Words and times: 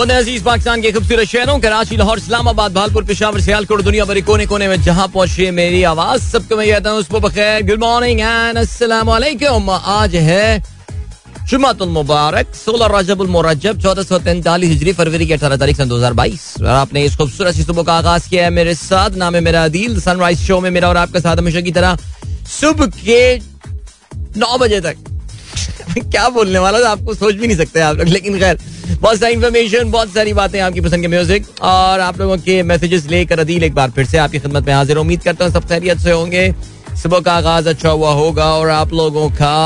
अजीज 0.00 0.42
पाकिस्तान 0.44 0.80
के 0.82 0.90
खूबसूरत 0.92 1.26
शहरों 1.26 1.58
कराची 1.60 1.96
लाहौर 1.96 2.18
इस्लामाबाद 2.18 2.72
भालपुर 2.74 3.04
पिशावर 3.06 3.40
सियालकोट 3.40 3.82
दुनिया 3.82 4.04
भरी 4.04 4.20
कोने 4.28 4.46
कोने 4.46 4.66
में 4.68 4.82
जहां 4.82 5.06
पहुंचे 5.14 5.50
मेरी 5.50 5.82
आवाज 5.90 6.20
सबको 6.22 6.56
मैं 6.56 6.66
कहता 6.68 6.90
हूँ 6.90 6.98
उसको 6.98 7.20
बखैर 7.26 7.62
गुड 7.66 7.80
मॉर्निंग 7.84 8.20
एंड 8.20 8.58
अस्सलाम 8.58 9.10
आज 9.90 10.16
है 10.26 11.58
मुबारक 11.64 12.54
सोलह 12.64 12.98
रजबुल 12.98 13.28
मुरजब 13.36 13.80
चौदह 13.82 14.02
सौ 14.02 14.18
तैंतालीस 14.28 14.70
हिजरी 14.70 14.92
फरवरी 15.00 15.26
की 15.26 15.32
अठारह 15.38 15.56
तारीख 15.64 15.76
सन 15.76 15.88
दो 15.88 15.96
हजार 15.96 16.12
बाईस 16.20 16.42
और 16.60 16.66
आपने 16.76 17.04
इस 17.06 17.16
खूबसूरत 17.16 17.54
सी 17.54 17.62
सुबह 17.62 17.82
का 17.82 17.94
आगाज 17.98 18.26
किया 18.28 18.44
है 18.44 18.50
मेरे 18.60 18.74
साथ 18.84 19.16
नाम 19.24 19.34
है 19.34 19.40
मेरा 19.48 19.64
अदील 19.64 20.00
सनराइज 20.10 20.46
शो 20.46 20.60
में 20.60 20.70
मेरा 20.78 20.88
और 20.88 20.96
आपका 21.06 21.20
साथ 21.30 21.36
हमेशा 21.44 21.60
की 21.60 21.72
तरह 21.80 21.96
सुबह 22.60 22.86
के 23.04 23.20
नौ 24.40 24.56
बजे 24.60 24.80
तक 24.80 25.14
क्या 25.98 26.28
बोलने 26.28 26.58
वाला 26.58 26.80
था 26.80 26.88
आपको 26.90 27.14
सोच 27.14 27.34
भी 27.34 27.46
नहीं 27.46 27.56
सकते 27.56 27.80
आप 27.90 27.96
लोग 27.96 28.08
लेकिन 28.08 28.38
खैर 28.38 28.58
बहुत 29.00 29.18
सारी 29.20 29.34
इन्फॉर्मेशन 29.34 29.90
बहुत 29.90 30.12
सारी 30.14 30.32
बातें 30.32 30.60
आपकी 30.60 30.80
पसंद 30.80 31.00
के 31.02 31.08
म्यूजिक 31.08 31.46
और 31.70 32.00
आप 32.00 32.18
लोगों 32.20 32.36
के 32.38 32.62
मैसेजेस 32.70 33.06
लेकर 33.10 33.38
अदील 33.40 33.62
एक 33.64 33.74
बार 33.74 33.90
फिर 33.96 34.04
से 34.06 34.18
आपकी 34.18 34.38
खिदमत 34.38 34.66
में 34.66 34.74
हाजिर 34.74 34.96
उम्मीद 34.96 35.22
करता 35.22 35.44
हूँ 35.44 35.52
सब 35.52 35.66
खैरियत 35.68 35.98
से 36.02 36.10
होंगे 36.10 36.44
सुबह 37.02 37.20
का 37.20 37.32
आगाज 37.32 37.66
अच्छा 37.68 37.90
हुआ 37.90 38.10
होगा 38.20 38.52
और 38.54 38.68
आप 38.70 38.92
लोगों 38.94 39.28
का 39.42 39.56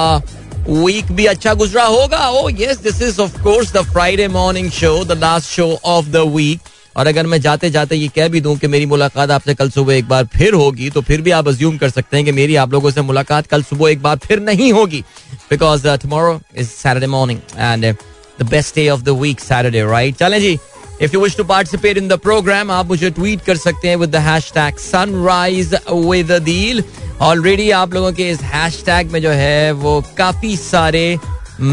वीक 0.68 1.12
भी 1.18 1.26
अच्छा 1.26 1.52
गुजरा 1.60 1.84
होगा 1.84 2.28
ओ 2.40 2.48
yes 2.60 2.78
this 2.82 3.00
is 3.02 3.18
of 3.20 3.40
course 3.42 3.72
the 3.72 3.82
Friday 3.92 4.26
morning 4.38 4.70
show 4.80 4.92
the 5.04 5.18
last 5.18 5.48
show 5.56 5.68
of 5.94 6.08
the 6.16 6.24
week 6.36 6.60
और 6.96 7.06
अगर 7.06 7.26
मैं 7.32 7.40
जाते 7.40 7.70
जाते 7.70 7.96
ये 7.96 8.08
कह 8.14 8.28
भी 8.28 8.40
दूं 8.40 8.54
कि 8.58 8.66
मेरी 8.68 8.86
मुलाकात 8.86 9.30
आपसे 9.30 9.54
कल 9.54 9.70
सुबह 9.70 9.94
एक 9.94 10.08
बार 10.08 10.24
फिर 10.36 10.54
होगी 10.62 10.90
तो 10.90 11.00
फिर 11.10 11.20
भी 11.22 11.30
आप 11.38 11.48
अज्यूम 11.48 11.76
कर 11.78 11.90
सकते 11.90 12.16
हैं 12.16 12.26
कि 12.26 12.32
मेरी 12.40 12.56
आप 12.64 12.72
लोगों 12.72 12.90
से 12.96 13.02
मुलाकात 13.10 13.46
कल 13.52 13.62
सुबह 13.70 13.90
एक 13.90 14.02
बार 14.02 14.16
फिर 14.28 14.40
नहीं 14.50 14.72
होगी 14.72 15.04
because 15.50 15.86
tomorrow 16.02 16.40
is 16.58 16.68
Saturday 16.68 17.06
morning 17.16 17.38
and 17.58 17.94
the 18.42 18.46
best 18.50 18.74
day 18.74 18.88
of 18.88 19.00
the 19.02 19.20
week 19.20 19.40
Saturday 19.40 19.82
right 19.90 20.16
चलें 20.18 20.40
जी 20.40 20.58
if 21.02 21.14
you 21.14 21.20
wish 21.20 21.36
to 21.36 21.44
participate 21.50 21.98
in 21.98 22.08
the 22.08 22.18
programme 22.28 22.70
आप 22.70 22.86
मुझे 22.88 23.10
ट्वीट 23.18 23.42
कर 23.44 23.56
सकते 23.56 23.88
हैं 23.88 23.96
with 23.96 24.10
the 24.10 24.16
hashtag 24.30 24.78
sunrise 24.90 25.74
with 25.90 26.32
Adeel 26.44 26.82
already 27.28 27.70
आप 27.82 27.94
लोगों 27.94 28.12
के 28.20 28.28
इस 28.30 28.40
हैशटैग 28.54 29.10
में 29.12 29.20
जो 29.22 29.30
है 29.42 29.70
वो 29.84 30.00
काफी 30.18 30.56
सारे 30.56 31.04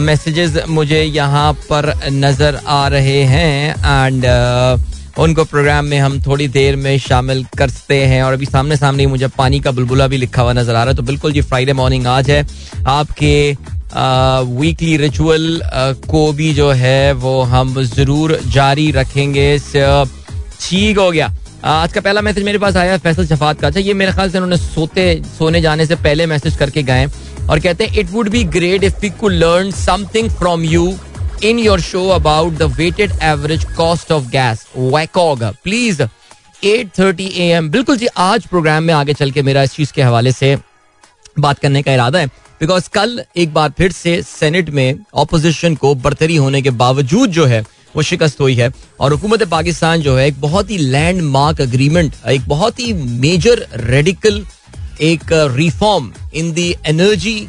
मैसेजेस 0.06 0.58
मुझे 0.78 1.02
यहाँ 1.04 1.52
पर 1.70 1.94
नजर 2.12 2.60
आ 2.68 2.88
रहे 2.96 3.22
हैं 3.24 3.76
एंड 3.76 4.26
uh, 4.26 4.97
उनको 5.24 5.44
प्रोग्राम 5.52 5.86
में 5.86 5.98
हम 6.00 6.20
थोड़ी 6.26 6.48
देर 6.56 6.76
में 6.78 6.98
शामिल 7.00 7.44
करते 7.58 7.96
हैं 8.08 8.22
और 8.24 8.34
अभी 8.34 8.46
सामने 8.46 8.76
सामने 8.78 9.06
मुझे 9.08 9.28
पानी 9.38 9.60
का 9.60 9.72
बुलबुला 9.78 10.08
भी 10.08 10.18
लिखा 10.18 10.42
हुआ 10.42 10.54
नजर 10.54 10.76
आ 10.76 10.84
रहा 10.84 10.90
है 10.90 10.96
तो 10.96 11.04
बिल्कुल 11.04 11.32
जी 11.34 11.42
फ्राइडे 11.42 11.74
मॉर्निंग 11.80 12.06
आज 12.08 12.30
है 12.32 12.46
आपके 12.88 13.32
वीकली 14.60 14.96
रिचुअल 14.98 15.62
को 16.10 16.32
भी 16.42 16.54
जो 16.54 16.70
है 16.84 17.12
वो 17.24 17.40
हम 17.54 17.74
जरूर 17.96 18.38
जारी 18.56 18.90
रखेंगे 18.96 19.58
ठीक 19.60 20.98
हो 21.00 21.10
गया 21.12 21.34
आज 21.66 21.94
का 21.94 22.02
पहला 22.02 22.22
मैसेज 22.22 22.44
मेरे 22.46 22.58
पास 22.60 22.76
आया 22.78 22.98
फैसल 23.08 23.26
शफात 23.28 23.62
का 23.62 23.68
अच्छा 23.68 23.80
ये 23.80 23.94
मेरे 24.02 24.12
ख्याल 24.14 24.30
से 24.32 24.38
उन्होंने 24.38 24.58
सोते 24.58 25.12
सोने 25.40 25.62
जाने 25.62 25.86
से 25.86 25.96
पहले 26.06 26.26
मैसेज 26.36 26.56
करके 26.58 26.84
गए 26.92 27.06
और 27.50 27.60
कहते 27.60 27.84
हैं 27.86 27.98
it 28.00 28.12
would 28.12 28.30
be 28.30 28.44
great 28.60 28.84
if 28.84 29.04
you 29.04 29.10
could 29.20 29.32
learn 29.34 29.72
something 29.86 30.30
from 30.38 30.64
you 30.64 30.92
in 31.46 31.60
your 31.60 31.82
show 31.82 32.08
about 32.10 32.54
the 32.58 32.62
weighted 32.78 33.12
average 33.24 33.64
cost 33.78 34.12
of 34.12 34.28
gas 34.32 34.66
वैकॉग 34.78 35.44
please 35.64 36.02
8:30 36.66 37.28
AM 37.40 37.70
बिल्कुल 37.72 37.98
जी 37.98 38.08
आज 38.28 38.46
प्रोग्राम 38.48 38.84
में 38.84 38.94
आगे 38.94 39.14
चल 39.14 39.32
के 39.32 39.42
मेरा 39.50 39.64
इस 39.64 39.74
चीज 39.76 39.92
के 39.96 40.02
हवाले 40.02 40.32
से 40.32 40.56
बात 41.40 41.60
करने 41.60 41.82
का 41.84 41.94
इरादा 41.94 42.20
है 42.20 42.28
बिकॉज 42.62 42.88
कल 42.94 43.20
एक 43.38 43.54
बार 43.54 43.72
फिर 43.78 43.92
से 43.92 44.22
सेनेट 44.28 44.70
में 44.80 45.00
ऑपोजिशन 45.24 45.76
को 45.84 45.94
बर्तरी 46.08 46.36
होने 46.36 46.62
के 46.62 46.70
बावजूद 46.84 47.32
जो 47.32 47.46
है 47.46 47.62
वो 47.96 48.02
शिकस्त 48.04 48.40
हुई 48.42 48.56
है 48.56 48.72
और 49.00 49.12
हुकूमत 49.14 49.44
पाकिस्तान 49.50 50.02
जो 50.02 50.18
है 50.18 50.28
एक 50.28 50.40
बहुत 50.42 50.72
ही 50.72 50.78
लैंड 50.78 51.22
मार्क 51.22 51.62
अग्रीमेंट 51.62 52.16
एक 52.30 52.48
बहुत 52.48 52.80
ही 52.80 52.94
मेजर 53.04 53.66
रेडिकल 53.92 54.44
एक 55.12 55.24
reform 55.58 56.12
in 56.36 56.52
the 56.54 56.74
energy 56.88 57.40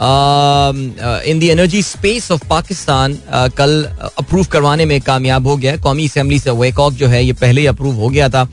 in 0.00 1.38
the 1.38 1.48
energy 1.50 1.82
space 1.82 2.30
of 2.32 2.46
Pakistan 2.48 3.18
कल 3.56 3.82
अप्रूव 4.18 4.42
uh, 4.42 4.50
करवाने 4.50 4.84
में 4.86 5.00
कामयाब 5.00 5.46
हो 5.46 5.56
गया 5.56 5.76
कौमी 5.82 6.06
असम्बली 6.08 6.38
से 6.38 6.50
वेकॉक 6.60 6.92
जो 6.94 7.06
है 7.08 7.24
ये 7.24 7.32
पहले 7.40 7.60
ही 7.60 7.66
अप्रूव 7.66 7.94
हो 8.00 8.08
गया 8.08 8.28
था 8.28 8.46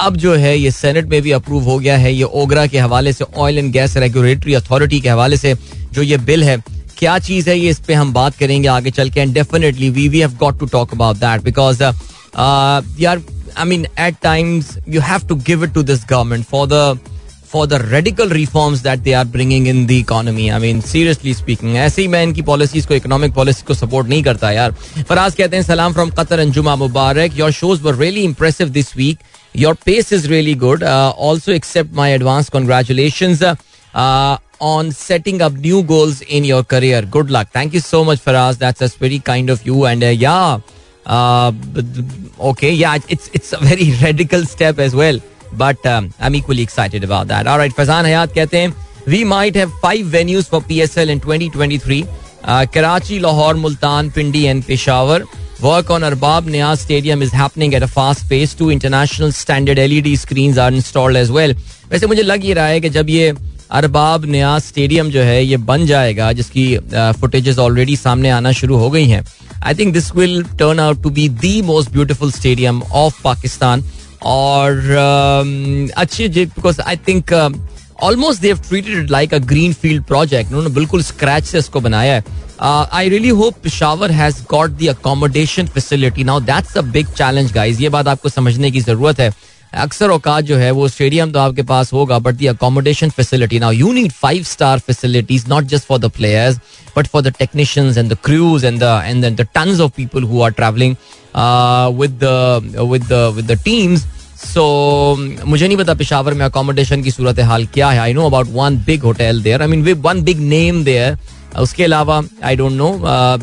अब 0.00 0.16
जो 0.16 0.34
है 0.34 0.58
ये 0.58 0.70
सेनेट 0.70 1.06
में 1.06 1.20
भी 1.22 1.30
अप्रूव 1.32 1.62
हो 1.68 1.78
गया 1.78 1.96
है 1.98 2.12
ये 2.14 2.22
ओगरा 2.40 2.66
के 2.66 2.78
हवाले 2.78 3.12
से 3.12 3.24
oil 3.36 3.58
and 3.58 3.72
gas 3.72 3.96
regulatory 3.96 4.54
authority 4.54 5.00
के 5.00 5.08
हवाले 5.08 5.36
से 5.36 5.54
जो 5.92 6.02
ये 6.02 6.16
बिल 6.30 6.44
है 6.44 6.56
क्या 6.98 7.18
चीज 7.18 7.48
है 7.48 7.58
ये 7.58 7.70
इस 7.70 7.78
पे 7.86 7.94
हम 7.94 8.12
बात 8.12 8.36
करेंगे 8.38 8.68
आगे 8.68 8.90
चल 8.90 9.10
के 9.10 9.20
and 9.20 9.32
definitely 9.34 9.90
we 9.90 10.08
we 10.08 10.20
have 10.20 10.34
got 10.40 10.58
to 10.60 10.66
talk 10.72 10.92
about 10.94 11.16
that 11.16 11.42
because 11.44 11.82
I 12.42 13.64
mean 13.68 13.86
at 13.98 14.16
times 14.22 14.76
you 14.94 15.00
have 15.10 15.26
to 15.28 15.34
give 15.48 15.64
it 15.64 15.72
to 15.74 15.82
this 15.92 16.04
government 16.10 16.44
for 16.50 16.66
the 16.72 16.98
for 17.52 17.66
the 17.66 17.78
radical 17.92 18.30
reforms 18.30 18.82
that 18.82 18.98
they 19.06 19.12
are 19.20 19.24
bringing 19.36 19.68
in 19.68 19.84
the 19.86 19.90
economy 19.90 20.48
I 20.48 20.60
mean 20.60 20.80
seriously 20.94 21.32
speaking 21.34 21.76
ऐसे 21.76 22.02
ही 22.02 22.08
मैं 22.08 22.22
इनकी 22.22 22.42
policies 22.50 22.86
को 22.86 22.94
economic 22.94 23.32
policy 23.34 23.62
को 23.68 23.74
support 23.74 24.08
नहीं 24.08 24.22
करता 24.22 24.50
यार 24.50 24.72
फराज 25.08 25.34
कहते 25.34 25.56
हैं 25.56 25.62
सलाम 25.64 25.92
from 25.92 26.10
Qatar 26.18 26.38
Anjuma 26.40 26.76
Mubarak 26.84 27.38
your 27.38 27.50
shows 27.60 27.80
were 27.82 27.96
really 28.02 28.22
impressive 28.24 28.68
this 28.78 28.96
week 28.96 29.18
your 29.58 29.74
pace 29.86 30.12
is 30.12 30.26
really 30.30 30.54
good 30.66 30.84
also 30.84 31.52
accept 31.52 31.94
my 32.02 32.12
advance 32.12 32.48
congratulation 32.58 33.38
on 34.68 34.88
setting 34.96 35.38
up 35.44 35.54
new 35.66 35.78
goals 35.90 36.18
in 36.38 36.46
your 36.48 36.58
career. 36.72 36.98
Good 37.12 37.30
luck. 37.36 37.48
Thank 37.58 37.76
you 37.76 37.80
so 37.84 38.00
much, 38.08 38.18
Faraz. 38.24 38.58
That's 38.64 38.82
that's 38.82 38.98
very 39.04 39.18
kind 39.28 39.52
of 39.54 39.62
you. 39.68 39.76
And 39.90 40.04
uh, 40.08 40.10
yeah, 40.22 40.74
uh, 41.18 42.48
okay, 42.50 42.72
yeah, 42.82 43.06
it's 43.16 43.32
it's 43.40 43.54
a 43.58 43.62
very 43.70 43.86
radical 44.02 44.44
step 44.50 44.82
as 44.88 44.96
well. 45.00 45.22
But 45.53 45.85
um, 45.85 46.09
I'm 46.19 46.35
equally 46.35 46.61
excited 46.61 47.03
about 47.03 47.27
that. 47.27 47.47
All 47.47 47.57
right, 47.57 47.71
Fazan 47.71 48.05
Hayat 48.05 48.33
कहते 48.35 48.57
हैं 48.57 48.73
we 49.07 49.23
might 49.23 49.55
have 49.55 49.73
five 49.81 50.05
venues 50.17 50.49
for 50.49 50.61
PSL 50.61 51.09
in 51.09 51.19
2023. 51.19 52.05
Uh, 52.43 52.65
Karachi, 52.65 53.19
Lahore, 53.19 53.55
Multan, 53.55 54.11
Pindi, 54.11 54.47
and 54.47 54.65
Peshawar. 54.65 55.21
Work 55.61 55.89
on 55.89 56.01
Arbab 56.01 56.49
Niaz 56.55 56.79
Stadium 56.79 57.21
is 57.21 57.31
happening 57.31 57.73
at 57.75 57.83
a 57.83 57.87
fast 57.87 58.27
pace. 58.29 58.53
Two 58.53 58.69
international 58.69 59.31
standard 59.31 59.77
LED 59.77 60.17
screens 60.17 60.57
are 60.57 60.71
installed 60.71 61.15
as 61.15 61.31
well. 61.31 61.53
वैसे 61.89 62.07
मुझे 62.07 62.23
लग 62.23 62.45
ये 62.45 62.53
रहा 62.53 62.65
है 62.67 62.79
कि 62.81 62.89
जब 62.89 63.09
ये 63.09 63.33
अरबाब 63.71 64.25
न्याज 64.25 64.61
stadium 64.61 65.09
जो 65.11 65.21
है 65.21 65.43
ये 65.43 65.57
बन 65.69 65.85
जाएगा 65.85 66.31
जिसकी 66.39 66.65
फुटेजेस 67.21 67.57
ऑलरेडी 67.59 67.95
सामने 67.95 68.29
आना 68.29 68.51
शुरू 68.59 68.77
हो 68.77 68.89
गई 68.91 69.05
हैं 69.07 69.23
I 69.65 69.73
think 69.79 69.93
this 69.93 70.13
will 70.15 70.43
turn 70.59 70.79
out 70.79 71.01
to 71.03 71.09
be 71.09 71.27
the 71.41 71.61
most 71.69 71.91
beautiful 71.91 72.31
stadium 72.31 72.81
of 73.03 73.21
Pakistan 73.23 73.83
और 74.28 74.74
um, 75.44 75.90
अच्छी 76.00 76.28
because 76.28 76.80
I 76.80 76.96
think 77.08 77.32
almost 78.02 78.40
Dev 78.42 78.58
treated 78.68 79.10
like 79.10 79.34
a 79.34 79.38
green 79.52 79.72
field 79.82 80.04
project 80.06 80.50
उन्होंने 80.52 80.74
बिल्कुल 80.74 81.02
स्क्रैच 81.02 81.44
से 81.44 81.58
इसको 81.58 81.80
बनाया 81.80 82.14
है 82.14 82.24
I 82.92 83.08
really 83.08 83.28
hope 83.40 83.56
Peshawar 83.62 84.10
has 84.12 84.42
got 84.50 84.70
the 84.80 84.86
accommodation 84.86 85.66
facility 85.74 86.24
now 86.24 86.40
that's 86.40 86.76
a 86.78 86.82
big 86.96 87.08
challenge 87.18 87.52
guys 87.52 87.82
ये 87.82 87.88
बात 87.96 88.08
आपको 88.08 88.28
समझने 88.28 88.70
की 88.70 88.80
जरूरत 88.80 89.20
है 89.20 89.30
अक्सर 89.78 90.10
औकात 90.10 90.44
जो 90.44 90.56
है 90.56 90.70
वो 90.76 90.86
स्टेडियम 90.88 91.32
तो 91.32 91.38
आपके 91.38 91.62
पास 91.62 91.92
होगा 91.92 92.18
but 92.18 92.34
the 92.34 92.46
accommodation 92.46 93.10
facility 93.18 93.58
now 93.60 93.70
you 93.72 93.92
need 93.92 94.12
five 94.12 94.42
star 94.52 94.78
facilities 94.86 95.44
not 95.48 95.64
just 95.72 95.84
for 95.86 95.98
the 96.00 96.08
players 96.16 96.56
but 96.96 97.06
for 97.06 97.22
the 97.22 97.32
technicians 97.38 97.98
and 97.98 98.12
the 98.12 98.16
crews 98.24 98.64
and 98.64 98.82
and 98.82 99.24
the 99.40 99.46
ton 99.54 99.80
of 99.80 99.92
people 99.96 100.22
who 100.30 100.40
are 100.42 100.50
travelling 100.60 100.96
with 102.00 102.24
with 102.92 103.12
with 103.36 103.50
the 103.52 103.60
teams 103.64 104.06
so 104.44 104.64
मुझे 105.46 105.66
नहीं 105.66 105.76
पता 105.78 105.94
पिशावर 105.94 106.34
में 106.34 106.44
accommodation 106.46 107.02
की 107.02 107.10
सूरत 107.10 107.40
हाल 107.50 107.66
क्या 107.74 107.90
है 107.90 107.98
I 108.00 108.12
know 108.12 108.26
about 108.26 108.48
one 108.52 108.78
big 108.86 109.02
hotel 109.04 109.42
there 109.42 109.62
I 109.62 109.68
mean 109.76 109.92
one 110.04 110.22
big 110.24 110.40
name 110.48 110.82
there 110.84 111.16
उसके 111.58 111.84
अलावा 111.84 112.22
I 112.44 112.56
don't 112.56 112.72
know 112.72 112.90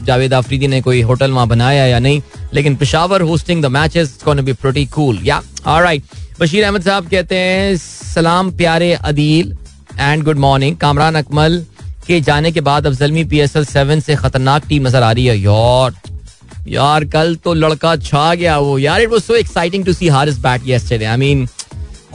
Javed 0.06 0.34
Afridi 0.34 0.68
ने 0.68 0.82
कोई 0.82 1.02
होटल 1.10 1.32
वहां 1.32 1.48
बनाया 1.50 1.86
या 1.86 2.00
नहीं 2.00 2.22
लेकिन 2.54 2.76
Peshawar 2.82 3.22
hosting 3.30 3.62
the 3.64 3.66
match 3.78 3.98
be 4.28 4.54
pretty 4.54 4.86
cool 4.96 5.20
yeah 5.26 5.42
right 5.68 6.04
Bashir 6.40 6.64
Ahmed 6.66 6.82
साहब 6.84 7.08
कहते 7.12 7.36
हैं 7.38 7.76
सलाम 7.78 8.52
प्यारे 8.58 8.92
Adeel 8.94 9.56
and 10.00 10.24
good 10.24 10.38
morning 10.40 10.78
Kamran 10.78 11.16
Akmal 11.16 11.64
के 12.08 12.20
जाने 12.22 12.52
के 12.52 12.62
बाद 12.68 12.86
अब 12.88 12.94
Zalmi 12.96 13.24
P 13.32 13.40
S 13.40 13.56
L 13.58 13.66
seven 13.66 14.00
से 14.00 14.16
खतरनाक 14.16 14.68
टीम 14.68 14.88
नजर 14.88 15.04
आ 15.04 15.12
रही 15.12 15.26
है 15.26 15.40
यार 15.40 15.96
यार 16.76 17.04
कल 17.14 17.36
तो 17.44 17.54
लड़का 17.54 17.96
छा 17.96 18.34
गया 18.34 18.58
वो 18.60 18.78
यार 18.80 19.02
it 19.02 19.10
was 19.12 19.22
so 19.22 19.36
exciting 19.36 19.86
to 19.86 19.94
see 19.94 20.08
Haris 20.18 20.38
bat 20.44 20.62
yesterday 20.68 21.06
I 21.06 21.18
mean 21.18 21.48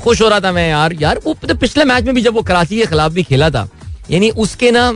खुश 0.03 0.21
हो 0.23 0.29
रहा 0.29 0.41
था 0.45 0.53
मैं 0.53 0.69
यार 0.69 0.93
यार 1.01 1.21
वो 1.27 1.35
तो 1.49 1.55
पिछले 1.55 1.85
मैच 1.85 2.05
में 2.05 2.15
भी 2.15 2.21
जब 2.23 2.35
वो 2.35 2.43
कराची 2.49 2.79
के 2.79 2.87
खिलाफ 2.87 3.13
भी 3.13 3.23
खेला 3.23 3.51
था 3.51 3.69
यानी 4.11 4.31
उसके 4.45 4.71
ना 4.71 4.91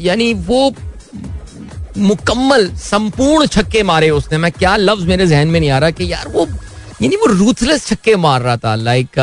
यानी 0.00 0.32
वो 0.46 0.72
मुकम्मल 1.96 2.68
संपूर्ण 2.82 3.46
छक्के 3.46 3.82
मारे 3.90 4.10
उसने 4.10 4.38
मैं 4.38 4.50
क्या 4.52 4.76
लफ्ज 4.76 5.04
मेरे 5.08 5.26
जहन 5.26 5.48
में 5.48 5.58
नहीं 5.60 5.70
आ 5.70 5.78
रहा 5.78 5.90
कि 5.98 6.12
यार 6.12 6.28
वो 6.32 6.46
यानी 7.02 7.16
वो 7.16 7.26
रूथलेस 7.34 7.86
छक्के 7.86 8.16
मार 8.16 8.40
रहा 8.42 8.56
था 8.64 8.74
like 8.74 9.18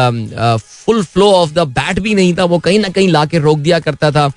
full 0.64 1.04
flow 1.04 1.32
of 1.34 1.52
the 1.54 1.60
bat 1.80 2.00
भी 2.08 2.14
नहीं 2.16 2.34
था 2.38 2.44
वो 2.54 2.60
कहीं 2.68 2.80
ना 2.80 2.90
कहीं 2.98 3.10
ला 3.10 3.26
के 3.34 3.40
रोक 3.40 3.60
दिया 3.60 3.80
करता 3.80 4.12
था 4.12 4.32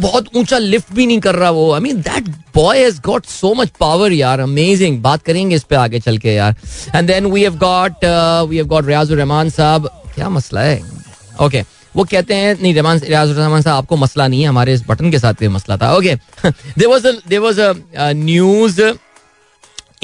बहुत 0.00 0.28
ऊंचा 0.36 0.58
लिफ्ट 0.58 0.92
भी 0.94 1.06
नहीं 1.06 1.18
कर 1.20 1.34
रहा 1.34 1.50
वो 1.56 1.70
I 1.74 1.80
mean 1.80 1.96
that 2.02 2.28
boy 2.54 2.78
has 2.84 3.00
got 3.04 3.26
so 3.26 3.52
much 3.54 3.68
power 3.80 4.12
यार 4.12 4.40
अमेजिंग 4.40 5.00
बात 5.02 5.22
करेंगे 5.22 5.56
इस 5.56 5.62
पे 5.70 5.76
आगे 5.76 6.00
चल 6.00 6.18
के 6.18 6.34
यार 6.34 6.54
and 6.94 7.06
then 7.10 7.26
we 7.32 7.42
have 7.42 7.56
got 7.58 8.04
we 8.48 8.56
have 8.56 8.66
got 8.66 8.86
Riazur 8.86 9.18
Rahman 9.18 9.50
साहब 9.58 9.90
क्या 10.14 10.28
मसला 10.28 10.60
है 10.60 10.76
ओके 10.80 11.58
okay. 11.62 11.68
वो 11.96 12.04
कहते 12.10 12.34
हैं 12.34 12.56
नहीं 12.62 12.72
रहमान 12.74 12.98
रियाजुररहमान 13.04 13.62
साहब 13.62 13.76
आपको 13.78 13.96
मसला 13.96 14.26
नहीं 14.28 14.40
है 14.42 14.48
हमारे 14.48 14.72
इस 14.74 14.82
बटन 14.88 15.10
के 15.10 15.18
साथ 15.18 15.42
ये 15.42 15.48
मसला 15.56 15.76
था 15.82 15.92
okay 15.96 16.14
there 16.44 16.86
was 16.88 17.06
there 17.06 17.38
was 17.46 17.60
a 17.60 18.10
news 18.28 18.82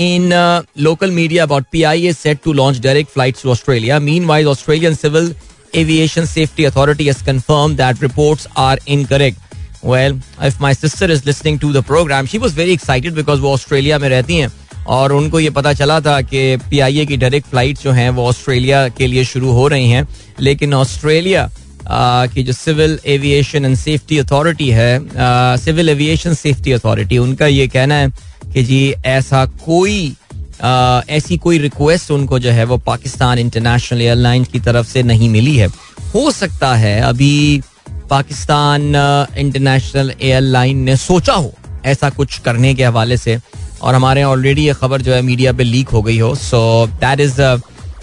in 0.03 0.31
uh, 0.35 0.61
local 0.85 1.11
media 1.15 1.43
about 1.45 1.65
PI 1.73 1.91
is 2.11 2.21
set 2.27 2.39
to 2.45 2.53
launch 2.59 2.77
direct 2.85 3.11
flights 3.17 3.43
to 3.47 3.51
Australia. 3.55 3.97
Meanwhile, 4.05 4.47
Australian 4.53 4.95
Civil 5.01 5.27
Aviation 5.81 6.29
Safety 6.31 6.67
Authority 6.69 7.09
has 7.09 7.19
confirmed 7.27 7.81
that 7.83 8.01
reports 8.05 8.47
are 8.63 8.79
incorrect. 8.97 9.57
Well, 9.93 10.17
if 10.51 10.63
my 10.67 10.71
sister 10.79 11.09
is 11.17 11.27
listening 11.27 11.59
to 11.65 11.73
the 11.77 11.83
program, 11.91 12.31
she 12.35 12.41
was 12.45 12.57
very 12.61 12.77
excited 12.79 13.19
because 13.19 13.41
वो 13.43 13.53
Australia 13.55 13.99
में 14.05 14.09
रहती 14.15 14.37
हैं 14.39 14.51
और 14.99 15.13
उनको 15.19 15.41
ये 15.41 15.51
पता 15.59 15.73
चला 15.83 16.01
था 16.09 16.21
कि 16.33 16.43
पी 16.71 16.81
आई 16.89 17.01
ए 17.01 17.07
की 17.13 17.17
डायरेक्ट 17.27 17.49
फ्लाइट 17.51 17.83
जो 17.83 17.93
हैं 18.01 18.09
वो 18.21 18.27
ऑस्ट्रेलिया 18.29 18.87
के 19.01 19.07
लिए 19.07 19.25
शुरू 19.35 19.53
हो 19.61 19.69
रही 19.77 19.91
हैं 19.91 20.07
लेकिन 20.49 20.75
ऑस्ट्रेलिया 20.81 21.49
कि 22.35 22.43
जो 22.43 22.53
civil 22.53 22.99
aviation 23.13 23.65
and 23.65 23.77
safety 23.77 24.19
authority 24.19 24.69
है 24.71 24.91
सिविल 25.59 25.89
एविएशन 25.89 26.35
सेफ्टी 26.35 26.73
अथॉरिटी 26.73 27.19
उनका 27.19 27.47
ये 27.47 27.67
कहना 27.69 27.95
है 27.95 28.09
कि 28.53 28.63
जी 28.65 28.89
ऐसा 29.07 29.45
कोई 29.65 29.97
ऐसी 30.65 31.37
कोई 31.45 31.59
रिक्वेस्ट 31.59 32.11
उनको 32.11 32.39
जो 32.47 32.51
है 32.53 32.65
वो 32.73 32.77
पाकिस्तान 32.87 33.39
इंटरनेशनल 33.39 34.01
एयरलाइंस 34.03 34.49
की 34.49 34.61
तरफ 34.69 34.87
से 34.87 35.03
नहीं 35.03 35.29
मिली 35.31 35.57
है 35.57 35.67
हो 36.15 36.31
सकता 36.31 36.75
है 36.75 37.01
अभी 37.09 37.33
पाकिस्तान 38.11 38.85
इंटरनेशनल 39.39 40.13
एयरलाइन 40.21 40.79
ने 40.85 40.97
सोचा 40.97 41.33
हो 41.33 41.53
ऐसा 41.91 42.11
कुछ 42.11 42.39
करने 42.45 42.75
के 42.75 42.85
हवाले 42.85 43.17
से 43.17 43.39
और 43.83 43.95
हमारे 43.95 44.21
यहाँ 44.21 44.31
ऑलरेडी 44.33 44.65
ये 44.67 44.73
खबर 44.81 45.03
जो 45.03 45.13
है 45.15 45.21
मीडिया 45.23 45.53
पे 45.61 45.65
लीक 45.65 45.89
हो 45.89 46.03
गई 46.03 46.19
हो 46.19 46.35
so 46.35 46.59
that 47.01 47.21
is 47.21 47.41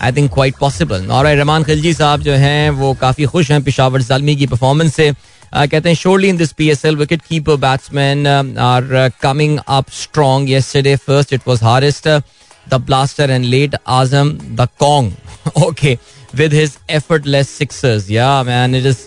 I 0.04 0.12
think 0.12 0.32
quite 0.34 0.56
possible 0.60 1.08
और 1.12 1.26
रहमान 1.28 1.64
खिलजी 1.64 1.94
साहब 1.94 2.22
जो 2.22 2.34
हैं 2.46 2.70
वो 2.70 2.94
काफ़ी 3.02 3.26
खुश 3.26 3.52
हैं 3.52 3.62
पिशावर 3.64 4.02
जालमी 4.12 4.36
की 4.36 4.46
परफॉर्मेंस 4.48 4.96
से 4.96 5.12
Uh, 5.56 5.68
कहते 5.72 5.90
हैं 5.90 5.96
surely 5.96 6.30
in 6.30 6.38
this 6.38 6.52
P 6.58 6.68
S 6.70 6.84
L 6.86 6.96
wicket 6.98 7.22
keeper 7.30 7.56
batsman 7.58 8.28
are 8.60 9.12
coming 9.22 9.58
up 9.68 9.90
strong 10.00 10.50
yesterday 10.50 10.96
first 11.06 11.32
it 11.34 11.42
was 11.48 11.60
Haris 11.64 12.08
the 12.08 12.82
blaster 12.86 13.32
and 13.32 13.46
let 13.46 13.76
Azam 14.00 14.32
the 14.60 14.68
king 14.80 15.58
okay 15.66 15.98
with 16.36 16.54
his 16.54 16.72
effortless 16.90 17.50
sixers 17.58 18.10
yeah 18.12 18.28
man 18.48 18.76
it 18.76 18.86
is 18.86 18.98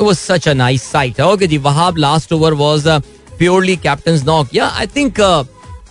was 0.00 0.16
such 0.16 0.48
a 0.48 0.52
nice 0.64 0.90
sight 0.92 1.20
okay 1.20 1.46
जी 1.46 1.58
Wahab 1.68 1.98
last 2.06 2.32
over 2.32 2.54
was 2.64 2.88
purely 3.38 3.76
captain 3.86 4.20
knock 4.26 4.54
yeah 4.56 4.66
I 4.76 4.86
think 4.96 5.20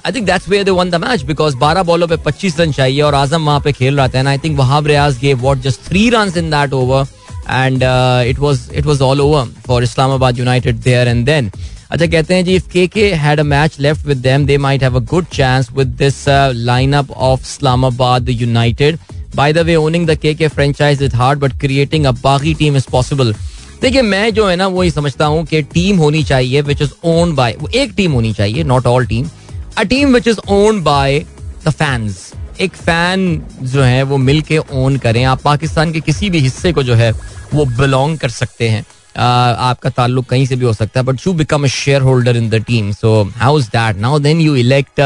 I 0.05 0.11
think 0.11 0.25
that's 0.25 0.47
way 0.49 0.63
they 0.63 0.71
won 0.71 0.89
the 0.89 0.95
match 1.01 1.21
because 1.25 1.53
बारह 1.59 1.83
बॉलों 1.89 2.07
पे 2.07 2.15
पच्चीस 2.23 2.59
run 2.59 2.71
चाहिए 2.71 3.01
और 3.01 3.13
आजम 3.15 3.45
वहां 3.45 3.59
पे 3.67 3.71
खेल 3.73 3.97
रहा 3.97 4.07
था 4.15 4.23
I 4.29 4.37
think 4.43 4.57
Wahab 4.57 4.87
Riaz 4.87 5.17
gave 5.19 5.37
what 5.41 5.57
just 5.67 5.81
three 5.87 6.09
run 6.15 6.31
in 6.37 6.49
that 6.51 6.73
over 6.73 7.05
and 7.49 7.83
it 8.27 8.39
was 8.39 8.59
it 8.77 8.85
was 8.85 9.01
all 9.01 9.21
over 9.21 9.45
for 9.67 9.83
Islamabad 9.83 10.39
United 10.39 10.79
there 10.87 11.07
and 11.07 11.23
then 11.25 11.49
अच्छा 11.91 12.05
कहते 12.05 12.33
हैं 12.35 12.43
जी 12.45 12.55
if 12.55 12.67
K 12.71 12.85
K 12.93 13.11
had 13.23 13.39
a 13.39 13.43
match 13.43 13.75
left 13.85 14.05
with 14.05 14.17
them 14.21 14.45
they 14.45 14.57
might 14.65 14.83
have 14.83 14.95
a 14.97 14.99
good 15.13 15.25
chance 15.33 15.69
with 15.77 15.87
this 16.03 16.23
lineup 16.53 17.11
of 17.11 17.41
Islamabad 17.43 18.29
United 18.29 18.97
by 19.35 19.53
the 19.53 19.57
way 19.67 19.75
owning 19.75 20.07
the 20.07 20.15
K 20.21 20.33
K 20.41 20.47
franchise 20.47 21.03
is 21.03 21.15
hard 21.15 21.39
but 21.39 21.53
creating 21.59 22.05
a 22.05 22.11
बागी 22.23 22.53
team 22.63 22.77
is 22.77 22.85
possible 22.91 23.33
देखिए 23.81 24.01
मैं 24.01 24.33
जो 24.33 24.47
है 24.47 24.55
ना 24.55 24.67
वही 24.77 24.91
समझता 24.91 25.25
हूँ 25.35 25.45
कि 25.45 25.61
टीम 25.73 25.97
होनी 25.97 26.23
चाहिए 26.23 26.61
विच 26.71 26.81
इज 26.81 26.91
ओन 27.15 27.33
बाय 27.35 27.55
एक 27.75 27.93
टीम 27.97 28.11
होनी 28.11 28.33
चाहिए 28.33 28.63
not 28.73 28.85
all 28.87 29.05
team 29.05 29.29
a 29.77 29.83
team 29.89 30.13
which 30.13 30.27
is 30.27 30.39
own 30.51 30.81
by 30.83 31.19
the 31.65 31.69
fans 31.77 32.17
एक 32.61 32.73
फैन 32.75 33.41
जो 33.69 33.81
है 33.81 34.01
वो 34.09 34.17
मिलके 34.17 34.57
ओन 34.57 34.97
करें 35.05 35.23
आप 35.29 35.41
पाकिस्तान 35.43 35.91
के 35.91 35.99
किसी 36.01 36.29
भी 36.29 36.39
हिस्से 36.39 36.71
को 36.73 36.83
जो 36.83 36.93
है 36.95 37.11
वो 37.53 37.65
बिलोंग 37.79 38.17
कर 38.17 38.29
सकते 38.29 38.67
हैं 38.69 38.81
uh, 38.83 39.19
आपका 39.21 39.89
ताल्लुक 39.97 40.25
कहीं 40.29 40.45
से 40.45 40.55
भी 40.55 40.65
हो 40.65 40.73
सकता 40.73 40.99
है 40.99 41.05
but 41.05 41.25
you 41.27 41.33
become 41.41 41.63
a 41.63 41.67
shareholder 42.01 42.37
in 42.37 42.49
the 42.49 42.63
team 42.67 42.91
so 43.01 43.21
how 43.37 43.59
is 43.59 43.65
that 43.75 43.97
now 44.01 44.19
then 44.27 44.41
you 44.41 44.55
elect 44.65 45.01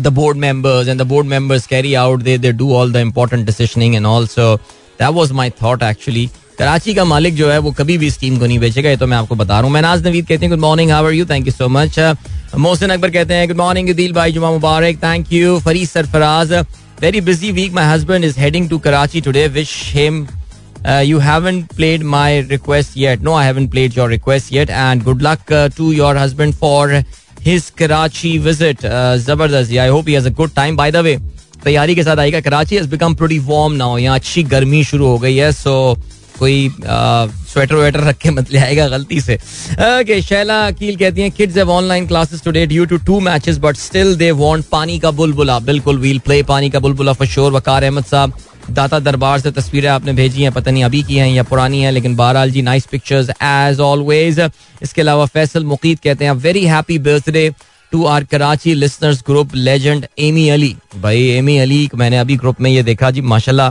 the 0.00 0.08
board 0.20 0.38
members 0.38 0.88
and 0.88 1.02
the 1.02 1.06
board 1.14 1.26
members 1.28 1.66
carry 1.66 1.94
out 2.04 2.22
they 2.22 2.36
they 2.38 2.52
do 2.62 2.72
all 2.76 2.92
the 2.92 2.96
important 3.10 3.48
decisioning 3.50 3.94
and 3.94 4.06
also 4.06 4.54
that 5.00 5.10
was 5.12 5.32
my 5.40 5.50
thought 5.62 5.82
actually 5.90 6.30
Karachi 6.58 6.94
का 6.94 7.04
मालिक 7.04 7.34
जो 7.36 7.50
है 7.50 7.58
वो 7.58 7.70
कभी 7.78 7.98
भी 7.98 8.06
इस 8.06 8.18
team 8.20 8.38
को 8.38 8.46
नहीं 8.46 8.58
बेचेगा 8.58 8.90
ये 8.90 8.96
तो 8.96 9.06
मैं 9.06 9.16
आपको 9.16 9.34
बता 9.36 9.54
रहा 9.54 9.62
हूँ 9.62 9.70
मैं 9.72 9.82
नाज 9.82 10.06
नवीद 10.06 10.26
कहते 10.26 10.46
हैं 10.46 10.50
good 10.50 10.60
morning 10.64 10.90
how 10.90 11.06
are 11.06 11.12
you 11.12 11.24
thank 11.30 11.46
you 11.46 11.52
so 11.52 11.68
much 11.76 11.98
Mohsin 12.62 12.90
Akbar 12.90 13.10
कहते 13.10 13.34
हैं 13.34 13.46
गुड 13.48 13.56
मॉर्निंग 13.56 13.88
दिल 13.94 14.12
भाई 14.14 14.32
जुमा 14.32 14.50
मुबारक 14.50 14.96
thank 15.04 15.32
you 15.32 15.58
Farid 15.60 15.88
Sarfaraz 15.88 16.52
very 17.00 17.20
busy 17.28 17.50
week 17.52 17.72
my 17.74 17.84
husband 17.86 18.24
is 18.24 18.34
heading 18.38 18.68
to 18.70 18.78
Karachi 18.84 19.20
today 19.26 19.46
wish 19.56 19.70
him 19.94 20.26
you 21.04 21.18
haven't 21.18 21.60
played 21.76 22.02
my 22.12 22.40
request 22.50 22.96
yet 22.98 23.22
no 23.24 23.34
I 23.36 23.46
haven't 23.46 23.66
played 23.70 23.98
your 23.98 24.10
request 24.10 24.52
yet 24.52 24.70
and 24.70 25.02
good 25.04 25.22
luck 25.26 25.52
to 25.76 25.90
your 25.92 26.16
husband 26.18 26.54
for 26.60 26.94
his 27.46 27.70
Karachi 27.78 28.36
visit 28.48 28.86
जबरदस्त 29.26 29.76
I 29.78 29.88
hope 29.88 30.08
he 30.08 30.18
good 30.30 30.50
time 30.56 30.76
by 30.76 30.90
the 30.92 30.96
way 31.10 31.18
तैयारी 31.64 31.94
के 31.94 32.02
साथ 32.04 32.16
आएगा 32.18 32.40
Karachi 32.40 32.76
has 32.76 32.86
become 32.90 33.14
pretty 33.14 33.38
warm 33.52 33.72
now 33.82 33.98
यहाँ 33.98 34.18
अच्छी 34.18 34.42
गर्मी 34.56 34.84
शुरू 34.84 35.06
हो 35.06 35.18
गई 35.18 35.36
है 35.36 35.52
सो 35.52 35.78
so, 35.96 36.02
कोई 36.38 36.68
स्वेटर 36.86 37.74
वेटर 37.74 38.00
रख 38.04 38.16
के 38.22 38.30
मत 38.30 38.50
ले 38.52 38.58
आएगा 38.58 38.88
गलती 38.88 39.20
से 39.20 39.34
ओके 39.80 40.20
शैला 40.22 40.60
अकील 40.66 40.96
कहती 40.96 41.22
हैं 41.22 41.30
kids 41.32 41.56
have 41.56 41.70
online 41.70 42.06
classes 42.06 42.42
today 42.44 42.64
due 42.66 42.84
to 42.92 42.96
two 43.10 43.20
matches 43.28 43.58
but 43.64 43.76
still 43.76 44.14
they 44.16 44.30
want 44.42 44.64
पानी 44.72 44.98
का 45.00 45.10
बुलबुला 45.20 45.58
बिल्कुल 45.70 45.98
वील 45.98 46.18
प्ले 46.24 46.42
पानी 46.48 46.70
का 46.70 46.78
बुलबुला 46.86 47.12
फॉर 47.20 47.26
श्योर 47.34 47.52
वकार 47.52 47.82
अहमद 47.84 48.04
साहब 48.10 48.32
दाता 48.78 48.98
दरबार 49.08 49.40
से 49.40 49.50
तस्वीरें 49.52 49.88
आपने 49.90 50.12
भेजी 50.18 50.42
हैं 50.42 50.52
पता 50.52 50.70
नहीं 50.70 50.84
अभी 50.84 51.02
की 51.08 51.16
हैं 51.16 51.28
या 51.28 51.42
पुरानी 51.50 51.80
हैं 51.82 51.90
लेकिन 51.92 52.14
बहरहाल 52.16 52.50
जी 52.50 52.62
नाइस 52.68 52.86
पिक्चर्स 52.92 53.30
एज 53.42 53.80
ऑलवेज 53.90 54.40
इसके 54.82 55.00
अलावा 55.02 55.26
फैसल 55.34 55.64
मुकीद 55.72 55.98
कहते 56.04 56.24
हैं 56.24 56.32
very 56.48 56.64
happy 56.66 56.98
birthday 57.08 57.48
to 57.92 58.04
our 58.12 58.24
Karachi 58.30 58.74
listeners 58.74 59.22
group 59.26 59.54
legend 59.54 60.06
Ami 60.28 60.48
Ali 60.50 60.74
भाई 61.02 61.26
एमी 61.38 61.58
अली 61.58 61.88
मैंने 61.96 62.18
अभी 62.18 62.36
ग्रुप 62.36 62.60
में 62.60 62.70
ये 62.70 62.82
देखा 62.82 63.10
जी 63.10 63.20
माशाल्लाह 63.34 63.70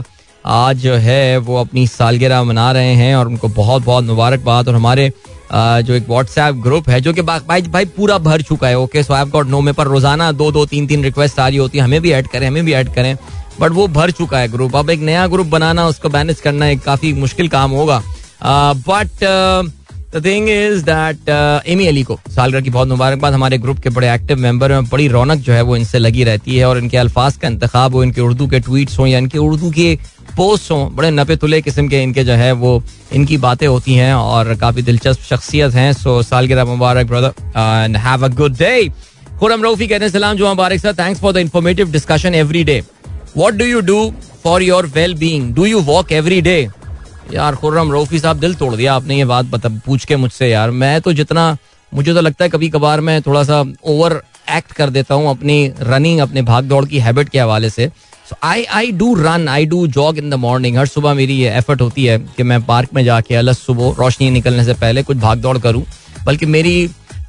आज 0.52 0.78
जो 0.82 0.94
है 1.00 1.36
वो 1.38 1.56
अपनी 1.60 1.86
सालगिरह 1.86 2.42
मना 2.44 2.70
रहे 2.72 2.92
हैं 2.94 3.14
और 3.16 3.26
उनको 3.28 3.48
बहुत 3.48 3.84
बहुत 3.84 4.04
मुबारकबाद 4.04 4.68
और 4.68 4.74
हमारे 4.74 5.08
जो 5.82 5.92
एक 5.94 6.08
व्हाट्सएप 6.08 6.54
ग्रुप 6.62 6.88
है 6.90 7.00
जो 7.00 7.12
कि 7.12 7.22
भाई 7.28 7.62
भाई 7.70 7.84
पूरा 7.96 8.18
भर 8.26 8.42
चुका 8.42 8.68
है 8.68 8.78
okay 8.78 9.02
so 9.02 9.14
I 9.14 9.24
got 9.30 9.46
no 9.48 9.60
में 9.60 9.72
पर 9.74 9.86
रोजाना 9.86 10.30
दो 10.42 10.50
दो 10.52 10.64
तीन 10.66 10.86
तीन 10.86 11.04
रिक्वेस्ट 11.04 11.38
आ 11.40 11.48
रही 11.48 11.56
होती 11.58 11.78
है 11.78 11.84
हमें 11.84 12.00
भी 12.02 12.12
ऐड 12.12 12.26
करें 12.32 12.46
हमें 12.46 12.64
भी 12.64 12.72
ऐड 12.72 12.92
करें 12.94 13.16
बट 13.60 13.70
वो 13.70 13.86
भर 13.96 14.10
चुका 14.18 14.38
है 14.38 14.48
ग्रुप 14.52 14.76
अब 14.76 14.90
एक 14.90 15.00
नया 15.08 15.26
ग्रुप 15.34 15.46
बनाना 15.46 15.86
उसको 15.86 16.08
मैनेज 16.18 16.40
करना 16.40 16.68
एक 16.68 16.82
काफ़ी 16.84 17.12
मुश्किल 17.20 17.48
काम 17.48 17.70
होगा 17.80 18.02
but 18.88 19.24
thing 20.24 20.48
is 20.48 20.82
that 20.88 21.28
Ami 21.68 21.86
Ali 21.86 22.02
को 22.10 22.18
सालगर 22.34 22.60
की 22.62 22.70
बहुत 22.70 22.88
मुबारकबाद 22.88 23.32
हमारे 23.32 23.58
ग्रुप 23.58 23.78
के 23.82 23.90
बड़े 23.90 24.12
एक्टिव 24.14 24.38
मेंबर 24.40 24.72
हैं 24.72 24.84
बड़ी 24.88 25.06
रौनक 25.08 25.38
जो 25.44 25.52
है 25.52 25.62
वो 25.70 25.76
इनसे 25.76 25.98
लगी 25.98 26.24
रहती 26.24 26.56
है 26.56 26.64
और 26.68 26.78
इनके 26.78 26.96
अल्फाज 26.96 27.36
का 27.42 27.48
इंतखा 27.48 27.82
हो 27.92 28.02
इनके 28.02 28.20
उर्दू 28.20 28.46
के 28.48 28.60
ट्वीट्स 28.66 28.98
हों 28.98 29.06
या 29.06 29.18
इनके 29.18 29.38
उर्दू 29.38 29.70
के 29.78 29.94
पोस्ट 30.36 30.70
हों 30.70 30.94
बड़े 30.96 31.10
नपे 31.10 31.36
तुले 31.36 31.60
किस्म 31.62 31.88
के 31.88 32.02
इनके 32.02 32.24
जो 32.24 32.32
है 32.32 32.52
वो 32.62 32.82
इनकी 33.14 33.36
बातें 33.46 33.66
होती 33.66 33.94
हैं 33.94 34.12
और 34.14 34.54
काफ़ी 34.60 34.82
दिलचस्प 34.82 35.22
शख्सियत 35.30 35.74
हैं 35.74 35.92
सो 35.92 36.22
सालगिरह 36.22 36.64
मुबारक 36.64 37.06
brother 37.06 37.32
and 37.56 37.96
have 38.06 38.24
a 38.24 38.28
good 38.42 38.56
day 38.58 38.88
Khurram 39.40 39.62
Raufi 39.62 39.86
कहते 39.86 40.04
हैं 40.04 40.12
सलाम 40.12 40.36
जो 40.36 40.48
मुबारक 40.48 40.80
sir 40.80 40.94
thanks 41.00 41.20
for 41.20 41.32
the 41.32 41.36
informative 41.36 41.90
discussion 41.92 42.34
every 42.34 42.64
day 42.64 42.82
what 43.36 43.54
do 43.54 43.64
you 43.64 43.80
do 43.92 44.12
for 44.44 44.62
your 44.62 44.86
wellbeing 45.18 45.52
do 45.54 45.64
you 45.66 45.80
walk 45.92 46.12
every 46.12 46.40
day 46.42 46.58
यार 47.32 47.54
खुर्रम 47.56 47.90
रोफ़ी 47.92 48.18
साहब 48.20 48.40
दिल 48.40 48.54
तोड़ 48.54 48.74
दिया 48.74 48.94
आपने 48.94 49.16
ये 49.16 49.24
बात 49.24 49.46
बता 49.50 49.68
पूछ 49.86 50.04
के 50.04 50.16
मुझसे 50.16 50.48
यार 50.50 50.70
मैं 50.82 51.00
तो 51.00 51.12
जितना 51.12 51.56
मुझे 51.94 52.14
तो 52.14 52.20
लगता 52.20 52.44
है 52.44 52.48
कभी 52.50 52.68
कभार 52.70 53.00
मैं 53.08 53.20
थोड़ा 53.22 53.42
सा 53.44 53.60
ओवर 53.90 54.20
एक्ट 54.56 54.72
कर 54.76 54.90
देता 54.90 55.14
हूँ 55.14 55.28
अपनी 55.30 55.56
रनिंग 55.80 56.20
अपने 56.20 56.42
भाग 56.52 56.64
दौड़ 56.68 56.84
की 56.86 56.98
हैबिट 57.00 57.28
के 57.28 57.38
हवाले 57.38 57.70
से 57.70 57.90
so 58.28 58.36
I 58.48 58.62
I 58.78 58.90
do 59.02 59.12
run 59.14 59.48
I 59.48 59.66
do 59.66 59.86
jog 59.96 60.18
in 60.18 60.30
the 60.30 60.34
morning 60.44 60.76
हर 60.78 60.86
सुबह 60.86 61.14
मेरी 61.14 61.34
ये 61.36 61.50
एफर्ट 61.58 61.80
होती 61.80 62.04
है 62.04 62.18
कि 62.36 62.42
मैं 62.42 62.62
पार्क 62.66 62.88
में 62.94 63.04
जाके 63.04 63.34
अलग 63.36 63.54
सुबह 63.54 63.94
रोशनी 64.02 64.30
निकलने 64.30 64.64
से 64.64 64.74
पहले 64.82 65.02
कुछ 65.10 65.16
भाग 65.16 65.38
दौड़ 65.40 65.58
करूँ 65.58 65.84
बल्कि 66.26 66.46
मेरी 66.46 66.76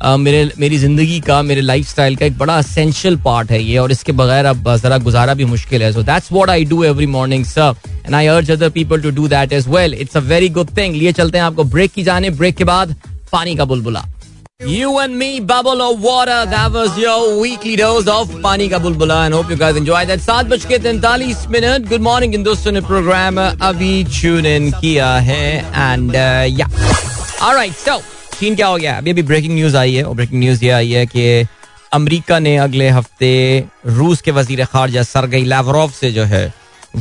मेरे 0.04 0.50
मेरी 0.60 0.78
ज़िंदगी 0.78 1.20
का 1.28 1.42
मेरे 1.42 1.62
लाइफ 1.62 1.88
स्टाइल 1.90 2.16
का 2.16 2.26
एक 2.26 2.38
बड़ा 2.38 2.56
असेंशियल 2.60 3.16
पार्ट 3.26 3.52
है 3.52 3.62
ये 3.64 3.78
और 3.78 3.92
इसके 3.92 4.12
बगैर 4.22 4.46
अब 4.46 4.76
ज़रा 4.78 4.98
गुजारा 5.04 5.34
भी 5.34 5.46
मुश्किल 5.46 5.84
है 5.84 5.92
so 5.94 6.04
that's 6.04 6.32
what 6.32 6.50
I 6.50 6.66
do 6.66 6.84
every 6.84 7.06
morning 7.14 7.46
sir 7.46 7.76
and 8.06 8.16
I 8.16 8.28
urge 8.28 8.52
other 8.52 8.70
people 8.80 9.02
to 9.02 9.10
do 9.22 9.28
that 9.28 9.54
as 9.54 9.68
well 9.68 9.94
it's 10.00 10.18
a 10.18 10.22
very 10.34 10.50
good 10.58 10.78
thing 10.78 10.96
लिए 10.96 11.12
चलते 11.20 11.38
हैं 11.38 11.46
आपको 11.46 11.64
ब्रेक 11.78 11.92
की 11.92 12.04
जाने 12.04 12.30
ब्रेक 12.42 12.56
के 12.56 12.64
बाद 12.74 12.96
पानी 13.32 13.56
का 13.56 13.66
बुलबुला 13.74 14.06
You 14.72 14.92
and 15.00 15.16
me, 15.22 15.26
bubble 15.48 15.82
of 15.86 16.06
water. 16.08 16.36
That 16.54 16.76
was 16.80 17.00
your 17.06 17.16
weekly 17.40 17.74
dose 17.82 18.12
of 18.14 18.30
Pani 18.46 18.68
ka 18.76 18.80
bulbula. 18.86 19.18
And 19.24 19.38
hope 19.40 19.52
you 19.56 19.58
guys 19.66 19.80
enjoyed 19.84 20.12
that. 20.14 20.24
सात 20.30 20.46
बज 20.56 20.66
के 20.72 20.78
तैंतालीस 20.88 21.46
मिनट 21.58 21.90
गुड 21.90 22.02
मॉर्निंग 22.10 22.34
हिंदुस्तान 22.40 22.74
ने 22.80 22.86
प्रोग्राम 22.94 23.42
अभी 23.46 23.94
ट्यून 24.22 24.46
इन 24.56 24.72
किया 24.80 25.16
है 25.30 25.42
and 25.92 26.16
yeah 26.60 26.70
alright 27.50 27.74
so 27.88 28.02
scene 28.40 28.56
क्या 28.56 28.68
हो 28.68 28.78
गया 28.78 28.98
अभी 28.98 29.12
अभी 29.12 29.22
ब्रेकिंग 29.24 29.54
न्यूज 29.56 29.76
आई 29.76 29.94
है 29.94 30.04
और 30.04 30.16
ब्रेकिंग 30.16 30.40
न्यूज 30.42 30.64
ये 30.64 30.70
आई 30.78 30.92
है 30.92 31.06
कि 31.12 31.28
अमेरिका 31.94 32.40
ने 32.40 32.56
अगले 32.64 32.88
हफ्ते 32.90 33.30
रूस 33.88 34.22
के 34.22 34.32
वजीर 34.38 34.64
खारजा 34.74 35.04
सरगई 35.04 35.44
लावरोव 35.52 35.92
से 36.00 36.12
जो 36.12 36.24
है 36.32 36.46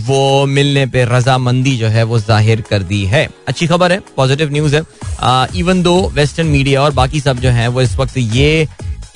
वो 0.08 0.20
मिलने 0.58 0.84
पे 0.92 1.04
रजामंदी 1.08 1.76
जो 1.78 1.88
है 1.96 2.02
वो 2.12 2.18
जाहिर 2.20 2.60
कर 2.70 2.82
दी 2.92 3.04
है 3.14 3.28
अच्छी 3.48 3.66
खबर 3.66 3.92
है 3.92 3.98
पॉजिटिव 4.16 4.52
न्यूज़ 4.52 4.76
है 4.76 4.82
आ, 5.20 5.46
इवन 5.56 5.82
दो 5.82 5.96
वेस्टर्न 6.14 6.46
मीडिया 6.46 6.82
और 6.82 6.92
बाकी 7.00 7.20
सब 7.20 7.40
जो 7.40 7.50
है 7.58 7.68
वो 7.76 7.82
इस 7.82 7.96
वक्त 7.98 8.16
ये 8.16 8.66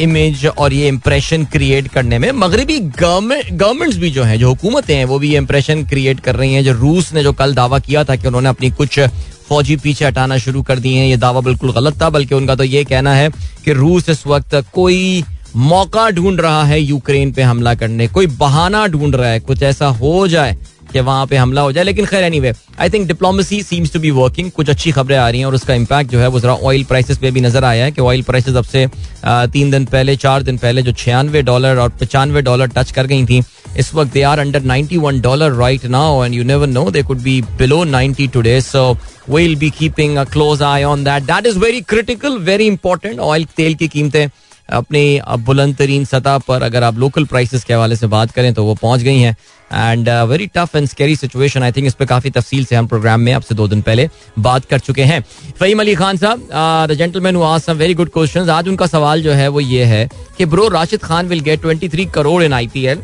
इमेज 0.00 0.44
और 0.46 0.72
ये 0.72 0.88
इम्प्रेशन 0.88 1.44
क्रिएट 1.52 1.88
करने 1.92 2.18
में 2.24 2.30
मगरबी 2.42 2.78
गवर्नमेंट 2.98 3.52
गवर्नमेंट्स 3.52 3.96
भी 3.98 4.10
जो 4.18 4.22
हैं 4.24 4.38
जो 4.40 4.48
हुकूमतें 4.48 4.94
हैं 4.96 5.04
वो 5.12 5.18
भी 5.18 5.30
ये 5.30 5.36
इम्प्रेशन 5.38 5.84
क्रिएट 5.92 6.20
कर 6.26 6.36
रही 6.36 6.52
हैं 6.54 6.64
जो 6.64 6.72
रूस 6.82 7.12
ने 7.14 7.22
जो 7.22 7.32
कल 7.40 7.54
दावा 7.54 7.78
किया 7.88 8.04
था 8.10 8.16
कि 8.16 8.26
उन्होंने 8.28 8.48
अपनी 8.48 8.70
कुछ 8.82 8.98
फौजी 9.48 9.76
पीछे 9.82 10.04
हटाना 10.04 10.36
शुरू 10.44 10.62
कर 10.68 10.78
दिए 10.84 10.98
हैं 10.98 11.06
ये 11.08 11.16
दावा 11.24 11.40
बिल्कुल 11.48 11.72
गलत 11.72 12.00
था 12.02 12.08
बल्कि 12.16 12.34
उनका 12.34 12.54
तो 12.56 12.64
ये 12.64 12.84
कहना 12.92 13.14
है 13.14 13.28
कि 13.64 13.72
रूस 13.82 14.08
इस 14.10 14.26
वक्त 14.26 14.54
कोई 14.72 14.98
मौका 15.56 16.08
ढूंढ 16.16 16.40
रहा 16.40 16.62
है 16.64 16.80
यूक्रेन 16.80 17.32
पे 17.36 17.42
हमला 17.42 17.74
करने 17.82 18.06
कोई 18.16 18.26
बहाना 18.42 18.86
ढूंढ 18.96 19.14
रहा 19.16 19.30
है 19.30 19.40
कुछ 19.50 19.62
ऐसा 19.72 19.86
हो 20.00 20.26
जाए 20.28 20.56
कि 20.92 21.00
वहां 21.00 21.26
पे 21.26 21.36
हमला 21.36 21.60
हो 21.60 21.72
जाए 21.72 21.84
लेकिन 21.84 22.06
खैर 22.06 22.24
anyway 22.40 22.52
I 22.80 22.88
think 22.90 23.06
diplomacy 23.08 23.62
seems 23.62 23.92
to 23.92 24.00
be 24.00 24.10
working 24.18 24.50
कुछ 24.56 24.70
अच्छी 24.70 24.90
खबरें 24.92 25.16
आ 25.16 25.28
रही 25.28 25.40
हैं 25.40 25.46
और 25.46 25.54
उसका 25.54 25.74
इम्पैक्ट 25.82 26.10
जो 26.10 26.20
है 26.20 26.28
वो 26.36 26.40
जरा 26.40 26.54
ऑयल 26.70 26.84
प्राइसेस 26.88 27.18
पे 27.18 27.30
भी 27.30 27.40
नजर 27.40 27.64
आया 27.64 27.84
है 27.84 27.90
कि 27.92 28.00
ऑयल 28.02 28.22
प्राइसेस 28.28 28.54
अब 28.56 28.64
से 28.64 28.86
तीन 29.26 29.70
दिन 29.70 29.84
पहले 29.92 30.16
चार 30.24 30.42
दिन 30.48 30.58
पहले 30.64 30.82
जो 30.82 30.92
छियानवे 31.02 31.42
डॉलर 31.52 31.78
और 31.82 31.88
पचानवे 32.00 32.42
डॉलर 32.48 32.66
टच 32.76 32.90
कर 32.98 33.06
गई 33.12 33.24
थी 33.26 33.42
इस 33.78 33.94
वक्त 33.94 34.12
they 34.12 34.22
are 34.30 34.38
under 34.38 34.62
ninety 34.72 34.96
one 34.98 35.20
dollar 35.20 35.52
right 35.60 35.84
now 35.96 36.24
and 36.24 36.34
you 36.34 36.44
never 36.54 36.66
know 36.66 36.90
they 36.90 37.02
could 37.10 37.20
be 37.22 37.40
below 37.58 37.82
ninety 37.94 38.26
today 38.36 38.60
so 38.60 38.88
will 39.30 39.56
be 39.56 39.70
keeping 39.78 40.16
a 40.16 40.24
close 40.32 40.62
eye 40.72 40.82
on 40.84 41.04
that 41.04 41.22
that 41.32 41.46
is 41.46 41.56
very 41.66 41.80
critical 41.94 42.38
very 42.52 42.66
important 42.66 43.18
oil 43.18 43.44
तेल 43.56 43.74
की 43.82 43.88
कीमतें 43.96 44.26
अपनी 44.76 45.20
बुलंद 45.44 45.76
तरीन 45.76 46.04
सतह 46.04 46.38
पर 46.48 46.62
अगर 46.62 46.82
आप 46.84 46.98
लोकल 46.98 47.24
प्राइसेस 47.26 47.62
के 47.64 47.74
हवाले 47.74 47.96
से 47.96 48.06
बात 48.14 48.30
करें 48.30 48.52
तो 48.54 48.64
वो 48.64 48.74
पहुंच 48.82 49.00
गई 49.02 49.18
हैं 49.18 49.36
and 49.72 50.08
very 50.30 50.46
tough 50.56 50.74
and 50.76 50.86
scary 50.88 51.16
situation 51.16 51.62
I 51.62 51.72
think 51.72 51.86
इस 51.86 51.94
पर 51.94 52.04
काफी 52.06 52.30
तफसील 52.30 52.64
से 52.64 52.76
हम 52.76 52.86
प्रोग्राम 52.86 53.20
में 53.20 53.32
आपसे 53.32 53.54
दो 53.54 53.68
दिन 53.68 53.80
पहले 53.82 54.08
बात 54.48 54.64
कर 54.70 54.78
चुके 54.78 55.02
हैं 55.12 55.20
फहीम 55.60 55.80
अली 55.80 55.94
खान 55.94 56.16
साहब 56.22 56.48
the 56.90 56.94
gentleman 56.98 57.36
who 57.36 57.58
some 57.66 57.76
very 57.76 57.94
good 58.00 58.10
question 58.14 58.50
आज 58.50 58.68
उनका 58.68 58.86
सवाल 58.86 59.22
जो 59.22 59.32
है 59.40 59.48
वो 59.56 59.60
ये 59.60 59.84
है 59.94 60.08
कि 60.38 60.44
bro 60.56 60.68
Rashid 60.78 61.00
Khan 61.04 61.26
will 61.28 61.40
get 61.48 61.64
three 61.92 62.06
crore 62.14 62.42
in 62.42 62.52
L 62.52 63.02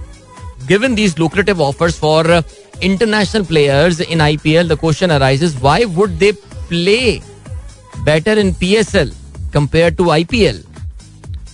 given 0.68 0.94
these 0.94 1.14
lucrative 1.18 1.60
offers 1.62 1.98
for 2.00 2.42
international 2.82 3.42
players 3.44 4.00
in 4.00 4.20
I 4.20 4.38
L 4.46 4.68
the 4.68 4.78
question 4.80 5.10
arise 5.10 5.56
why 5.62 5.84
would 5.98 6.10
they 6.18 6.32
play 6.68 6.96
better 8.04 8.38
in 8.38 8.52
P 8.60 8.74
S 8.74 8.94
L 8.94 9.12
compare 9.54 9.92
to 9.94 10.10
I 10.10 10.24
P 10.30 10.42
L 10.44 10.62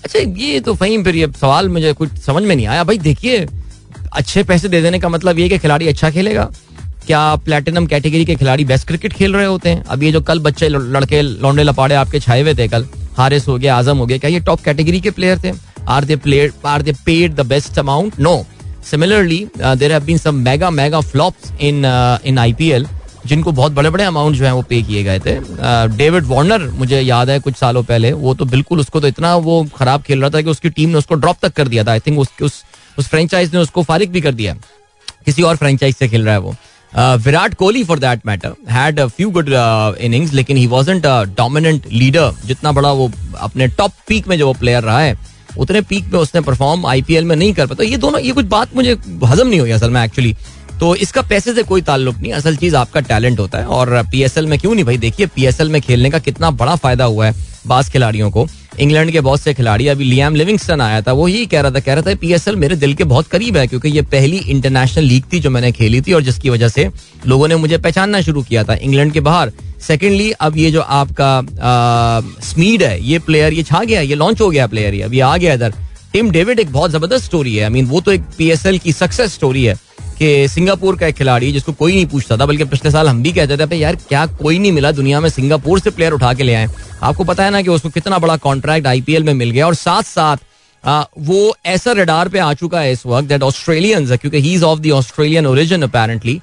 अच्छा 0.04 0.18
ये 0.42 0.60
तो 0.66 0.74
फहीम 0.74 1.02
फिर 1.04 1.16
ये 1.16 1.26
सवाल 1.40 1.68
मुझे 1.68 1.92
कुछ 1.92 2.12
समझ 2.26 2.42
में 2.42 2.54
नहीं 2.54 2.66
आया 2.66 2.84
भाई 2.84 2.98
देखिए 2.98 3.46
अच्छे 4.16 4.42
पैसे 4.44 4.68
दे 4.68 4.80
देने 4.82 4.98
का 5.00 5.08
मतलब 5.08 5.38
ये 5.38 5.48
कि 5.48 5.58
खिलाड़ी 5.58 5.88
अच्छा 5.88 6.10
खेलेगा 6.10 6.48
क्या 7.06 7.20
प्लेटिनम 7.44 7.86
कैटेगरी 7.86 8.24
के 8.24 8.34
खिलाड़ी 8.36 8.64
बेस्ट 8.64 8.86
क्रिकेट 8.88 9.12
खेल 9.12 9.34
रहे 9.36 9.46
होते 9.46 9.70
हैं 9.70 9.82
अब 9.90 10.02
ये 10.02 10.10
जो 10.12 10.20
कल 10.30 10.40
बच्चे 10.40 10.68
लड़के 10.68 11.20
लौंडे 11.22 11.62
लपाड़े 11.62 11.94
आपके 11.94 12.20
छाए 12.20 12.40
हुए 12.42 12.54
थे 12.54 12.68
कल 12.68 12.86
हारिस 13.18 13.48
हो 13.48 13.56
गया 13.58 13.76
आजम 13.76 13.98
हो 13.98 14.06
गया 14.06 14.18
क्या 14.18 14.30
ये 14.30 14.40
टॉप 14.50 14.60
कैटेगरी 14.64 15.00
के 15.00 15.10
प्लेयर 15.18 15.38
थे 15.44 15.52
are 15.90 16.04
they 16.04 16.16
player 16.26 16.52
are 16.66 16.82
they 16.82 16.92
paid 17.06 17.34
the 17.36 17.46
best 17.54 17.78
amount 17.78 18.18
no 18.28 18.36
similarly 18.90 19.46
there 19.60 19.92
have 19.92 20.04
been 20.04 20.18
some 20.18 20.34
mega 20.48 20.70
mega 20.80 21.00
flops 21.10 21.52
in 21.60 21.82
in 22.26 22.38
IPL 22.38 22.86
जिनको 23.26 23.52
बहुत 23.52 23.72
बड़े 23.72 23.90
बड़े 23.90 24.04
अमाउंट 24.04 24.36
जो 24.36 24.44
है 24.44 24.52
वो 24.54 24.62
पे 24.68 24.80
किए 24.82 25.02
गए 25.04 25.18
थे 25.26 25.34
डेविड 25.96 26.24
वार्नर 26.26 26.66
मुझे 26.78 27.00
याद 27.00 27.30
है 27.30 27.38
कुछ 27.40 27.54
सालों 27.56 27.82
पहले 27.84 28.12
वो 28.12 28.34
तो 28.34 28.44
बिल्कुल 28.54 28.80
उसको 28.80 29.00
तो 29.00 29.08
इतना 29.08 29.34
वो 29.48 29.62
खराब 29.76 30.02
खेल 30.02 30.20
रहा 30.20 30.30
था 30.34 30.40
कि 30.42 30.50
उसकी 30.50 30.70
टीम 30.78 30.90
ने 30.90 30.98
उसको 30.98 31.14
ड्रॉप 31.14 31.36
तक 31.42 31.52
कर 31.56 31.68
दिया 31.68 31.84
था 31.84 31.92
आई 31.92 32.00
थिंक 32.06 32.18
उसके 32.18 32.44
उस 32.44 32.62
उस 32.98 33.08
फ्रेंचाइज 33.08 33.54
ने 33.54 33.60
उसको 33.60 33.82
फारिग 33.90 34.10
भी 34.12 34.20
कर 34.20 34.34
दिया 34.34 34.56
किसी 35.26 35.42
और 35.42 35.56
फ्रेंचाइज 35.56 35.94
से 35.96 36.08
खेल 36.08 36.24
रहा 36.24 36.34
है 36.34 36.40
वो 36.40 36.54
Virat 37.24 37.54
Kohli 37.54 37.82
for 37.84 37.98
that 37.98 38.20
matter 38.26 38.54
had 38.70 39.00
few 39.16 39.30
good 39.36 39.48
innings 40.04 40.32
लेकिन 40.34 40.56
he 40.56 40.66
wasn't 40.66 41.06
a 41.06 41.22
dominant 41.40 41.84
leader 41.92 42.32
जितना 42.46 42.72
बड़ा 42.78 42.92
वो 43.00 43.10
अपने 43.40 43.66
टॉप 43.78 43.92
पीक 44.08 44.28
में 44.28 44.36
जो 44.38 44.46
वो 44.46 44.52
प्लेयर 44.60 44.82
रहा 44.82 45.00
है 45.00 45.16
उतने 45.58 45.80
पीक 45.90 46.06
में 46.12 46.18
उसने 46.20 46.40
परफॉर्म 46.40 46.86
आईपीएल 46.86 47.24
में 47.26 47.34
नहीं 47.36 47.52
कर 47.54 47.66
पाता 47.66 47.74
तो 47.82 47.90
ये 47.90 47.96
दोनों 48.04 48.20
ये 48.20 48.32
कुछ 48.32 48.44
बात 48.56 48.74
मुझे 48.76 48.92
हजम 49.30 49.46
नहीं 49.48 49.60
हुई 49.60 49.70
असल 49.70 49.90
में 49.90 50.02
एक्चुअली 50.04 50.34
तो 50.80 50.94
इसका 51.04 51.22
पैसे 51.30 51.52
से 51.54 51.62
कोई 51.62 51.80
ताल्लुक 51.88 52.16
नहीं 52.20 52.32
असल 52.32 52.54
चीज 52.56 52.74
आपका 52.74 53.00
टैलेंट 53.08 53.38
होता 53.40 53.58
है 53.58 53.64
और 53.78 53.88
पीएसएल 54.10 54.46
में 54.46 54.58
क्यों 54.58 54.74
नहीं 54.74 54.84
भाई 54.84 54.98
देखिए 54.98 55.26
पीएसएल 55.34 55.68
में 55.70 55.80
खेलने 55.82 56.10
का 56.10 56.18
कितना 56.18 56.50
बड़ा 56.62 56.76
फायदा 56.84 57.04
हुआ 57.04 57.26
है 57.26 57.34
बास 57.68 57.88
खिलाड़ियों 57.92 58.30
को 58.30 58.46
इंग्लैंड 58.80 59.10
के 59.12 59.20
बहुत 59.20 59.40
से 59.40 59.52
खिलाड़ी 59.54 59.88
अभी 59.88 60.04
लियाम 60.04 60.34
लिविंगस्टन 60.34 60.80
आया 60.80 61.00
था 61.08 61.12
वो 61.18 61.26
ही 61.26 61.44
कह 61.46 61.60
रहा 61.60 61.70
था 61.72 61.80
कह 61.86 61.94
रहा 61.94 62.10
था 62.10 62.14
पीएसएल 62.20 62.56
मेरे 62.62 62.76
दिल 62.84 62.94
के 63.00 63.04
बहुत 63.12 63.26
करीब 63.34 63.56
है 63.56 63.66
क्योंकि 63.66 63.88
ये 63.96 64.02
पहली 64.14 64.36
इंटरनेशनल 64.54 65.04
लीग 65.04 65.24
थी 65.32 65.40
जो 65.40 65.50
मैंने 65.56 65.72
खेली 65.80 66.00
थी 66.06 66.12
और 66.12 66.22
जिसकी 66.30 66.50
वजह 66.50 66.68
से 66.76 66.88
लोगों 67.26 67.48
ने 67.48 67.56
मुझे 67.64 67.78
पहचानना 67.88 68.20
शुरू 68.30 68.42
किया 68.48 68.64
था 68.70 68.74
इंग्लैंड 68.88 69.12
के 69.12 69.20
बाहर 69.28 69.52
सेकेंडली 69.88 70.30
अब 70.48 70.56
ये 70.58 70.70
जो 70.70 70.80
आपका 71.02 71.30
स्मीड 72.52 72.82
है 72.82 72.98
ये 73.10 73.18
प्लेयर 73.28 73.52
ये 73.52 73.62
छा 73.72 73.84
गया 73.84 74.00
ये 74.00 74.14
लॉन्च 74.24 74.40
हो 74.40 74.50
गया 74.50 74.66
प्लेयर 74.76 74.94
ये 74.94 75.02
अभी 75.02 75.20
आ 75.30 75.36
गया 75.36 75.54
इधर 75.54 75.74
टिम 76.12 76.30
डेविड 76.30 76.58
एक 76.60 76.72
बहुत 76.72 76.90
जबरदस्त 76.90 77.24
स्टोरी 77.24 77.54
है 77.56 77.62
आई 77.64 77.70
मीन 77.70 77.86
वो 77.86 78.00
तो 78.06 78.12
एक 78.12 78.22
पीएसएल 78.38 78.78
की 78.84 78.92
सक्सेस 78.92 79.34
स्टोरी 79.34 79.64
है 79.64 79.74
कि 80.22 80.48
सिंगापुर 80.48 80.96
का 80.98 81.06
एक 81.06 81.14
खिलाड़ी 81.16 81.50
जिसको 81.52 81.72
कोई 81.78 81.92
नहीं 81.94 82.06
पूछता 82.14 82.36
था 82.38 82.46
बल्कि 82.46 82.64
पिछले 82.74 82.90
साल 82.90 83.08
हम 83.08 83.22
भी 83.22 83.32
कहते 83.38 83.66
थे 83.66 83.76
यार 83.76 83.96
क्या 84.08 84.24
कोई 84.42 84.58
नहीं 84.58 84.72
मिला 84.78 84.90
दुनिया 84.98 85.20
में 85.20 85.28
सिंगापुर 85.30 85.80
से 85.80 85.90
प्लेयर 85.96 86.12
उठा 86.12 86.32
के 86.34 86.42
ले 86.42 86.54
आए 86.54 86.66
आपको 87.10 87.24
पता 87.24 87.44
है 87.44 87.50
ना 87.50 87.62
कि 87.62 87.68
उसको 87.78 87.88
कितना 87.96 88.18
बड़ा 88.26 88.36
कॉन्ट्रैक्ट 88.46 88.86
आईपीएल 88.86 89.24
में 89.24 89.32
मिल 89.34 89.50
गया 89.50 89.66
और 89.66 89.74
साथ 89.74 90.02
साथ 90.16 90.36
आ, 90.84 91.02
वो 91.18 91.54
ऐसा 91.76 91.92
रडार 91.96 92.28
पे 92.34 92.38
आ 92.38 92.52
चुका 92.64 92.80
है 92.80 92.92
इस 92.92 93.06
वक्त 93.06 93.28
दैट 93.28 93.42
ऑस्ट्रेलियन 93.42 94.16
क्योंकि 94.16 94.40
he 94.48 94.52
is 94.54 94.62
of 94.70 94.78
the 94.86 94.90
Australian 95.00 95.46
origin 95.46 95.82
apparently 95.88 96.40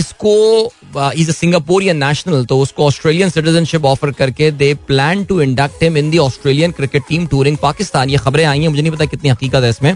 इसको 0.00 1.10
इज 1.20 1.28
अ 1.28 1.32
सिंगापोरियन 1.32 1.96
नेशनल 2.04 2.44
तो 2.50 2.58
उसको 2.60 2.86
ऑस्ट्रेलियन 2.86 3.28
सिटीजनशिप 3.30 3.84
ऑफर 3.92 4.10
करके 4.18 4.50
they 4.62 4.72
plan 4.88 5.24
to 5.30 5.40
induct 5.42 5.82
him 5.82 5.96
in 5.96 6.10
the 6.10 6.18
Australian 6.24 6.70
cricket 6.80 7.02
team 7.08 7.26
touring 7.30 7.56
Pakistan 7.62 8.10
ये 8.10 8.18
खबरें 8.26 8.44
आई 8.44 8.60
हैं 8.62 8.68
मुझे 8.68 8.82
नहीं 8.82 8.92
पता 8.92 9.04
कितनी 9.14 9.30
हकीकत 9.30 9.62
है 9.64 9.70
इसमें 9.70 9.92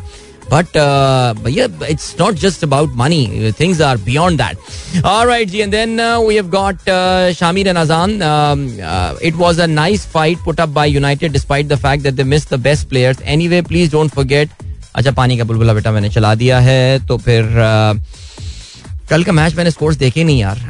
बट 0.53 0.77
भैया 1.45 1.67
it's 1.91 2.15
not 2.21 2.35
just 2.41 2.65
about 2.65 2.93
money 2.97 3.53
things 3.61 3.81
are 3.83 3.97
beyond 4.11 4.41
that 4.43 5.05
all 5.05 5.27
right 5.29 5.49
ji 5.51 5.59
and 5.61 5.71
then 5.73 6.01
we 6.29 6.35
have 6.35 6.49
got 6.51 6.91
Shamir 7.39 7.69
and 7.69 7.79
Azan 7.79 8.11
it 9.29 9.35
was 9.37 9.61
a 9.61 9.67
nice 9.67 10.07
fight 10.15 10.39
put 10.45 10.61
up 10.61 10.69
by 10.81 10.91
United 10.91 11.33
despite 11.33 11.67
the 11.69 11.77
fact 11.87 12.03
that 12.05 12.15
they 12.15 12.25
miss 12.35 12.49
the 12.53 12.61
best 12.69 12.89
players 12.89 13.23
anyway 13.37 13.63
please 13.73 13.91
don't 13.93 14.11
forget 14.15 14.51
अच्छा 14.95 15.11
पानी 15.13 15.37
का 15.39 15.45
बुलबुला 15.45 15.73
बेटा 15.75 15.93
मैंने 15.93 16.09
चला 16.11 16.35
दिया 16.43 16.59
है 16.61 17.07
तो 17.07 17.17
फिर 17.25 17.51
कल 19.11 19.25
का 19.25 19.33
मैच 19.33 19.55
मैंने 19.55 19.71
स्कोर्स 19.71 19.97
देखे 19.97 20.23
नहीं 20.25 20.39
यार 20.41 20.61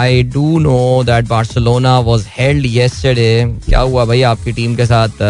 I 0.00 0.22
do 0.34 0.58
know 0.58 1.02
that 1.06 1.26
Barcelona 1.28 1.98
was 2.10 2.24
held 2.38 2.66
yesterday 2.66 3.34
क्या 3.68 3.80
हुआ 3.80 4.04
भाई 4.04 4.22
आपकी 4.30 4.52
टीम 4.52 4.74
के 4.76 4.86
साथ 4.86 5.20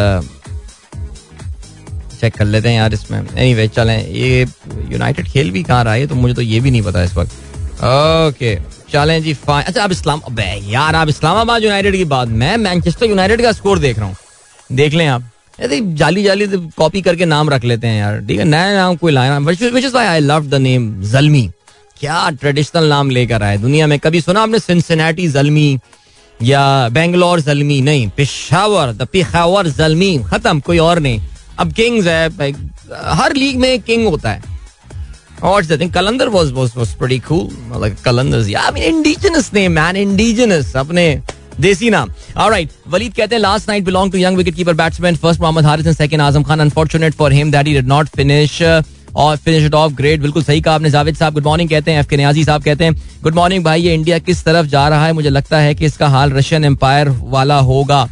चेक 2.24 2.36
कर 2.36 2.44
लेते 2.56 2.68
हैं 2.68 2.76
यार 2.76 2.92
इसमें 2.94 3.18
एनी 3.18 3.54
वे 3.54 3.66
चलें 3.68 3.98
ये 4.12 4.44
यूनाइटेड 4.90 5.28
खेल 5.28 5.50
भी 5.58 5.62
कहाँ 5.62 5.84
रहा 5.84 5.94
है 5.94 6.06
तो 6.08 6.14
मुझे 6.24 6.34
तो 6.34 6.42
ये 6.42 6.60
भी 6.60 6.70
नहीं 6.70 6.82
पता 6.82 7.02
इस 7.04 7.14
वक्त 7.16 7.30
ओके 7.84 8.54
चलें 8.92 9.22
जी 9.22 9.32
फाइन 9.46 9.64
अच्छा 9.68 9.82
अब 9.84 9.92
इस्लाम 9.92 10.20
अबे 10.30 10.48
यार 10.72 10.94
आप 10.96 11.08
इस्लामाबाद 11.08 11.62
यूनाइटेड 11.62 11.96
की 11.96 12.04
बात 12.16 12.28
मैं 12.42 12.56
मैनचेस्टर 12.66 13.06
यूनाइटेड 13.06 13.42
का 13.42 13.52
स्कोर 13.58 13.78
देख 13.86 13.98
रहा 13.98 14.06
हूँ 14.08 14.16
देख 14.80 14.94
लें 15.00 15.06
आप 15.06 15.28
यदि 15.60 15.80
तो 15.80 15.92
जाली 15.96 16.22
जाली 16.22 16.46
कॉपी 16.76 17.00
तो 17.00 17.04
करके 17.10 17.24
नाम 17.32 17.50
रख 17.50 17.64
लेते 17.72 17.86
हैं 17.86 17.98
यार 18.00 18.20
ठीक 18.28 18.38
है 18.38 18.44
नया 18.44 18.72
नाम 18.76 18.96
कोई 19.02 19.12
लाया 19.12 19.38
which 19.48 19.84
is 19.84 19.96
I 19.96 20.20
love 20.20 20.46
the 20.54 20.62
name 20.68 20.88
Zalmi 21.10 21.42
क्या 21.98 22.28
ट्रेडिशनल 22.40 22.88
नाम 22.94 23.10
लेकर 23.18 23.42
आए 23.48 23.58
दुनिया 23.66 23.86
में 23.92 23.98
कभी 24.06 24.20
सुना 24.20 24.42
आपने 24.42 24.58
सिंसिनाटी 24.68 25.28
जलमी 25.36 25.68
या 26.42 26.62
बेंगलोर 26.96 27.40
जलमी 27.50 27.80
नहीं 27.90 28.08
पिशावर 28.16 28.92
द 29.02 29.06
पिशावर 29.12 29.68
जलमी 29.78 30.16
खत्म 30.30 30.60
कोई 30.70 30.78
और 30.88 30.98
नहीं 31.06 31.20
अब 31.60 31.72
किंग्स 31.78 32.06
है 32.06 32.52
हर 33.16 33.34
लीग 33.36 33.56
में 33.60 33.78
किंग 33.80 34.06
होता 34.06 34.30
है 34.30 34.52
और 35.50 35.64
जैसे 35.64 35.86
Qalandar 35.94 36.28
was 36.36 36.50
was 36.52 36.72
was 36.76 36.94
pretty 36.98 37.18
cool 37.26 37.48
मतलब 37.68 37.96
Qalandar 38.04 38.38
Kalandar's, 38.38 38.56
I 38.56 38.70
mean 38.74 38.82
indigenous 38.96 39.50
name 39.54 39.72
man 39.72 39.96
indigenous 39.96 40.76
अपने 40.76 41.06
देसी 41.60 41.90
नाम 41.90 42.10
ऑलराइट 42.44 42.70
वलीद 42.90 43.12
कहते 43.14 43.34
हैं 43.34 43.40
last 43.42 43.68
night 43.68 43.84
belong 43.84 44.12
to 44.12 44.18
young 44.18 44.36
wicketkeeper 44.36 44.74
batsman 44.82 45.16
first 45.24 45.40
Mohammad 45.40 45.66
Haris 45.66 45.86
and 45.86 45.96
second 45.96 46.20
Azam 46.20 46.42
Khan 46.50 46.60
unfortunate 46.60 47.14
for 47.14 47.32
him 47.32 47.50
that 47.50 47.66
he 47.66 47.74
did 47.74 47.88
not 47.88 48.08
finish 48.16 48.60
और 48.62 49.36
finish 49.44 49.64
it 49.64 49.74
off 49.74 49.92
great 49.96 50.20
बिल्कुल 50.20 50.42
सही 50.42 50.60
कहा 50.60 50.74
आपने 50.74 50.90
जावेद 50.90 51.16
साहब 51.16 51.32
गुड 51.34 51.44
मॉर्निंग 51.46 51.68
कहते 51.70 51.90
हैं 51.90 51.98
एफ 52.00 52.08
के 52.08 52.16
नियाजी 52.16 52.44
साहब 52.44 52.62
कहते 52.62 52.84
हैं 52.84 52.94
गुड 53.24 53.34
मॉर्निंग 53.34 53.64
भाई 53.64 53.82
ये 53.82 53.94
इंडिया 53.94 54.18
किस 54.30 54.44
तरफ 54.44 54.66
जा 54.70 54.86
रहा 54.88 55.06
है 55.06 55.12
मुझे 55.20 55.30
लगता 55.30 55.58
है 55.66 55.74
कि 55.74 55.84
इसका 55.86 56.08
हाल 56.16 56.32
रशियन 56.32 56.64
एम्पायर 56.64 57.08
वाला 57.20 57.58
होगा 57.70 58.06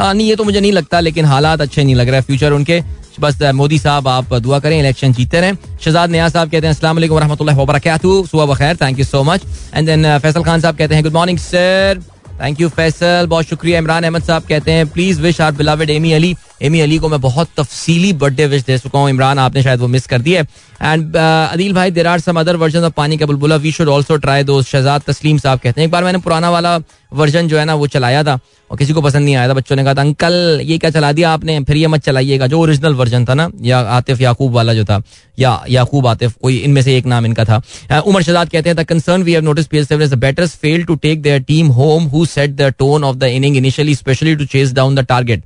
नहीं 0.00 0.28
ये 0.28 0.36
तो 0.36 0.44
मुझे 0.44 0.60
नहीं 0.60 0.72
लगता 0.72 1.00
लेकिन 1.00 1.24
हालात 1.24 1.60
अच्छे 1.60 1.84
नहीं 1.84 1.94
लग 1.94 2.08
रहे 2.08 2.20
फ्यूचर 2.30 2.52
उनके 2.52 2.82
बस 3.20 3.38
मोदी 3.60 3.78
साहब 3.78 4.08
आप 4.08 4.34
दुआ 4.42 4.58
करें 4.64 4.78
इलेक्शन 4.78 5.12
जीते 5.12 5.40
रहे 5.40 5.52
शहजाद 5.84 6.10
नया 6.10 6.28
साहब 6.28 6.50
कहते 6.50 6.66
हैं 6.66 6.74
असल 6.74 7.38
वरह 7.40 7.54
वबरक 7.62 7.88
सुबह 8.06 8.44
बखैर 8.52 8.76
thank 8.82 8.98
you 8.98 9.04
so 9.04 9.22
much 9.32 9.44
and 9.74 9.86
then 9.86 10.06
Faisal 10.18 10.42
Khan 10.44 10.60
साहब 10.60 10.76
कहते 10.76 10.94
हैं 10.94 11.04
good 11.04 11.12
morning 11.12 11.38
sir 11.46 12.02
thank 12.40 12.60
you 12.60 12.68
Faisal 12.76 13.26
बहुत 13.30 13.46
शुक्रिया 13.48 13.78
इमरान 13.78 14.04
अहमद 14.04 14.22
साहब 14.30 14.42
कहते 14.48 14.72
हैं 14.72 14.86
please 14.92 15.20
wish 15.20 15.40
our 15.40 15.52
beloved 15.62 15.90
Ami 15.90 16.12
Ali 16.20 16.34
Ami 16.66 16.80
Ali 16.80 16.98
को 16.98 17.08
मैं 17.08 17.20
बहुत 17.20 17.48
तफसीली 17.56 18.12
बर्थडे 18.22 18.46
विश 18.54 18.62
दे 18.64 18.78
चुका 18.78 18.98
हूँ 18.98 19.10
इमरान 19.10 19.38
आपने 19.38 19.62
शायद 19.62 19.80
वो 19.80 19.86
मिस 19.88 20.06
कर 20.06 20.20
दिया 20.22 20.40
है 20.40 20.46
एंड 20.92 21.12
uh, 21.16 21.22
अदिल 21.52 21.72
भाई 21.74 21.90
there 21.90 22.06
are 22.06 22.20
some 22.20 22.40
other 22.40 22.56
version 22.62 22.84
of 22.84 22.92
पानी 22.96 23.16
का 23.18 23.26
Bulbula 23.26 23.56
we 23.66 23.72
should 23.72 23.88
also 23.96 24.16
try 24.26 24.44
दो 24.44 24.60
शहजाद 24.62 25.02
तस्लीम 25.06 25.38
साहब 25.38 25.58
कहते 25.62 25.80
हैं 25.80 25.86
एक 25.86 25.92
बार 25.92 26.04
मैंने 26.04 26.18
पुराना 26.28 26.50
वाला 26.50 26.76
वर्जन 27.20 27.48
जो 27.48 27.58
है 27.58 27.64
ना 27.64 27.74
वो 27.80 27.86
चलाया 27.94 28.22
था 28.24 28.38
और 28.70 28.76
किसी 28.78 28.92
को 28.92 29.02
पसंद 29.02 29.24
नहीं 29.24 29.34
आया 29.34 29.48
था 29.48 29.54
बच्चों 29.54 29.76
ने 29.76 29.84
कहा 29.84 29.94
था 29.94 30.00
अंकल 30.00 30.60
ये 30.64 30.78
क्या 30.78 30.90
चला 30.96 31.12
दिया 31.18 31.30
आपने 31.32 31.58
फिर 31.68 31.76
ये 31.76 31.86
मत 31.94 32.00
चलाइएगा 32.04 32.46
जो 32.46 32.60
ओरिजिनल 32.60 32.94
वर्जन 32.94 33.24
था 33.28 33.34
ना 33.34 33.48
या 33.68 33.78
आतिफ 33.98 34.20
याकूब 34.20 34.52
वाला 34.54 34.74
जो 34.74 34.84
था 34.90 35.00
या 35.38 35.58
याकूब 35.70 36.06
आतिफ 36.06 36.32
कोई 36.42 36.56
इनमें 36.66 36.82
से 36.82 36.96
एक 36.96 37.06
नाम 37.14 37.26
इनका 37.26 37.44
था 37.44 37.60
uh, 37.60 38.00
उमर 38.06 38.22
शहजाद 38.22 38.48
कहते 38.50 38.68
हैं 38.68 38.76
the 38.76 38.84
concern 38.88 39.22
we 39.22 39.32
have 39.32 39.44
notice 39.44 39.66
PSL 39.66 40.02
is 40.02 40.14
the 40.14 40.18
batters 40.26 40.54
fail 40.62 40.84
to 40.90 40.94
take 41.06 41.22
their 41.22 41.42
team 41.52 41.66
home 41.80 42.04
who 42.14 42.24
set 42.36 42.56
the 42.60 42.72
tone 42.78 43.04
of 43.04 43.16
the 43.16 43.32
inning 43.40 43.56
initially 43.56 43.94
specially 44.04 44.36
to 44.36 44.44
chase 44.56 44.72
down 44.80 44.94
the 44.94 45.04
target 45.14 45.44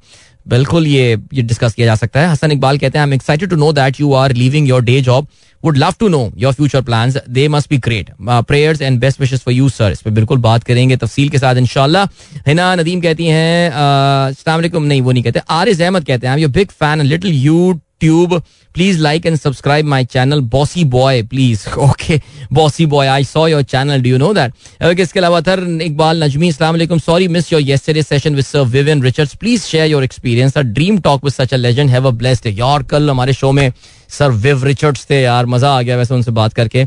बिल्कुल 0.49 0.87
ये 0.87 1.17
ये 1.35 1.43
डिस्कस 1.43 1.75
किया 1.75 1.87
जा 1.87 1.95
सकता 1.97 2.21
है 2.21 2.29
हसन 2.31 2.53
इकबाल 2.53 2.79
कहते 2.79 2.99
हैं 2.99 3.05
I 3.05 3.09
am 3.09 3.15
excited 3.15 3.51
to 3.51 3.57
know 3.57 3.73
that 3.73 4.01
you 4.01 4.13
are 4.23 4.33
leaving 4.35 4.69
your 4.69 4.83
day 4.85 5.01
job 5.11 5.27
would 5.65 5.77
love 5.79 5.93
to 6.01 6.09
know 6.09 6.31
your 6.39 6.53
future 6.53 6.81
plan 6.83 7.13
they 7.39 7.47
must 7.49 7.71
be 7.71 7.79
great 7.85 8.11
prayers 8.31 8.83
and 8.83 8.99
best 9.01 9.21
wishes 9.21 9.41
for 9.45 9.55
you 9.55 9.69
sir 9.69 9.93
इस 9.93 10.01
पर 10.03 10.11
बिल्कुल 10.19 10.39
बात 10.49 10.65
करेंगे 10.65 10.97
तफसील 10.97 11.29
के 11.31 11.39
साथ 11.39 11.57
इनशाला 11.57 12.07
हिना 12.49 12.75
नदीम 12.75 13.01
कहती 13.01 13.27
हैं 13.27 13.71
uh, 13.71 14.77
नहीं 14.77 15.01
वो 15.01 15.13
नहीं 15.13 15.23
कहते 15.23 15.41
आरिज 15.61 15.83
अहमद 15.83 16.05
कहते 16.05 16.27
हैं 16.27 16.35
I 16.35 16.43
your 16.43 16.51
big 16.51 16.69
fan 16.81 17.03
little 17.03 17.43
YouTube 18.03 18.41
please 18.75 18.99
like 19.01 19.27
and 19.27 19.37
subscribe 19.39 19.87
my 19.89 20.05
channel 20.13 20.41
bossy 20.55 20.85
boy 20.95 21.23
please 21.33 21.65
okay 21.89 22.21
bossy 22.59 22.87
boy 22.95 23.07
I 23.15 23.25
saw 23.33 23.47
your 23.49 23.63
channel 23.73 24.03
do 24.03 24.09
you 24.11 24.19
know 24.19 24.33
that 24.39 24.85
okay 24.91 25.03
इसके 25.03 25.19
अलावा 25.21 25.41
थर 25.49 25.63
Iqbal 25.89 26.23
Najmi 26.25 26.49
Islam 26.55 26.99
sorry 27.07 27.29
miss 27.37 27.53
your 27.53 27.63
yesterday 27.63 28.03
session 28.03 28.35
with 28.35 28.45
sir 28.45 28.63
Vivian 28.77 29.03
Richards 29.03 29.35
please 29.41 29.63
share 29.65 29.91
your 29.91 30.05
experience 30.05 30.59
dream 30.59 30.99
talk 31.09 31.25
with 31.25 31.33
such 31.33 31.55
a 31.55 31.63
legend 31.67 31.91
have 31.91 32.09
a 32.09 32.15
blessed 32.25 32.47
यार 32.59 32.83
कल 32.93 33.11
हमारे 33.11 33.33
show 33.43 33.53
में 33.61 33.71
sir 34.19 34.31
विव 34.45 34.65
Richards 34.65 35.05
थे 35.11 35.21
यार 35.23 35.47
मज़ा 35.47 35.69
आ 35.77 35.81
गया 35.83 35.97
वैसे 35.97 36.15
उनसे 36.15 36.31
बात 36.41 36.53
करके 36.55 36.85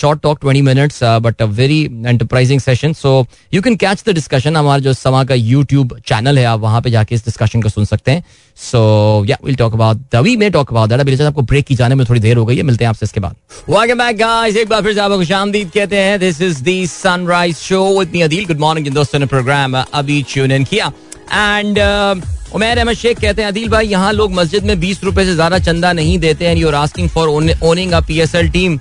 short 0.00 0.20
talk 0.22 0.38
twenty 0.40 0.62
minutes 0.62 1.00
but 1.24 1.42
a 1.42 1.44
very 1.60 1.82
enterprising 2.06 2.60
session 2.60 2.92
so 3.00 3.14
you 3.54 3.62
can 3.62 3.76
catch 3.84 4.02
the 4.08 4.14
discussion 4.14 4.56
हमारा 4.56 4.78
जो 4.86 4.92
समा 4.94 5.24
का 5.30 5.34
यूट्यूब 5.34 5.96
चैनल 6.08 6.38
है 6.38 6.44
आप 6.52 6.60
वहां 6.60 6.80
पे 6.82 6.90
जाके 6.90 7.14
इस 7.14 7.24
डिस्कशन 7.24 7.62
को 7.62 7.68
सुन 7.68 7.84
सकते 7.94 8.10
हैं 8.12 8.22
सो 8.70 8.82
या 9.28 9.36
will 9.44 9.54
talk 9.62 9.72
about 9.74 10.14
the 10.16 10.36
may 10.36 10.50
talk 10.58 10.70
about 10.70 10.88
that 10.90 11.00
अभी 11.00 11.16
आपको 11.32 11.42
ब्रेक 11.54 11.66
की 11.66 11.74
जाने 11.82 11.94
में 12.00 12.06
थोड़ी 12.08 12.20
देर 12.26 12.36
हो 12.36 12.44
गई 12.46 12.56
है 12.56 12.62
मिलते 12.70 12.84
हैं 12.84 12.88
आपसे 12.90 13.06
इसके 13.06 13.20
बाद 13.26 13.36
वेलकम 13.68 13.98
बैक 14.04 14.16
गाइस 14.18 14.56
एक 14.62 14.68
बार 14.68 14.82
फिर 14.82 14.94
से 14.94 15.00
आपको 15.00 15.24
शामदीद 15.34 15.70
कहते 15.74 15.98
हैं 16.08 16.18
this 16.20 16.40
is 16.48 16.62
the 16.68 16.84
sunrise 16.94 17.56
show 17.68 17.82
with 17.98 18.12
me 18.14 18.22
Adeel 18.28 18.44
good 18.46 18.58
morning 18.66 18.94
दोस्तों 18.94 19.18
ने 19.20 19.26
प्रोग्राम 19.36 19.76
अभी 19.82 20.22
ट्यून 20.34 20.52
इन 20.52 20.64
किया 20.72 20.92
एंड 21.32 21.78
उमेर 22.54 22.78
अहमद 22.78 22.94
शेख 22.96 23.20
कहते 23.20 23.42
हैं 23.42 23.48
अदील 23.48 23.68
भाई 23.70 23.86
यहाँ 23.88 24.12
लोग 24.12 24.32
मस्जिद 24.34 24.64
में 24.66 24.78
बीस 24.80 25.02
रुपए 25.04 25.24
से 25.24 25.34
ज्यादा 25.34 25.58
चंदा 25.66 25.92
नहीं 25.92 26.18
देते 26.18 26.46
हैं 26.46 26.56
you're 26.56 26.74
asking 26.74 27.08
for 27.08 27.28
owning 27.68 27.92
a 27.92 28.00
PSL 28.08 28.48
team 28.56 28.78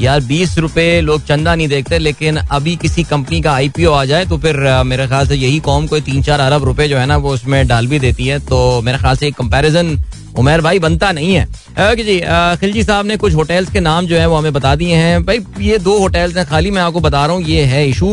यार 0.00 0.20
बीस 0.20 0.58
रुपए 0.58 1.00
लोग 1.00 1.22
चंदा 1.26 1.54
नहीं 1.54 1.68
देखते 1.68 1.98
लेकिन 1.98 2.36
अभी 2.36 2.74
किसी 2.82 3.02
कंपनी 3.10 3.40
का 3.42 3.52
आईपीओ 3.52 3.92
आ 3.92 4.04
जाए 4.04 4.24
तो 4.28 4.38
फिर 4.38 4.56
uh, 4.56 4.82
मेरे 4.86 5.06
ख्याल 5.08 5.26
से 5.28 5.34
यही 5.36 5.58
कॉम 5.68 5.86
कोई 5.86 6.00
तीन 6.08 6.22
चार 6.22 6.40
अरब 6.40 6.64
रुपए 6.64 6.88
जो 6.88 6.96
है 6.98 7.06
ना 7.06 7.16
वो 7.26 7.32
उसमें 7.34 7.66
डाल 7.68 7.86
भी 7.88 7.98
देती 8.00 8.26
है 8.26 8.38
तो 8.48 8.58
मेरे 8.84 8.98
ख्याल 8.98 9.16
से 9.16 9.26
एक 9.28 9.34
कंपैरिजन 9.38 9.96
उमेर 10.38 10.60
भाई 10.60 10.78
बनता 10.78 11.10
नहीं 11.12 11.34
है 11.34 11.44
ओके 11.92 12.04
जी 12.04 12.18
खिलजी 12.60 12.82
साहब 12.84 13.06
ने 13.06 13.16
कुछ 13.16 13.34
होटल्स 13.34 13.70
के 13.72 13.80
नाम 13.80 14.06
जो 14.06 14.16
है 14.18 14.26
वो 14.28 14.36
हमें 14.36 14.52
बता 14.52 14.74
दिए 14.82 14.94
हैं 14.96 15.24
भाई 15.26 15.38
ये 15.70 15.78
दो 15.88 15.98
होटल्स 15.98 16.36
हैं 16.36 16.46
खाली 16.46 16.70
मैं 16.70 16.82
आपको 16.82 17.00
बता 17.00 17.24
रहा 17.26 17.36
हूँ 17.36 17.42
ये 17.44 17.62
है 17.72 17.88
इशू 17.90 18.10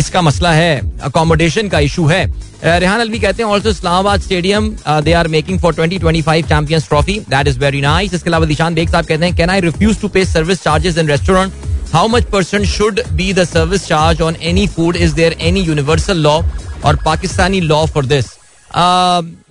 इसका 0.00 0.20
मसला 0.22 0.52
है 0.52 0.76
अकोमोडेशन 1.04 1.68
का 1.68 1.78
इशू 1.88 2.06
है 2.06 2.24
रेहान 2.80 3.00
अलवी 3.00 3.18
कहते 3.18 3.42
हैं 3.42 3.50
also 3.50 3.68
Islamabad 3.70 4.20
stadium 4.22 4.68
they 5.04 5.12
are 5.22 5.28
making 5.36 5.60
for 5.60 5.74
twenty 5.74 5.98
twenty 5.98 6.22
five 6.22 6.46
champions 6.48 6.88
trophy 6.88 7.18
that 7.30 7.48
is 7.48 7.58
very 7.58 7.80
nice 7.80 8.14
इसके 8.14 8.30
अलावा 8.30 8.46
दिशान 8.46 8.74
बेग 8.74 8.88
साहब 8.90 9.06
कहते 9.06 9.24
हैं 9.26 9.36
can 9.36 9.50
I 9.50 9.60
refuse 9.60 10.00
to 10.00 10.08
pay 10.16 10.24
service 10.24 10.62
charges 10.62 10.98
in 10.98 11.08
restaurant 11.08 11.52
how 11.92 12.08
much 12.14 12.24
percent 12.32 12.66
should 12.74 13.00
be 13.20 13.32
the 13.34 13.44
service 13.44 13.86
charge 13.86 14.20
on 14.28 14.36
any 14.52 14.66
food 14.76 14.96
is 14.96 15.12
there 15.20 15.36
any 15.52 15.60
universal 15.62 16.18
law 16.28 16.40
और 16.86 16.96
Pakistani 17.04 17.60
law 17.72 17.84
for 17.94 18.06
this 18.06 18.30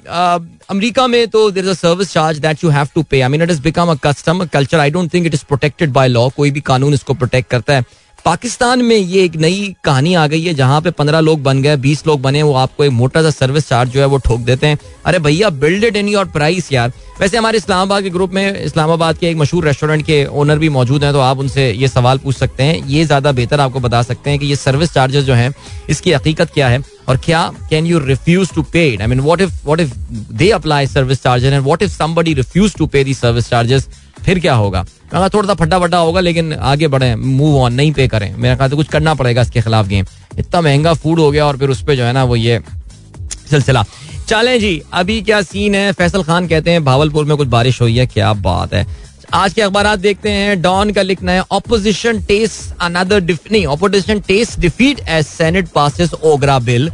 America 0.08 1.02
uh, 1.04 1.10
में 1.10 1.28
तो 1.28 1.50
there 1.52 1.64
is 1.64 1.70
a 1.70 1.74
service 1.74 2.14
charge 2.14 2.38
that 2.40 2.64
you 2.64 2.70
have 2.70 2.88
to 2.96 3.04
pay 3.10 3.22
I 3.22 3.30
mean 3.30 3.42
it 3.42 3.52
is 3.52 3.60
become 3.64 3.92
a 3.92 3.96
custom 4.06 4.46
culture 4.54 4.80
I 4.80 4.90
don't 4.92 5.14
think 5.14 5.26
it 5.26 5.34
is 5.34 5.44
protected 5.50 5.92
by 5.94 6.08
law 6.08 6.28
कोई 6.38 6.52
भी 6.52 6.62
कानून 6.72 6.94
इसको 6.94 7.14
protect 7.14 7.50
करता 7.52 7.76
है 7.76 7.86
पाकिस्तान 8.26 8.82
में 8.86 8.96
ये 8.96 9.24
एक 9.24 9.36
नई 9.36 9.64
कहानी 9.86 10.14
आ 10.16 10.26
गई 10.34 10.42
है 10.42 10.54
जहां 10.56 10.80
पे 10.82 10.92
पंद्रह 11.00 11.20
लोग 11.20 11.42
बन 11.44 11.62
गए 11.62 11.76
बीस 11.86 12.06
लोग 12.08 12.22
बने 12.22 12.42
वो 12.44 12.54
आपको 12.62 12.84
एक 12.84 12.92
मोटा 13.00 13.22
सा 13.22 13.30
सर्विस 13.32 13.68
चार्ज 13.70 13.90
जो 13.94 14.00
है 14.00 14.06
वो 14.14 14.18
ठोक 14.28 14.42
देते 14.42 14.68
हैं 14.68 14.78
अरे 15.06 15.20
भैया 15.26 15.50
build 15.64 15.84
it 15.84 15.96
in 15.96 16.10
your 16.10 16.26
price 16.38 16.72
यार 16.72 16.92
वैसे 17.20 17.38
हमारे 17.38 17.58
इस्लामाबाद 17.58 18.04
के 18.04 18.10
ग्रुप 18.10 18.34
में 18.34 18.62
इस्लामाबाद 18.62 19.18
के 19.18 19.30
एक 19.30 19.38
मशहूर 19.38 19.66
रेस्टोरेंट 19.66 20.06
के 20.06 20.24
ओनर 20.42 20.60
भी 20.60 20.70
मौजूद 20.78 21.04
हैं 21.04 21.14
तो 21.14 21.20
आप 21.20 21.40
उनसे 21.40 21.70
ये 21.72 21.88
सवाल 21.88 22.18
पूछ 22.24 22.36
सकते 22.38 22.64
हैं 22.64 22.82
ये 22.90 23.06
ज्यादा 23.06 23.32
बेहतर 23.42 23.60
आपको 23.60 23.80
बता 23.90 24.02
सकते 24.14 24.30
हैं 24.30 24.40
कि 24.40 24.46
ये 24.46 24.56
सर्विस 24.66 24.94
चार्जेस 24.94 25.24
जो 25.26 25.34
हैं 25.34 25.54
इसकी 25.90 26.14
हकीकत 26.14 26.52
क्या 26.54 26.68
है 26.68 26.80
और 27.10 27.18
क्या 27.26 27.42
can 27.70 27.86
you 27.86 28.00
refuse 28.06 28.54
to 28.56 28.62
pay 28.74 28.86
I 29.02 29.08
mean 29.08 29.20
what 29.20 29.42
if 29.42 29.66
what 29.66 29.80
if 29.80 29.94
they 30.42 30.50
apply 30.58 30.88
service 30.88 31.24
charges 31.24 31.54
and 31.54 31.64
what 31.64 31.82
if 31.84 31.92
somebody 31.98 32.34
refuse 32.34 32.76
to 32.76 32.86
pay 32.94 33.04
the 33.04 33.14
service 33.14 33.50
charges 33.50 33.88
फिर 34.26 34.40
क्या 34.40 34.54
होगा 34.56 34.82
मेरा 35.14 35.28
थोड़ा 35.30 35.48
सा 35.48 35.54
फटा 35.66 35.80
फटा 35.80 35.98
होगा 35.98 36.20
लेकिन 36.22 36.54
आगे 36.74 36.88
बढ़े 36.96 37.14
मूव 37.16 37.58
ऑन 37.62 37.74
नहीं 37.74 37.92
पे 37.94 38.08
करें 38.08 38.34
मेरा 38.38 38.56
कहा 38.56 38.68
तो 38.68 38.76
कुछ 38.78 38.88
करना 38.90 39.14
पड़ेगा 39.22 39.42
इसके 39.42 39.62
खिलाफ 39.62 39.88
गेम 39.88 40.06
इतना 40.40 40.62
महंगा 40.62 40.94
फूड 41.04 41.20
हो 41.20 41.30
गया 41.32 41.46
और 41.46 41.58
फिर 41.58 41.70
उस 41.70 41.82
पर 41.88 41.96
जो 41.96 42.04
है 42.04 42.14
ना 42.14 42.24
वो 42.32 42.36
ये 42.36 42.60
सिलसिला 43.50 43.84
चलें 44.28 44.60
जी 44.60 44.82
अभी 45.02 45.22
क्या 45.22 45.42
सीन 45.42 45.76
है 45.76 45.92
फैसल 46.02 46.24
खान 46.24 46.48
कहते 46.48 46.72
हैं 46.72 46.84
भावलपुर 46.86 47.26
में 47.26 47.36
कुछ 47.38 47.48
बारिश 47.48 47.82
हुई 47.82 47.98
है 47.98 48.06
क्या 48.08 48.34
बात 48.50 48.74
है 48.74 48.86
आज 49.36 49.54
के 49.54 49.62
अखबार 49.62 49.96
देखते 49.98 50.30
हैं 50.32 50.62
डॉन 50.62 50.92
का 50.94 51.02
लिखना 51.02 51.32
है 51.32 51.42
ऑपोजिशन 51.52 52.22
टेस्ट 52.26 52.74
अनदर 52.88 53.22
नहीं 53.52 53.66
opposition 53.76 54.20
test 54.28 54.60
defeat 54.60 55.00
as 55.10 55.26
senate 55.28 55.68
passes 55.76 56.14
OGRA 56.34 56.58
bill 56.68 56.90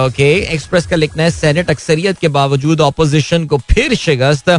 okay 0.00 0.32
Express 0.54 0.86
का 0.86 0.96
लिखना 0.96 1.22
है 1.22 1.30
सेनेट 1.30 1.70
अक्सरियत 1.70 2.18
के 2.20 2.28
बावजूद 2.38 2.80
ऑपोजिशन 2.88 3.46
को 3.52 3.58
फिर 3.72 3.94
शिकस्त 4.02 4.50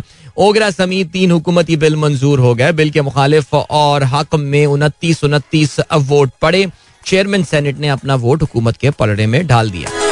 ओगरा 0.47 0.69
समेत 0.71 1.11
तीन 1.13 1.31
हुकूमती 1.31 1.75
बिल 1.83 1.95
मंजूर 2.05 2.39
हो 2.39 2.53
गए 2.55 2.71
बिल 2.79 2.89
के 2.97 3.01
मुखालिफ 3.09 3.53
और 3.53 4.03
हक 4.13 4.35
में 4.47 4.65
उनतीस 4.65 5.23
उनतीस 5.23 5.79
वोट 5.95 6.31
पड़े 6.41 6.65
चेयरमैन 7.05 7.43
सेनेट 7.51 7.79
ने 7.79 7.89
अपना 7.89 8.15
वोट 8.27 8.41
हुकूमत 8.41 8.77
के 8.77 8.89
पलड़े 8.99 9.25
में 9.35 9.45
डाल 9.47 9.71
दिया 9.71 10.05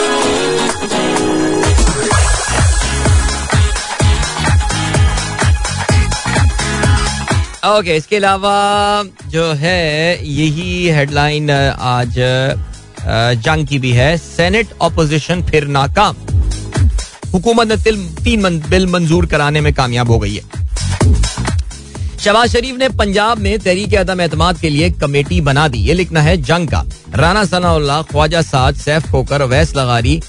ओके 7.67 7.95
इसके 7.97 8.15
अलावा 8.15 8.51
जो 9.33 9.43
है 9.59 10.19
यही 10.29 10.87
हेडलाइन 10.95 11.49
आज 11.51 12.15
जंग 13.45 13.65
की 13.67 13.79
भी 13.79 13.91
है 13.91 14.15
सेनेट 14.17 14.73
ऑपोजिशन 14.87 15.41
फिर 15.49 15.65
नाकाम 15.77 16.15
हुकूमत 17.33 17.67
ने 17.67 17.75
तीन 18.23 18.59
बिल 18.69 18.85
मंजूर 18.91 19.25
कराने 19.31 19.61
में 19.61 19.73
कामयाब 19.75 20.09
हो 20.11 20.19
गई 20.19 20.35
है 20.35 20.53
शबाज 22.25 22.51
शरीफ 22.53 22.75
ने 22.79 22.89
पंजाब 22.99 23.39
में 23.39 23.57
तहरीक 23.59 23.95
अदम 24.03 24.21
एतम 24.21 24.51
के 24.61 24.69
लिए 24.69 24.89
कमेटी 25.01 25.41
बना 25.49 25.67
दी 25.75 25.79
ये 25.87 25.93
लिखना 25.93 26.21
है 26.27 26.37
जंग 26.51 26.67
का 26.69 26.83
राना 27.21 27.43
सनाउल्ला 27.45 28.01
ख्वाजा 28.11 28.41
साज 28.51 28.77
सैफ 28.81 29.11
खोकर 29.11 29.43
वैस 29.55 29.75
लगारी 29.75 30.19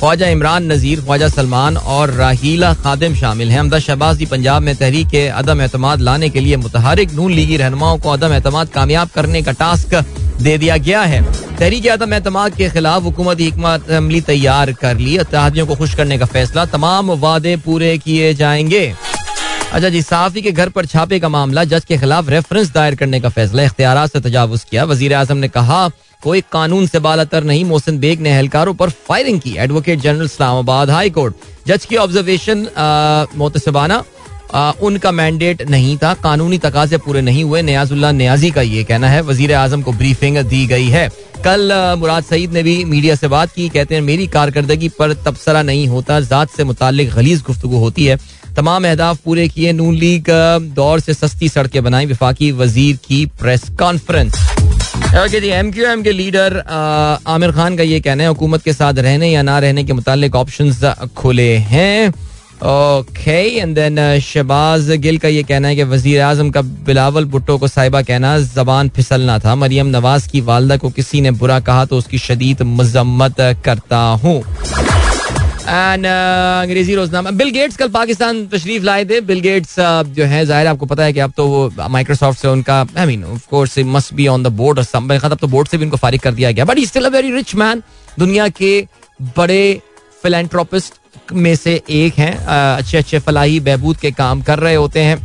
ख्वाजा 0.00 0.26
इमरान 0.28 0.64
नज़ीर 0.70 1.00
ख्वाजा 1.02 1.28
सलमान 1.28 1.76
और 1.92 2.10
राहीला 2.14 2.72
खादिम 2.84 3.14
शामिल 3.16 3.50
हैं 3.50 3.58
हमदा 3.58 3.78
शहबाज 3.84 4.24
पंजाब 4.30 4.62
में 4.62 4.74
तहरीक 4.76 5.14
अदम 5.36 5.60
एतम 5.62 5.86
लाने 6.04 6.28
के 6.30 6.40
लिए 6.40 6.56
मुतहरिक 6.64 7.12
नून 7.14 7.32
लीगी 7.34 7.56
रहनुमाओं 7.62 7.98
को 8.06 8.10
अदम 8.10 8.34
अतमाद 8.36 8.68
कामयाब 8.74 9.08
करने 9.14 9.42
का 9.42 9.52
टास्क 9.60 9.94
दे 10.42 10.56
दिया 10.58 10.76
गया 10.88 11.00
है 11.12 11.22
तहरीक 11.58 11.86
अदम 11.96 12.16
अतमाद 12.16 12.56
के 12.56 12.68
खिलाफ 12.76 13.02
हुकूमत 13.10 13.38
हमत 13.58 13.90
अमली 14.02 14.20
तैयार 14.30 14.72
कर 14.84 14.98
ली 15.06 15.18
तहदियों 15.32 15.66
को 15.66 15.74
खुश 15.82 15.94
करने 16.02 16.18
का 16.18 16.26
फैसला 16.36 16.64
तमाम 16.76 17.10
वादे 17.26 17.56
पूरे 17.64 17.96
किए 18.04 18.32
जाएंगे 18.44 18.84
अच्छा 19.72 19.88
जी 19.88 20.00
साफी 20.02 20.42
के 20.42 20.50
घर 20.52 20.68
पर 20.76 20.86
छापे 20.86 21.18
का 21.20 21.28
मामला 21.28 21.64
जज 21.72 21.84
के 21.84 21.96
खिलाफ 21.98 22.28
रेफरेंस 22.30 22.72
दायर 22.74 22.94
करने 22.96 23.20
का 23.20 23.28
फैसला 23.38 23.62
इख्तियार 23.70 24.06
से 24.06 24.20
तजावज 24.28 24.64
किया 24.70 24.84
वजीर 24.92 25.14
अजम 25.16 25.36
ने 25.36 25.48
कहा 25.58 25.88
कोई 26.22 26.40
कानून 26.52 26.86
से 26.86 26.98
अतर 27.20 27.44
नहीं 27.44 27.64
मोहसिन 27.64 27.98
बेग 28.00 28.20
ने 28.22 28.30
एहलकारों 28.30 28.74
पर 28.74 28.90
फायरिंग 29.08 29.40
की 29.40 29.56
advocate 29.64 29.98
general 30.00 30.24
Islamabad 30.24 30.90
high 30.90 31.10
court 31.18 31.34
जज 31.68 31.84
की 31.88 31.96
ऑब्जर्वेशन 31.96 32.66
मोतसबाना 33.38 34.02
उनका 34.86 35.10
मैंडेट 35.12 35.62
नहीं 35.70 35.96
था 36.02 36.12
कानूनी 36.24 36.58
तकाजे 36.64 36.98
पूरे 37.04 37.20
नहीं 37.20 37.42
हुए 37.44 37.62
नयाजुल्ला 37.62 38.10
न्याजी 38.12 38.50
का 38.50 38.62
ये 38.62 38.82
कहना 38.90 39.08
है 39.08 39.22
वजीर 39.30 39.52
आजम 39.54 39.82
को 39.82 39.92
ब्रीफिंग 40.02 40.38
दी 40.48 40.66
गई 40.66 40.86
है 40.88 41.08
कल 41.44 41.72
मुराद 42.00 42.24
सईद 42.24 42.52
ने 42.52 42.62
भी 42.62 42.84
मीडिया 42.92 43.14
से 43.14 43.28
बात 43.28 43.50
की 43.54 43.68
कहते 43.74 43.94
हैं 43.94 44.02
मेरी 44.02 44.26
कारकर्दगी 44.36 44.88
पर 44.98 45.12
तबसरा 45.24 45.62
नहीं 45.62 45.86
होता 45.88 46.20
ज़ात 46.20 46.50
से 46.56 46.64
मुतल 46.64 47.04
गलीज 47.16 47.42
गुफ्तु 47.46 47.68
होती 47.76 48.04
है 48.06 48.16
तमाम 48.56 48.84
अहदाफ 48.88 49.18
पूरे 49.24 49.48
किए 49.48 49.72
नून 49.72 49.94
लीग 50.04 50.26
दौर 50.76 51.00
से 51.00 51.14
सस्ती 51.14 51.48
सड़कें 51.48 51.82
बनाई 51.84 52.06
विफाकी 52.12 52.50
वजीर 52.62 52.98
की 53.08 53.24
प्रेस 53.40 53.68
कॉन्फ्रेंस 53.80 54.64
ओके 55.22 55.40
जी 55.40 55.48
एम 55.56 55.70
क्यू 55.72 55.84
एम 55.86 56.02
के 56.02 56.12
लीडर 56.12 56.56
आमिर 57.34 57.50
खान 57.56 57.76
का 57.76 57.82
ये 57.82 57.98
कहना 58.06 58.22
है 58.22 58.28
हुकूमत 58.28 58.62
के 58.62 58.72
साथ 58.72 58.94
रहने 59.06 59.28
या 59.30 59.42
ना 59.48 59.58
रहने 59.58 59.84
के 59.84 59.92
मुतालिक 59.92 60.34
ऑप्शन 60.36 60.70
खुले 61.16 61.48
हैं 61.72 62.08
okay 62.70 63.38
and 63.60 63.74
then 63.74 63.96
Shahbaz 64.24 64.90
Gill 65.06 65.18
का 65.24 65.28
ये 65.28 65.42
कहना 65.50 65.68
है 65.68 65.76
कि 65.76 65.84
वजीर 65.94 66.20
अजम 66.22 66.50
का 66.50 66.62
बिलावल 66.90 67.24
भुट्टो 67.36 67.56
को 67.58 67.68
साहिबा 67.68 68.02
कहना 68.10 68.38
जबान 68.56 68.88
फिसलना 68.96 69.38
था 69.46 69.54
मरियम 69.64 69.86
नवाज 69.96 70.26
की 70.32 70.40
वालदा 70.50 70.76
को 70.84 70.90
किसी 71.00 71.20
ने 71.20 71.30
बुरा 71.44 71.60
कहा 71.70 71.84
तो 71.92 71.98
उसकी 71.98 72.18
शदीद 72.26 72.62
मजम्मत 72.80 73.36
करता 73.64 74.00
हूँ 74.24 74.40
एंड 75.68 76.04
uh, 76.06 76.60
अंग्रेजी 76.62 76.94
रोजनामा 76.94 77.30
बिल 77.38 77.50
गेट्स 77.50 77.76
कल 77.76 77.88
पाकिस्तान 77.96 78.46
तशरीफ 78.52 78.82
लाए 78.82 79.04
थे 79.04 79.20
बिल 79.30 79.40
गेट्स 79.46 79.74
uh, 79.80 80.04
जो 80.18 80.24
है 80.32 80.44
जाहिर 80.46 80.66
आपको 80.66 80.86
पता 80.86 81.04
है 81.04 81.12
कि 81.12 81.20
अब 81.20 81.32
तो 81.36 81.46
वो 81.48 81.88
माइक्रोसॉफ्ट 81.90 82.40
से 82.40 82.48
उनका 82.48 82.80
I 82.98 83.06
mean 83.06 83.24
of 83.24 83.46
course 83.50 83.78
must 83.96 84.14
be 84.14 84.26
on 84.34 84.42
the 84.42 84.46
board 84.60 84.78
और 84.78 84.84
समय 84.84 85.18
खत 85.18 85.32
अब 85.32 85.38
तो 85.38 85.46
बोर्ड 85.56 85.68
से 85.68 85.78
भी 85.78 85.84
उनको 85.84 85.96
फारिग 86.04 86.20
कर 86.22 86.34
दिया 86.34 86.50
गया 86.50 86.64
but 86.64 86.78
he 86.78 86.86
still 86.86 87.04
a 87.06 87.08
very 87.16 87.32
rich 87.34 87.54
man 87.62 87.82
दुनिया 88.18 88.48
के 88.60 88.70
बड़े 89.36 89.60
फिलेंट्रोपिस्ट 90.22 91.32
में 91.32 91.54
से 91.56 91.80
एक 91.90 92.18
हैं 92.18 92.34
uh, 92.38 92.78
अच्छे 92.78 92.98
अच्छे 92.98 93.18
फलाही 93.18 93.60
बहबूद 93.68 93.96
के 94.02 94.10
काम 94.22 94.42
कर 94.48 94.58
रहे 94.66 94.74
होते 94.74 95.00
हैं 95.10 95.20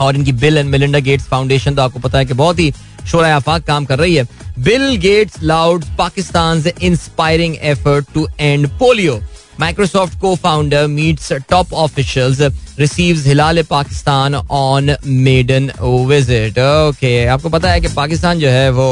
और 0.00 0.16
इनकी 0.16 0.32
Bill 0.42 0.58
and 0.58 0.68
Melinda 0.70 0.98
Gates 1.10 1.24
Foundation 1.28 1.74
तो 1.74 1.82
आपको 1.82 1.98
पता 2.08 2.18
है 2.18 2.24
कि 2.26 2.34
बहुत 2.44 2.58
ही 2.58 2.72
शोरा 3.10 3.34
आफाक 3.36 3.64
काम 3.66 3.84
कर 3.84 3.98
रही 3.98 4.14
है 4.14 4.26
Bill 4.64 4.94
Gates 5.02 5.42
lauds 5.52 5.84
Pakistan 5.98 6.62
inspiring 6.82 7.54
effort 7.70 8.06
to 8.14 8.28
end 8.40 8.68
polio 8.78 9.20
Microsoft 9.60 10.18
co-founder 10.20 10.88
meets 10.88 11.28
top 11.48 11.68
officials, 11.72 12.38
receives 12.78 13.26
Hilal 13.26 13.62
Pakistan 13.70 14.34
on 14.58 14.86
maiden 15.26 15.66
visit. 16.12 16.56
Okay, 16.56 17.26
आपको 17.34 17.48
पता 17.48 17.70
है 17.72 17.80
कि 17.80 17.88
पाकिस्तान 17.96 18.38
जो 18.38 18.48
है 18.48 18.70
वो 18.78 18.88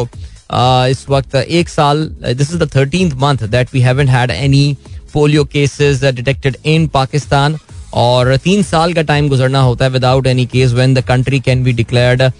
इस 0.94 1.04
वक्त 1.10 1.34
एक 1.36 1.68
साल 1.68 2.06
this 2.34 2.52
is 2.52 2.58
the 2.62 2.68
thirteenth 2.76 3.14
month 3.22 3.46
that 3.54 3.72
we 3.74 3.80
haven't 3.80 4.10
had 4.10 4.30
any 4.30 4.66
polio 5.12 5.44
cases 5.54 6.04
detected 6.04 6.56
in 6.74 6.86
Pakistan 6.96 7.56
और 8.04 8.36
तीन 8.44 8.62
साल 8.72 8.92
का 8.94 9.02
टाइम 9.12 9.28
गुजरना 9.28 9.60
होता 9.68 9.84
है 9.84 9.90
without 9.90 10.26
any 10.34 10.44
case 10.56 10.72
when 10.72 10.94
the 10.94 11.04
country 11.12 11.40
can 11.48 11.62
be 11.64 11.72
declared 11.80 12.30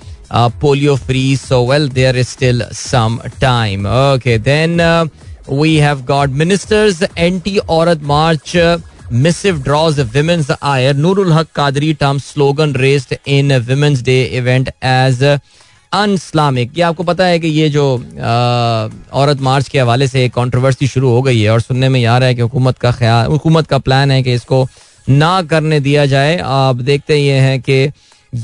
polio 0.61 0.97
free 1.07 1.25
so 1.49 1.65
well 1.71 1.89
there 2.01 2.19
is 2.19 2.27
still 2.29 2.63
some 2.83 3.19
time 3.41 3.87
okay 4.01 4.39
then 4.51 4.79
we 5.53 5.77
have 5.77 6.01
got 6.09 6.31
minister's 6.37 7.03
anti 7.19 7.57
Aurat 7.77 8.01
March 8.05 8.53
missive 9.13 9.63
draws 9.63 10.01
women's 10.15 10.51
ire 10.63 10.95
Noorul 10.97 11.33
Haq 11.33 11.49
Qadri 11.55 11.93
term 12.01 12.19
slogan 12.25 12.75
raised 12.79 13.15
in 13.33 13.53
women's 13.69 14.03
day 14.05 14.23
event 14.39 14.69
as 14.85 15.23
unislamic 15.93 16.73
ये 16.77 16.83
आपको 16.85 17.05
पता 17.11 17.25
है 17.27 17.39
कि 17.41 17.49
ये 17.49 17.69
जो 17.77 17.85
आ, 17.99 18.89
औरत 19.21 19.41
मार्च 19.43 19.69
के 19.69 19.79
हवाले 19.81 20.09
से 20.09 20.25
एक 20.25 20.35
कॉन्ट्रोवर्सी 20.35 20.87
शुरू 20.89 21.09
हो 21.15 21.23
गई 21.23 21.41
है 21.41 21.51
और 21.51 21.61
सुनने 21.61 21.89
में 21.89 22.01
यार 22.01 22.25
है 22.25 22.35
कि 22.35 22.41
हुकूमत 22.43 22.79
का 22.79 22.93
ख्याल 22.99 23.27
हुकूमत 23.31 23.67
का 23.67 23.79
प्लान 23.89 24.11
है 24.11 24.23
कि 24.23 24.35
इसको 24.35 24.67
ना 25.09 25.41
करने 25.51 25.81
दिया 25.81 26.05
जाए 26.07 26.37
आप 26.45 26.81
देखते 26.91 27.17
ये 27.19 27.39
हैं 27.41 27.61
कि 27.69 27.91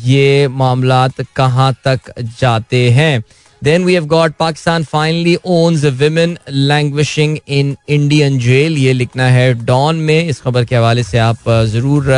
ये 0.05 0.47
मामला 0.49 1.07
कहाँ 1.37 1.73
तक 1.85 2.11
जाते 2.41 2.89
हैं 2.91 3.23
then 3.65 3.85
we 3.85 3.93
have 3.95 4.05
got 4.07 4.33
Pakistan 4.39 4.83
finally 4.85 5.37
owns 5.59 5.85
women 6.01 6.37
languishing 6.71 7.37
in 7.59 7.77
Indian 7.97 8.39
jail 8.47 8.77
ये 8.79 8.93
लिखना 8.93 9.27
है 9.37 9.53
डॉन 9.67 9.97
में 10.09 10.21
इस 10.27 10.41
खबर 10.41 10.65
के 10.65 10.77
हवाले 10.77 11.03
से 11.03 11.19
आप 11.27 11.49
ज़रूर 11.75 12.11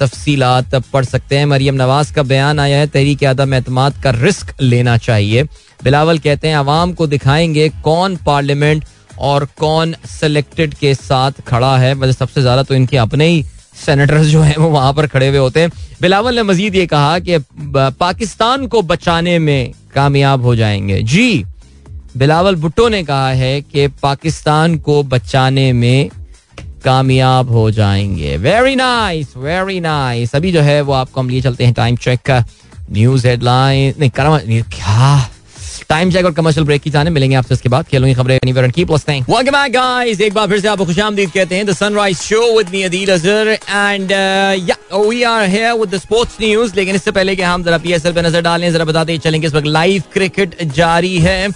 तफसीलात 0.00 0.74
पढ़ 0.92 1.04
सकते 1.04 1.38
हैं 1.38 1.46
मरियम 1.54 1.74
नवाज 1.74 2.10
का 2.16 2.22
बयान 2.34 2.60
आया 2.60 2.78
है 2.78 2.86
तहरीक 2.96 3.24
आदम 3.32 3.54
एतम 3.54 3.88
का 4.04 4.10
रिस्क 4.18 4.54
लेना 4.60 4.96
चाहिए 5.08 5.42
बिलावल 5.84 6.18
कहते 6.28 6.48
हैं 6.48 6.54
आवाम 6.56 6.92
को 7.00 7.06
दिखाएंगे 7.16 7.68
कौन 7.84 8.16
पार्लियामेंट 8.26 8.84
और 9.30 9.48
कौन 9.58 9.94
सेलेक्टेड 10.20 10.74
के 10.84 10.94
साथ 10.94 11.42
खड़ा 11.48 11.76
है 11.78 11.94
मतलब 11.94 12.14
सबसे 12.14 12.40
ज़्यादा 12.40 12.62
तो 12.70 12.74
इनके 12.74 12.96
अपने 13.08 13.28
ही 13.28 13.44
सेनेटर्स 13.84 14.26
जो 14.26 14.40
हैं 14.40 14.56
वो 14.56 14.68
वहां 14.70 14.92
पर 14.94 15.06
खड़े 15.06 15.28
हुए 15.28 15.38
होते 15.38 15.60
हैं 15.60 15.70
बिलावल 16.02 16.34
ने 16.36 16.42
मजीद 16.42 16.74
ये 16.76 16.86
कहा 16.86 17.18
कि 17.28 17.38
पाकिस्तान 18.02 18.66
को 18.74 18.82
बचाने 18.92 19.38
में 19.38 19.70
कामयाब 19.94 20.42
हो 20.44 20.54
जाएंगे 20.56 21.02
जी 21.14 21.28
बिलावल 22.16 22.56
भुट्टो 22.56 22.88
ने 22.88 23.02
कहा 23.04 23.28
है 23.42 23.60
कि 23.62 23.86
पाकिस्तान 24.02 24.78
को 24.86 25.02
बचाने 25.14 25.72
में 25.82 26.08
कामयाब 26.84 27.50
हो 27.52 27.70
जाएंगे 27.70 28.36
वेरी 28.46 28.74
नाइस 28.76 29.36
वेरी 29.36 29.80
नाइस 29.80 30.34
अभी 30.36 30.52
जो 30.52 30.60
है 30.62 30.80
वो 30.80 30.92
आपको 30.92 31.20
हम 31.20 31.28
लिए 31.28 31.40
चलते 31.42 31.64
हैं 31.64 31.74
टाइम 31.74 31.96
चेक 32.08 32.20
का 32.30 32.44
न्यूज 32.92 33.26
हेडलाइन 33.26 33.94
नहीं 34.00 34.10
करवा 34.18 34.38
क्या 34.76 35.16
टाइम 35.88 36.10
चेक 36.10 36.24
और 36.26 36.32
कमर्शियल 36.34 36.64
ब्रेक 36.66 36.82
की 36.82 36.90
जाने 36.90 37.10
मिलेंगे 37.10 37.36
आपसे 37.36 37.54
इसके 37.54 37.68
बाद 37.68 37.84
खेलों 37.88 38.06
की 38.08 38.14
खबरें 38.14 38.34
एक 40.26 40.32
बार 40.34 40.48
फिर 40.48 40.60
से 40.60 40.68
आपको 40.68 40.84
खुश 40.84 40.98
आमदीद 41.00 41.30
कहते 41.34 41.56
हैं 41.56 41.66
the 41.66 41.72
sunrise 41.74 42.16
show 42.22 42.40
with 42.56 42.68
me 42.72 42.82
Adeel 42.82 43.12
Azhar 43.12 43.48
and 43.68 44.12
we 44.92 45.22
are 45.32 45.44
here 45.50 45.72
with 45.80 45.94
the 45.94 45.98
sports 45.98 46.36
news 46.40 46.74
लेकिन 46.76 46.94
इससे 46.96 47.10
पहले 47.18 47.36
कि 47.36 47.42
हम 47.42 47.64
जरा 47.64 47.78
पीएसएल 47.86 48.12
पे 48.12 48.22
नजर 48.28 48.42
डालें 48.50 48.70
जरा 48.72 48.84
बताते 48.92 49.18
चलें 49.26 49.40
कि 49.40 49.46
इस 49.46 49.54
वक्त 49.54 49.66
लाइव 49.80 50.02
क्रिकेट 50.12 50.62
जारी 50.78 51.18
है 51.28 51.48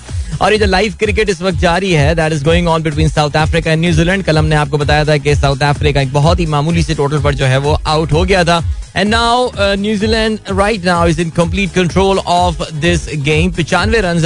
और 0.43 0.53
ये 0.53 0.59
जो 0.59 0.66
लाइव 0.66 0.95
क्रिकेट 0.99 1.29
इस 1.31 1.40
वक्त 1.43 1.59
जारी 1.61 1.93
है 1.93 2.14
that 2.21 2.33
is 2.33 2.45
going 2.45 2.69
on 2.75 2.83
between 2.83 3.09
South 3.09 3.37
Africa 3.37 3.73
and 3.73 3.81
New Zealand 3.81 4.25
कल 4.25 4.38
हमने 4.38 4.57
आपको 4.57 4.79
बताया 4.79 5.05
था 5.05 5.16
कि 5.27 5.35
साउथ 5.37 5.62
अफ्रीका 5.71 6.01
एक 6.03 6.12
बहुत 6.12 6.40
ही 6.40 6.47
मामूली 6.57 6.83
से 6.83 6.95
टोटल 7.01 7.23
पर 7.23 7.35
जो 7.40 7.47
है 7.47 7.59
वो 7.66 7.73
आउट 7.87 8.12
हो 8.12 8.25
गया 8.25 8.45
था 8.45 8.62
and 8.96 9.09
now 9.11 9.50
New Zealand 9.81 10.38
right 10.59 10.85
now 10.85 11.07
is 11.09 11.20
in 11.20 11.29
complete 11.37 11.72
control 11.74 12.18
of 12.37 12.70
this 12.81 13.07
game 13.24 13.50
पिचानवे 13.57 14.00
रन 14.05 14.18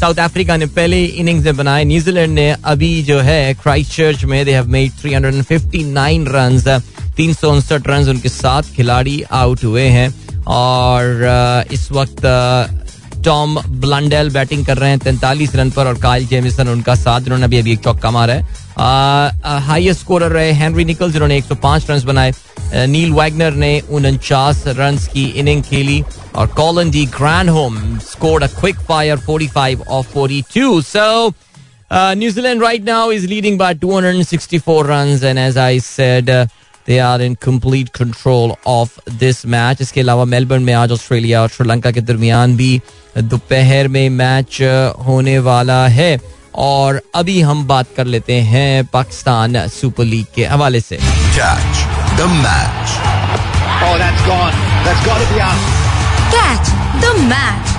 साउथ 0.00 0.18
अफ्रीका 0.20 0.56
ने 0.56 0.66
पहले 0.76 1.04
इनिंग्स 1.04 1.44
में 1.44 1.56
बनाए 1.56 1.84
न्यूजीलैंड 1.84 2.32
ने 2.34 2.48
अभी 2.74 2.92
जो 3.02 3.18
है 3.28 3.54
क्राइस्ट 3.62 3.92
चर्च 3.96 4.24
में 4.32 4.44
दे 4.44 4.52
हैव 4.54 4.66
मेड 4.74 4.92
359 5.04 6.26
रन 6.36 6.80
तीन 7.16 7.32
सौ 7.34 7.50
उनसठ 7.52 7.86
रन 7.88 8.08
उनके 8.10 8.28
सात 8.28 8.66
खिलाड़ी 8.76 9.22
आउट 9.40 9.64
हुए 9.64 9.84
हैं 9.98 10.08
और 10.46 11.64
uh, 11.66 11.72
इस 11.72 11.90
वक्त 11.92 13.22
टॉम 13.24 13.58
ब्लंडेल 13.80 14.28
बैटिंग 14.32 14.64
कर 14.66 14.76
रहे 14.78 14.90
हैं 14.90 14.98
तैंतालीस 15.04 15.54
रन 15.56 15.70
पर 15.76 15.86
और 15.86 15.98
कायल 16.00 16.26
जेमिसन 16.26 16.68
उनका 16.68 16.94
साथ 16.94 17.20
उन्होंने 17.20 17.44
अभी 17.44 17.58
अभी 17.58 17.72
एक 17.72 17.82
चौका 17.84 18.10
मारा 18.10 18.34
है 18.34 18.54
हाईएस्ट 18.78 20.00
स्कोरर 20.00 20.32
रहे 20.32 20.50
हेनरी 20.52 20.84
निकल्स 20.84 21.12
जिन्होंने 21.12 21.40
105 21.40 21.88
रन 21.90 22.02
बनाए 22.06 22.32
नील 22.88 23.12
वैगनर 23.12 23.52
ने 23.62 23.78
उनचास 23.90 24.62
रन 24.78 24.96
की 25.12 25.24
इनिंग 25.40 25.62
खेली 25.64 26.02
और 26.36 26.46
Colin 26.56 26.90
de 26.90 27.04
grand 27.16 27.50
home 27.50 27.78
scored 28.10 28.44
a 28.44 28.46
quick 28.60 28.78
fire 28.88 29.18
45 29.30 29.86
of 29.88 30.16
42 30.16 30.82
so 30.88 31.32
New Zealand 31.92 32.62
right 32.62 32.84
now 32.88 33.10
is 33.12 33.24
leading 33.30 33.58
by 33.58 33.74
264 33.84 34.80
runs 34.90 35.24
and 35.30 35.44
as 35.46 35.60
I 35.68 35.74
said 35.90 36.30
they 36.88 36.98
are 37.04 37.22
in 37.22 37.34
complete 37.42 37.88
control 37.98 38.52
of 38.70 38.98
this 39.20 39.44
match 39.54 39.80
इसके 39.82 40.00
अलावा 40.00 40.24
Melbourne 40.34 40.62
में 40.62 40.72
आज 40.72 40.92
Australia 40.92 41.40
और 41.42 41.48
श्रीलंका 41.56 41.90
के 41.92 42.00
दरमियान 42.00 42.54
भी 42.56 42.80
दोपहर 43.18 43.88
में 43.88 44.08
मैच 44.20 44.58
uh, 44.62 45.06
होने 45.06 45.38
वाला 45.48 45.86
है 45.88 46.16
और 46.58 47.00
अभी 47.14 47.40
हम 47.40 47.66
बात 47.66 47.86
कर 47.96 48.06
लेते 48.06 48.40
हैं 48.52 48.84
पाकिस्तान 48.92 49.66
सुपर 49.68 50.04
लीग 50.04 50.26
के 50.34 50.44
हवाले 50.46 50.80
से 50.80 50.98
मैच 50.98 51.86
द 52.18 52.28
मैच 57.20 57.75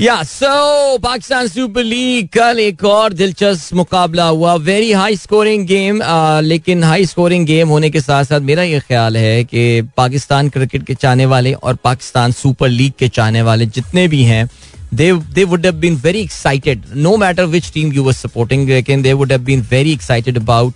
या 0.00 0.14
सो 0.24 0.96
पाकिस्तान 0.98 1.46
सुपर 1.48 1.82
लीग 1.84 2.28
कल 2.36 2.58
एक 2.60 2.84
और 2.84 3.12
दिलचस्प 3.12 3.74
मुकाबला 3.76 4.26
हुआ 4.28 4.54
वेरी 4.68 4.92
हाई 4.92 5.16
स्कोरिंग 5.16 5.66
गेम 5.66 5.98
लेकिन 6.42 6.84
हाई 6.84 7.04
स्कोरिंग 7.06 7.44
गेम 7.46 7.68
होने 7.68 7.90
के 7.90 8.00
साथ 8.00 8.24
साथ 8.30 8.40
मेरा 8.50 8.62
ये 8.62 8.78
ख्याल 8.80 9.16
है 9.16 9.44
कि 9.44 9.82
पाकिस्तान 9.96 10.48
क्रिकेट 10.50 10.82
के 10.86 10.94
चाहने 10.94 11.26
वाले 11.32 11.52
और 11.52 11.74
पाकिस्तान 11.84 12.32
सुपर 12.38 12.68
लीग 12.68 12.92
के 12.98 13.08
चाहने 13.18 13.42
वाले 13.50 13.66
जितने 13.78 14.06
भी 14.14 14.22
हैं 14.30 14.48
they 14.94 15.12
they 15.34 15.44
would 15.52 15.66
have 15.66 15.74
been 15.84 15.96
very 16.04 16.20
excited 16.22 16.84
no 17.08 17.16
matter 17.26 17.44
which 17.56 17.70
team 17.74 17.92
you 17.92 18.04
were 18.04 18.12
supporting 18.22 18.68
लेकिन 18.68 19.02
they 19.02 19.12
would 19.22 19.32
have 19.32 19.40
been 19.50 19.66
very 19.70 19.92
excited 19.92 20.38
about 20.38 20.74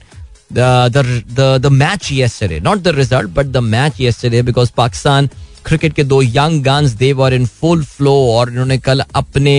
the 1.61 1.71
match 1.73 2.13
ये 2.13 2.29
not 2.65 2.83
the 2.83 2.95
result 2.97 3.31
but 3.37 3.47
the 3.47 3.65
match 3.77 4.01
ये 4.01 4.43
because 4.53 4.71
Pakistan 4.77 5.29
cricket 5.67 5.93
के 5.95 6.05
दो 6.05 6.21
young 6.23 6.63
guns 6.65 6.93
they've 7.03 7.21
और 7.23 7.35
in 7.35 7.47
full 7.61 7.85
flow 7.97 8.15
और 8.35 8.51
इन्होंने 8.51 8.79
कल 8.89 9.01
अपने 9.17 9.57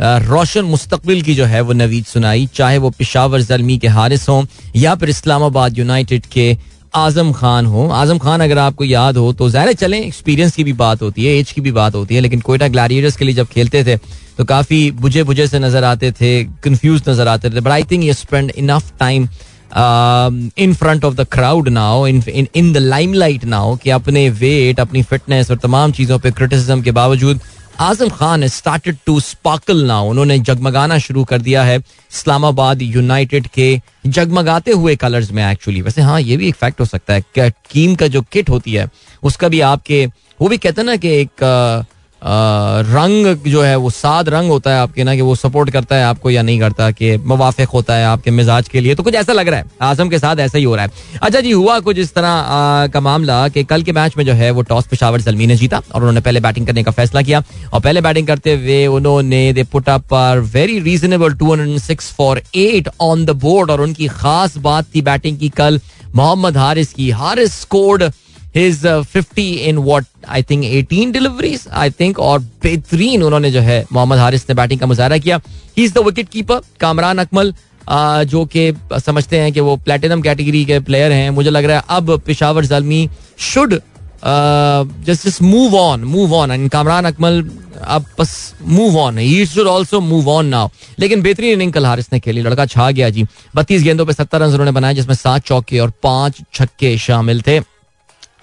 रोशन 0.00 0.64
मुस्तबिल 0.74 1.22
की 1.22 1.34
जो 1.34 1.44
है 1.52 1.60
वो 1.68 1.72
नवीद 1.72 2.04
सुनाई 2.04 2.48
चाहे 2.54 2.78
वो 2.78 2.90
पिशावर 2.98 3.42
जलमी 3.42 3.78
के 3.78 3.88
हारिस 3.98 4.28
हों 4.28 4.44
या 4.76 4.94
फिर 5.02 5.08
इस्लामाबाद 5.08 5.78
यूनाइटेड 5.78 6.26
के 6.32 6.56
आजम 6.96 7.32
खान 7.32 7.66
हो 7.66 7.88
आजम 7.92 8.18
खान 8.18 8.40
अगर 8.40 8.58
आपको 8.58 8.84
याद 8.84 9.16
हो 9.16 9.32
तो 9.40 9.48
ज़ाहिर 9.50 9.72
चलें 9.82 10.00
एक्सपीरियंस 10.00 10.54
की 10.56 10.64
भी 10.64 10.72
बात 10.82 11.02
होती 11.02 11.24
है 11.24 11.32
एज 11.38 11.50
की 11.52 11.60
भी 11.60 11.72
बात 11.78 11.94
होती 11.94 12.14
है 12.14 12.20
लेकिन 12.20 12.40
कोयटा 12.48 12.68
ग्लैडिएटर्स 12.76 13.16
के 13.16 13.24
लिए 13.24 13.34
जब 13.34 13.46
खेलते 13.54 13.84
थे 13.84 13.96
तो 14.38 14.44
काफ़ी 14.52 14.78
बुझे 15.02 15.22
बुझे 15.30 15.46
से 15.46 15.58
नज़र 15.58 15.84
आते 15.84 16.12
थे 16.20 16.32
कंफ्यूज 16.64 17.02
नज़र 17.08 17.28
आते 17.28 17.50
थे 17.50 17.60
but 17.60 17.70
I 17.72 17.84
think 17.90 18.04
you 18.04 18.12
spend 18.12 18.50
enough 18.56 18.92
time 19.00 19.28
in 19.74 20.74
front 20.80 21.04
of 21.04 21.14
the 21.14 21.26
crowd 21.32 21.68
now 21.68 22.06
in 22.06 22.22
in 22.56 22.72
the 22.72 22.76
limelight 22.76 23.44
now 23.44 23.76
कि 23.82 23.90
अपने 23.90 24.28
वेट 24.40 24.80
अपनी 24.80 25.02
फिटनेस 25.02 25.50
और 25.50 25.58
तमाम 25.62 25.92
चीज़ों 25.92 26.18
पर 26.18 26.30
क्रिटिसिज्म 26.30 26.82
के 26.82 26.90
बावजूद 27.00 27.40
Azam 27.80 28.08
Khan 28.08 28.46
started 28.48 28.96
to 29.06 29.18
sparkle 29.20 29.84
now 29.86 30.08
उन्होंने 30.10 30.38
जगमगाना 30.38 30.96
शुरू 31.06 31.24
कर 31.32 31.40
दिया 31.40 31.62
है 31.64 31.76
इस्लामाबाद 31.78 32.82
यूनाइटेड 32.82 33.46
के 33.54 33.68
जगमगाते 34.06 34.72
हुए 34.72 34.94
कलर्स 35.02 35.30
में 35.32 35.44
एक्चुअली 35.50 35.82
वैसे 35.82 36.02
हाँ 36.02 36.20
ये 36.20 36.36
भी 36.36 36.48
एक 36.48 36.54
फैक्ट 36.62 36.80
हो 36.80 36.84
सकता 36.84 37.14
है 37.14 37.50
कीम 37.70 37.94
का 37.94 38.06
जो 38.16 38.22
किट 38.32 38.50
होती 38.50 38.72
है 38.74 38.88
उसका 39.32 39.48
भी 39.48 39.60
आपके 39.72 40.04
वो 40.40 40.48
भी 40.48 40.58
कहते 40.58 40.80
हैं 40.80 40.86
ना 40.86 40.96
कि 40.96 41.08
एक 41.20 41.42
रंग 42.24 43.34
जो 43.50 43.62
है 43.62 43.74
वो 43.76 43.90
सात 43.90 44.28
रंग 44.28 44.50
होता 44.50 44.70
है 44.74 44.78
आपके 44.80 45.04
ना 45.04 45.14
कि 45.16 45.20
वो 45.22 45.34
सपोर्ट 45.36 45.70
करता 45.70 45.96
है 45.96 46.04
आपको 46.04 46.30
या 46.30 46.42
नहीं 46.42 46.58
करता 46.60 46.90
कि 46.90 47.16
मुाफिक 47.16 47.68
होता 47.68 47.94
है 47.94 48.04
आपके 48.06 48.30
मिजाज 48.30 48.68
के 48.68 48.80
लिए 48.80 48.94
तो 48.94 49.02
कुछ 49.02 49.14
ऐसा 49.14 49.32
लग 49.32 49.48
रहा 49.48 49.58
है 49.60 49.64
आजम 49.90 50.08
के 50.08 50.18
साथ 50.18 50.36
ऐसा 50.46 50.58
ही 50.58 50.64
हो 50.64 50.74
रहा 50.76 50.84
है 50.84 51.18
अच्छा 51.22 51.40
जी 51.40 51.50
हुआ 51.50 51.78
कुछ 51.88 51.98
इस 51.98 52.14
तरह 52.14 52.86
का 52.92 53.00
मामला 53.08 53.46
कि 53.56 53.64
कल 53.74 53.82
के 53.86 53.92
मैच 54.00 54.16
में 54.18 54.24
जो 54.26 54.32
है 54.40 54.50
वो 54.56 54.62
टॉस 54.72 54.86
पिशावर 54.90 55.20
जलमी 55.20 55.46
ने 55.46 55.56
जीता 55.56 55.78
और 55.78 56.00
उन्होंने 56.00 56.20
पहले 56.20 56.40
बैटिंग 56.40 56.66
करने 56.66 56.82
का 56.84 56.90
फैसला 57.00 57.22
किया 57.22 57.42
और 57.74 57.80
पहले 57.80 58.00
बैटिंग 58.08 58.26
करते 58.26 58.54
हुए 58.56 58.86
उन्होंने 58.96 59.52
they 59.52 59.64
put 59.72 59.88
up 59.88 60.14
very 60.54 60.78
reasonable 60.88 61.32
two 61.44 61.56
six 61.78 62.12
for 62.18 62.42
eight 62.66 62.88
on 63.10 63.24
the 63.24 63.30
board 63.44 63.70
और 63.70 63.80
उनकी 63.80 64.08
खास 64.22 64.56
बात 64.68 64.86
थी 64.94 65.02
बैटिंग 65.12 65.38
की 65.38 65.48
कल 65.56 65.80
मोहम्मद 66.16 66.56
हारिस 66.56 66.92
की 66.92 67.10
Haris 67.10 67.60
scored 67.60 68.04
his 68.56 68.86
fifty 69.12 69.48
in 69.70 69.78
what 69.86 70.04
I 70.34 70.42
think 70.50 70.62
eighteen 70.64 71.10
deliveries 71.12 71.64
I 71.84 71.90
think 72.00 72.18
और 72.28 72.38
बेहतरीन 72.62 73.22
उन्होंने 73.22 73.50
जो 73.50 73.60
है 73.70 73.84
मोहम्मद 73.92 74.18
हारिस 74.18 74.48
ने 74.48 74.54
बैटिंग 74.60 74.80
का 74.80 74.86
मुजाहरा 74.86 75.18
किया 75.26 75.40
he 75.78 75.84
is 75.84 75.92
the 75.94 76.04
wicket 76.06 76.28
keeper 76.28 76.60
Kamran 76.80 77.18
Akmal 77.24 77.52
जो 78.30 78.44
कि 78.54 78.72
समझते 79.06 79.38
हैं 79.40 79.52
कि 79.52 79.60
वो 79.66 79.76
प्लेटिनम 79.88 80.20
कैटेगरी 80.22 80.64
के 80.70 80.78
प्लेयर 80.88 81.12
हैं 81.12 81.28
मुझे 81.40 81.50
लग 81.50 81.64
रहा 81.64 81.76
है 81.76 81.82
अब 81.96 82.18
Peshawar 82.26 82.64
Zalmi 82.72 83.08
should 83.50 83.74
just 85.10 85.40
move 85.42 85.76
on 85.78 86.04
move 86.14 86.34
on 86.36 86.50
and 86.50 86.70
Kamran 86.70 87.04
Akmal 87.12 87.42
अब 87.96 88.04
बस 88.18 88.34
move 88.78 88.96
on 88.98 89.18
he 89.18 89.44
should 89.46 89.66
also 89.76 90.00
move 90.00 90.28
on 90.36 90.46
now 90.56 90.68
लेकिन 91.00 91.22
बेहतरीन 91.22 91.52
इनिंग 91.52 91.72
कल 91.72 91.86
हारिस 91.86 92.12
ने 92.12 92.20
खेली 92.20 92.42
लड़का 92.42 92.66
छा 92.76 92.90
गया 92.90 93.10
जी 93.18 93.26
बत्तीस 93.56 93.82
गेंदों 93.82 94.06
पर 94.06 94.12
सत्तर 94.12 94.40
रन 94.42 94.50
उन्होंने 94.52 94.72
बनाए 94.80 94.94
जिसमें 95.02 95.14
सात 95.14 95.44
चौके 95.46 95.78
और 95.86 95.90
पांच 96.02 96.40
छक्के 96.54 96.96
शामिल 97.08 97.42
थे 97.46 97.60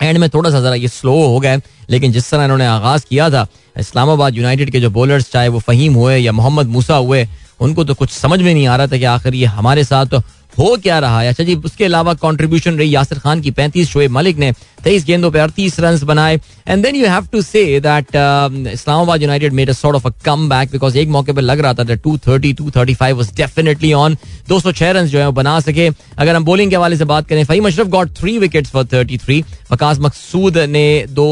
एंड 0.04 0.18
में 0.20 0.30
थोड़ा 0.30 0.50
सा 0.52 0.60
ज़रा 0.62 0.76
ये 0.76 0.88
स्लो 0.88 1.14
हो 1.26 1.40
गए 1.40 1.60
लेकिन 1.90 2.12
जिस 2.12 2.30
तरह 2.32 2.44
इन्होंने 2.44 2.66
आगाज़ 2.68 3.06
किया 3.10 3.30
था 3.30 3.46
इस्लामाबाद 3.80 4.36
यूनाइटेड 4.38 4.72
के 4.72 4.80
जो 4.80 4.90
बॉलर्स 4.98 5.32
चाहे 5.32 5.48
वो 5.56 5.60
फ़हीम 5.68 5.94
हुए 5.96 6.18
या 6.18 6.32
मोहम्मद 6.40 6.68
मूसा 6.78 6.96
हुए 7.06 7.28
उनको 7.68 7.84
तो 7.84 7.94
कुछ 7.96 8.10
समझ 8.12 8.40
में 8.42 8.54
नहीं 8.54 8.68
आ 8.68 8.76
रहा 8.76 8.88
था 8.88 8.98
कि 8.98 9.04
आखिर 9.14 9.36
ये 9.36 9.46
हमारे 9.60 9.84
साथ 9.84 10.20
हो 10.60 10.76
क्या 10.84 10.98
रहा 11.00 11.20
है 11.22 11.28
अच्छा 11.30 11.44
जी 11.44 11.56
उसके 11.66 11.86
अलावा 11.86 12.14
कॉन्ट्रीब्यूशन 12.26 12.76
रही 12.78 12.94
यासिर 12.96 13.20
खान 13.20 13.40
की 13.42 13.52
पैंतीस 13.60 13.90
शोएब 13.92 14.12
मलिक 14.18 14.38
ने 14.40 14.52
तेईस 14.84 15.06
गेंदों 15.06 15.30
पर 15.32 15.40
अड़तीस 15.40 15.80
रन 15.80 16.00
बनाए 16.06 16.40
and 16.68 16.84
then 16.86 16.96
you 16.96 17.08
have 17.10 17.28
to 17.32 17.42
say 17.42 17.64
that 17.86 18.08
Islamabad 18.74 19.22
United 19.22 19.54
made 19.60 19.70
a 19.70 19.74
sort 19.74 19.96
of 19.96 20.08
a 20.08 20.10
come 20.26 20.48
back 20.50 20.72
because 20.72 20.98
एक 20.98 21.08
मौके 21.18 21.32
पर 21.34 21.42
लग 21.42 21.60
रहा 21.66 21.74
था 21.80 21.96
two 22.04 22.18
thirty 22.28 22.54
two 22.54 22.70
thirty 22.76 22.94
five 23.02 23.16
was 23.18 23.32
definitely 23.38 23.94
on 24.04 24.18
दो 24.50 24.60
सौ 24.60 24.72
छह 24.82 24.92
रन 24.98 25.06
जो 25.14 25.20
है 25.20 25.26
वो 25.26 25.32
बना 25.42 25.60
सके 25.70 25.90
अगर 26.18 26.36
हम 26.36 26.46
बॉलिंग 26.46 26.70
के 26.70 26.76
हवाले 26.76 26.98
से 26.98 27.06
बात 27.14 27.28
करें 27.30 27.44
Faheem 27.46 27.60
Ashraf 27.68 27.88
got 27.98 28.14
three 28.20 28.38
wicket 28.40 28.68
for 28.74 28.86
thirty 28.94 29.18
three 29.26 29.44
Waqas 29.72 30.00
Maqsood 30.02 30.58
ने 30.58 30.86
दो 31.10 31.28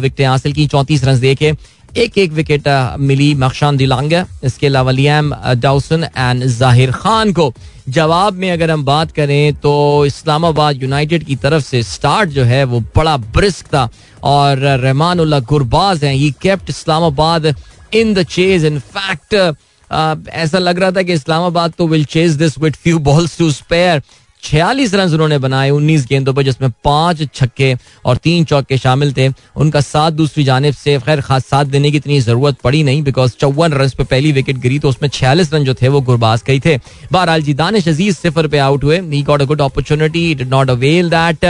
विकटें 0.00 0.24
uh, 0.24 0.30
हासिल 0.30 0.52
की 0.52 0.66
चौंतीस 0.66 1.04
रन 1.04 1.20
देखे 1.20 1.54
एक 2.02 2.18
एक 2.18 2.32
विकेट 2.32 2.62
uh, 2.68 2.96
मिली 2.98 3.34
मखशान 3.44 3.76
दिलांग 3.76 4.12
इसके 4.44 4.66
अलावा 4.66 4.92
लियाम 4.92 5.32
uh, 5.34 5.54
डाउसन 5.60 6.04
एंड 6.16 6.44
जाहिर 6.58 6.90
खान 7.02 7.32
को 7.32 7.52
जवाब 7.88 8.34
में 8.38 8.50
अगर 8.50 8.70
हम 8.70 8.84
बात 8.84 9.10
करें 9.12 9.54
तो 9.62 9.74
इस्लामाबाद 10.06 10.82
यूनाइटेड 10.82 11.24
की 11.24 11.36
तरफ 11.36 11.62
से 11.64 11.82
स्टार्ट 11.82 12.30
जो 12.30 12.44
है 12.44 12.62
वो 12.64 12.80
बड़ा 12.96 13.16
ब्रिस्क 13.36 13.66
था 13.74 13.88
और 14.30 14.58
रहमान 14.58 15.18
गुरबाज 15.48 16.04
हैं 16.04 16.14
he 16.14 16.30
kept 16.42 16.70
Islamabad 16.70 17.54
in 17.94 18.14
the 18.14 18.22
chase 18.36 18.64
in 18.64 18.78
fact 18.96 20.32
ऐसा 20.34 20.58
लग 20.58 20.78
रहा 20.80 20.90
था 20.92 21.02
कि 21.02 21.12
इस्लामाबाद 21.12 21.72
तो 21.78 21.86
will 21.88 22.04
chase 22.16 22.32
this 22.42 22.58
with 22.58 22.76
few 22.76 22.98
balls 23.10 23.38
to 23.38 23.50
spare 23.52 24.02
छियालीस 24.44 24.94
रन 24.94 25.12
उन्होंने 25.14 25.36
बनाए 25.44 25.68
उन्नीस 25.70 26.04
गेंदों 26.06 26.32
पर 26.34 26.42
जिसमें 26.42 26.70
पांच 26.84 27.20
छक्के 27.34 27.72
और 28.06 28.16
तीन 28.24 28.44
चौके 28.50 28.76
शामिल 28.78 29.12
थे 29.16 29.28
उनका 29.64 29.80
साथ 29.80 30.10
दूसरी 30.20 30.44
जानब 30.44 30.74
से 30.82 30.98
खैर 31.06 31.20
खास 31.28 31.46
साथ 31.48 31.64
देने 31.74 31.90
की 31.90 31.96
इतनी 31.96 32.20
जरूरत 32.20 32.58
पड़ी 32.64 32.82
नहीं 32.90 33.02
बिकॉज 33.02 33.32
चौवन 33.40 33.72
रन 33.82 33.90
पर 33.98 34.04
पहली 34.10 34.32
विकेट 34.38 34.56
गिरी 34.66 34.78
तो 34.78 34.88
उसमें 34.88 35.08
छियालीस 35.08 35.52
रन 35.54 35.64
जो 35.64 35.74
थे 35.80 35.88
वो 35.94 36.00
गुरबाज 36.10 36.42
कई 36.46 36.60
थे 36.64 36.76
बहरहाल 37.12 37.42
जी 37.42 37.54
दानिश 37.62 37.88
अजीज 37.88 38.16
सिफर 38.16 38.46
पे 38.54 38.58
आउट 38.68 38.84
हुए 38.84 39.00
he 39.14 39.22
got 39.30 39.42
a 39.42 39.44
good 39.54 39.60
opportunity 39.68 40.34
did 40.42 40.48
not 40.54 40.70
avail 40.70 41.10
that 41.16 41.44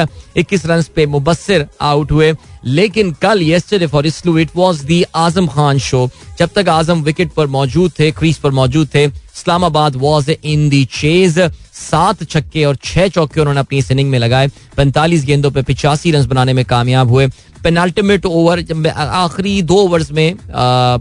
इक्कीस 0.44 0.66
रन 0.66 0.83
पे 0.96 1.07
मुबसर 1.16 1.66
आउट 1.92 2.12
हुए 2.12 2.33
लेकिन 2.80 3.12
कल 3.22 3.42
yesterday 3.42 3.87
for 3.96 4.07
Isloo 4.07 4.38
it 4.38 4.50
was 4.57 4.80
the 4.90 5.02
Azam 5.26 5.46
Khan 5.57 5.78
show 5.88 6.09
जब 6.38 6.50
तक 6.54 6.68
आजम 6.78 7.02
विकेट 7.11 7.33
पर 7.37 7.46
मौजूद 7.59 7.92
थे 7.98 8.11
क्रीज 8.11 8.38
पर 8.46 8.50
मौजूद 8.62 8.88
थे 8.94 9.07
Islamabad 9.37 9.97
was 9.97 10.29
in 10.31 10.68
the 10.68 10.85
chase 11.01 11.38
सात 11.75 12.23
छक्के 12.31 12.64
और 12.64 12.77
छह 12.85 13.09
चौके 13.14 13.40
उन्होंने 13.40 13.61
अपनी 13.61 13.79
इस 13.79 13.90
इनिंग 13.90 14.11
में 14.11 14.18
लगाए 14.18 14.49
पैंतालीस 14.77 15.25
गेंदों 15.27 15.51
पर 15.51 15.62
पिचासी 15.70 16.11
रन 16.12 16.27
बनाने 16.27 16.53
में 16.59 16.64
कामयाब 16.64 17.11
हुए 17.11 17.27
पेनाल्टीमेट 17.64 18.27
ओवर 18.27 18.64
आखिरी 18.99 19.61
दो 19.73 19.77
ओवर्स 19.83 20.11
में 20.12 20.37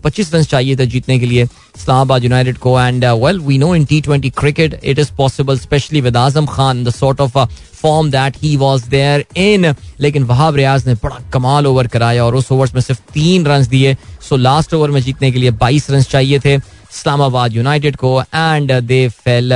पच्चीस 0.03 0.33
रन 0.33 0.43
चाहिए 0.53 0.75
थे 0.75 0.85
जीतने 0.93 1.19
के 1.19 1.25
लिए 1.25 1.43
इस्लामाबाद 1.43 2.23
यूनाइटेड 2.23 2.57
को 2.65 2.79
and 2.81 3.05
well 3.25 3.39
we 3.47 3.57
know 3.57 3.73
in 3.75 3.85
T 3.85 3.99
twenty 4.01 4.29
cricket 4.37 4.79
it 4.83 4.99
is 4.99 5.09
possible 5.17 5.59
specially 5.59 6.01
with 6.01 6.17
Azam 6.17 6.45
Khan 6.55 6.83
the 6.83 6.89
sort 6.99 7.21
of 7.21 7.37
form 7.81 8.09
that 8.11 8.37
he 8.41 8.55
was 8.57 8.87
there 8.89 9.25
in 9.47 9.73
लेकिन 10.01 10.23
वहाब 10.33 10.55
रियाज 10.55 10.87
ने 10.87 10.93
बड़ा 11.03 11.19
कमाल 11.33 11.67
ओवर 11.67 11.87
कराया 11.97 12.25
और 12.25 12.35
उस 12.35 12.51
ओवर 12.51 12.69
में 12.75 12.81
सिर्फ 12.81 12.99
तीन 13.13 13.45
रन 13.45 13.67
दिए 13.77 13.95
सो 14.29 14.37
लास्ट 14.47 14.73
ओवर 14.73 14.91
में 14.91 15.01
जीतने 15.03 15.31
के 15.31 15.39
लिए 15.39 15.51
बाईस 15.65 15.89
रन 15.91 16.01
चाहिए 16.01 16.39
थे 16.45 16.57
इस्लामाबाद 16.95 17.53
यूनाइटेड 17.55 17.95
को 17.97 18.21
and 18.21 18.71
they 18.87 19.07
fell 19.25 19.53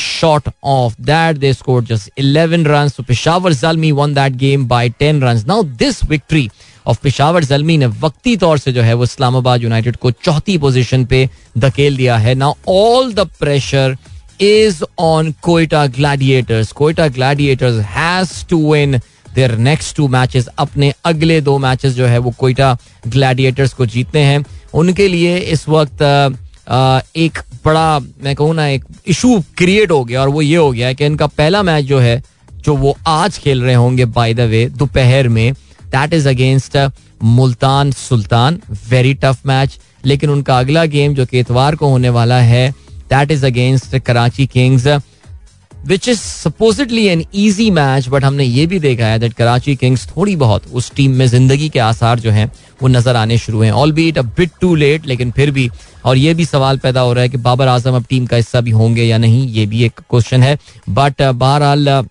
short 0.00 0.48
of 0.76 0.94
that 1.10 1.36
they 1.36 1.52
scored 1.54 1.84
just 1.84 2.10
eleven 2.20 2.64
run 2.66 2.90
Peshawar 3.08 3.52
Zalmi 3.52 3.92
won 3.92 4.14
that 4.14 4.32
game 4.44 4.66
by 4.68 4.88
ten 5.00 5.20
run 5.22 5.42
now 5.48 5.62
this 5.82 6.02
victory 6.10 6.48
of 6.86 7.00
Peshawar 7.02 7.44
Zalmi 7.44 7.76
ने 7.78 7.86
वक्ती 8.04 8.36
तौर 8.44 8.58
से 8.58 8.72
जो 8.72 8.82
है 8.82 8.94
वो 8.94 9.04
इस्लामाबाद 9.04 9.62
यूनाइटेड 9.62 9.96
को 10.04 10.10
चौथी 10.24 10.56
पोजिशन 10.58 11.04
पे 11.06 11.28
धकेल 11.58 11.96
दिया 11.96 12.16
है 12.26 12.34
now 12.44 12.54
all 12.76 13.12
the 13.14 13.26
pressure 13.40 13.96
is 14.42 14.82
on 15.00 15.32
Quetta 15.42 15.86
Gladiators 16.00 16.72
Quetta 16.80 17.06
Gladiators 17.18 17.84
has 17.96 18.30
to 18.50 18.58
win 18.72 18.98
their 19.34 19.56
next 19.68 19.96
two 19.96 20.08
matches 20.08 20.46
अपने 20.58 20.92
अगले 21.06 21.40
दो 21.48 21.58
मैचेस 21.66 21.92
जो 21.94 22.06
है 22.06 22.18
वो 22.28 22.34
कोयटा 22.38 22.76
ग्लैडिएटर्स 23.16 23.72
को 23.80 23.86
जीतने 23.96 24.20
हैं 24.32 24.44
उनके 24.78 25.08
लिए 25.08 25.36
इस 25.38 25.68
वक्त 25.68 26.02
uh, 26.02 26.38
एक 26.72 27.38
बड़ा 27.64 27.98
मैं 28.22 28.34
कहूँ 28.36 28.54
ना 28.54 28.66
एक 28.68 28.84
इशू 29.08 29.38
क्रिएट 29.58 29.90
हो 29.90 30.04
गया 30.04 30.20
और 30.22 30.28
वो 30.28 30.42
ये 30.42 30.56
हो 30.56 30.70
गया 30.72 30.92
कि 30.92 31.06
इनका 31.06 31.26
पहला 31.26 31.62
मैच 31.62 31.84
जो 31.84 31.98
है 32.00 32.22
जो 32.64 32.74
वो 32.76 32.96
आज 33.06 33.38
खेल 33.38 33.62
रहे 33.62 33.74
होंगे 33.74 34.04
बाय 34.18 34.34
द 34.34 34.40
वे 34.50 34.64
दोपहर 34.76 35.28
में 35.38 35.52
that 35.94 36.14
is 36.14 36.26
against 36.28 36.76
Multan 37.22 37.90
Sultan 37.92 38.60
very 38.88 39.14
tough 39.22 39.40
match 39.46 39.78
लेकिन 40.06 40.30
उनका 40.30 40.58
अगला 40.58 40.84
गेम 40.96 41.14
जो 41.14 41.24
कि 41.26 41.38
इतवार 41.40 41.76
को 41.76 41.88
होने 41.90 42.08
वाला 42.18 42.40
है 42.52 42.68
that 43.10 43.30
is 43.30 43.44
against 43.44 43.98
Karachi 44.06 44.46
Kings 44.52 44.86
which 45.86 46.08
is 46.08 46.18
supposedly 46.18 47.04
an 47.06 47.22
easy 47.34 47.70
match 47.70 48.08
but 48.10 48.24
हमने 48.24 48.44
ये 48.44 48.64
भी 48.66 48.78
देखा 48.80 49.06
है 49.06 49.18
दैट 49.18 49.32
कराची 49.34 49.74
किंग्स 49.76 50.06
थोड़ी 50.16 50.34
बहुत 50.36 50.62
उस 50.74 50.90
टीम 50.96 51.12
में 51.16 51.26
जिंदगी 51.28 51.68
के 51.68 51.78
आसार 51.78 52.20
जो 52.20 52.30
हैं 52.30 52.50
वो 52.82 52.88
नजर 52.88 53.16
आने 53.16 53.38
शुरू 53.38 53.60
हैं 53.62 53.70
albeit 53.92 54.18
a 54.18 54.22
bit 54.40 54.50
too 54.60 54.74
late 54.74 55.06
लेकिन 55.06 55.30
फिर 55.36 55.50
भी 55.50 55.68
और 56.08 56.16
ये 56.16 56.32
भी 56.34 56.44
सवाल 56.44 56.78
पैदा 56.82 57.00
हो 57.00 57.12
रहा 57.12 57.22
है 57.22 57.28
कि 57.28 57.36
बाबर 57.46 57.68
आजम 57.68 57.96
अब 57.96 58.04
टीम 58.10 58.26
का 58.26 58.36
हिस्सा 58.36 58.60
भी 58.66 58.70
होंगे 58.80 59.02
या 59.04 59.16
नहीं 59.24 59.40
ये 59.56 59.64
भी 59.72 59.82
एक 59.84 60.00
क्वेश्चन 60.10 60.42
है 60.42 60.54
बट 60.98 61.22
uh, 61.22 61.32
बहरहाल 61.42 61.88
uh, 61.90 62.06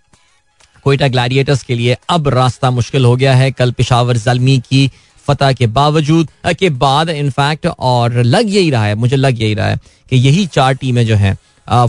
कोयटा 0.83 1.07
ग्लैडिएटर्स 1.15 1.63
के 1.69 1.75
लिए 1.75 1.95
अब 2.15 2.27
रास्ता 2.36 2.71
मुश्किल 2.71 3.05
हो 3.05 3.15
गया 3.21 3.33
है 3.36 3.49
कल 3.51 3.71
पिशावर 3.79 4.17
जलमी 4.27 4.57
की 4.69 4.89
फतह 5.27 5.53
के 5.60 5.67
बावजूद 5.79 6.29
के 6.60 6.69
बाद 6.86 7.10
इनफैक्ट 7.15 7.65
और 7.67 8.21
लग 8.36 8.53
यही 8.55 8.69
रहा 8.71 8.86
है 8.86 8.95
मुझे 9.05 9.15
लग 9.15 9.41
यही 9.41 9.53
रहा 9.62 9.69
है 9.69 9.77
कि 10.10 10.15
यही 10.27 10.45
चार 10.60 10.73
टीमें 10.83 11.05
जो 11.07 11.15
हैं 11.23 11.38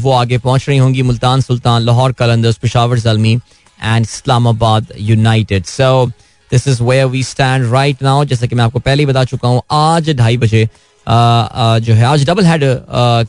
वो 0.06 0.12
आगे 0.22 0.38
पहुंच 0.48 0.68
रही 0.68 0.78
होंगी 0.78 1.02
Multan 1.12 1.40
Sultan 1.50 1.82
Lahore 1.82 2.12
Qalandars 2.22 2.56
Peshawar 2.62 2.98
Zalmi 3.08 3.34
and 3.34 4.06
Islamabad 4.10 4.92
United 5.12 5.64
so 5.76 6.06
this 6.50 6.68
is 6.68 6.80
where 6.82 7.06
we 7.16 7.22
stand 7.36 7.72
right 7.72 8.02
now 8.02 8.24
जैसे 8.32 8.48
कि 8.48 8.54
मैं 8.56 8.64
आपको 8.64 8.78
पहले 8.88 9.02
ही 9.02 9.06
बता 9.06 9.24
चुका 9.34 9.48
हूं 9.48 9.60
आज 9.84 10.10
ढाई 10.18 10.36
बजे 10.46 10.68
जो 11.10 11.94
है 11.94 12.04
आज 12.04 12.24
डबल 12.30 12.44
हेड 12.46 12.60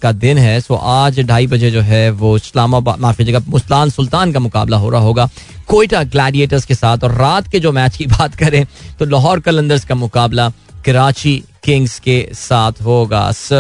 का 0.02 0.12
दिन 0.12 0.38
है 0.38 0.60
सो 0.62 0.76
आज 0.76 1.20
ढाई 1.28 1.48
बजे 1.48 1.70
जो 1.72 1.82
है 1.82 2.10
वो 2.22 2.36
इस्लामाबाद 2.38 3.00
माफी 3.02 3.24
जगह 3.24 3.44
मुस्तान 3.50 3.90
सुल्तान 3.90 4.32
का 4.34 4.40
मुकाबला 4.40 4.78
हो 4.78 4.90
रहा 4.90 5.02
होगा 5.02 5.30
कोयटा 5.68 6.04
ग्लैडिएटर्स 6.16 6.66
के 6.66 6.76
साथ 6.76 7.04
और 7.04 7.14
रात 7.22 7.48
के 7.52 7.60
जो 7.60 7.72
मैच 7.72 7.96
की 7.98 8.06
बात 8.20 8.36
करें 8.40 8.64
तो 9.00 9.06
लाहौर 9.14 9.40
कलंदर्स 9.48 9.86
का 9.86 9.96
मुकाबला 9.96 10.50
कराची 10.86 11.38
किंग्स 11.64 12.00
के 12.00 12.20
साथ 12.36 12.82
होगा 12.86 13.32
so 13.40 13.56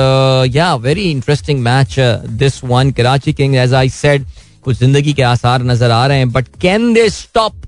yeah 0.56 0.74
very 0.88 1.10
interesting 1.12 1.60
match 1.64 1.96
this 2.44 2.64
one 2.64 2.92
Karachi 2.98 3.34
Kings 3.34 3.58
as 3.60 3.74
I 3.74 3.90
said 4.04 4.26
कुछ 4.64 4.80
जिंदगी 4.80 5.14
के 5.14 5.22
आसार 5.24 5.64
नजर 5.64 5.92
आ 5.92 6.06
रहे 6.08 6.18
हैं 6.18 6.32
but 6.32 6.48
can 6.62 6.94
they 6.94 7.10
stop 7.10 7.62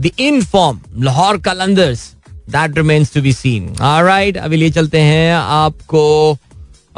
the 0.00 0.10
in 0.20 0.42
form 0.44 0.80
Lahore 1.04 1.38
Qalandars 1.48 2.10
that 2.50 2.76
remains 2.76 3.12
to 3.14 3.20
be 3.22 3.32
seen 3.32 3.74
right 3.82 4.36
अभी 4.38 4.56
ले 4.56 4.68
चलते 4.70 5.00
हैं 5.00 5.32
आपको 5.36 6.02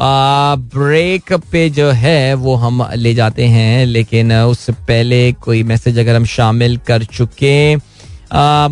ब्रेक 0.01 1.33
पे 1.53 1.69
जो 1.79 1.91
है 2.01 2.35
वो 2.43 2.55
हम 2.65 2.87
ले 2.97 3.15
जाते 3.15 3.45
हैं 3.57 3.85
लेकिन 3.87 4.33
उससे 4.33 4.73
पहले 4.89 5.21
कोई 5.47 5.63
मैसेज 5.71 5.99
अगर 5.99 6.17
हम 6.17 6.25
शामिल 6.33 6.77
कर 6.87 7.05
चुके 7.05 7.55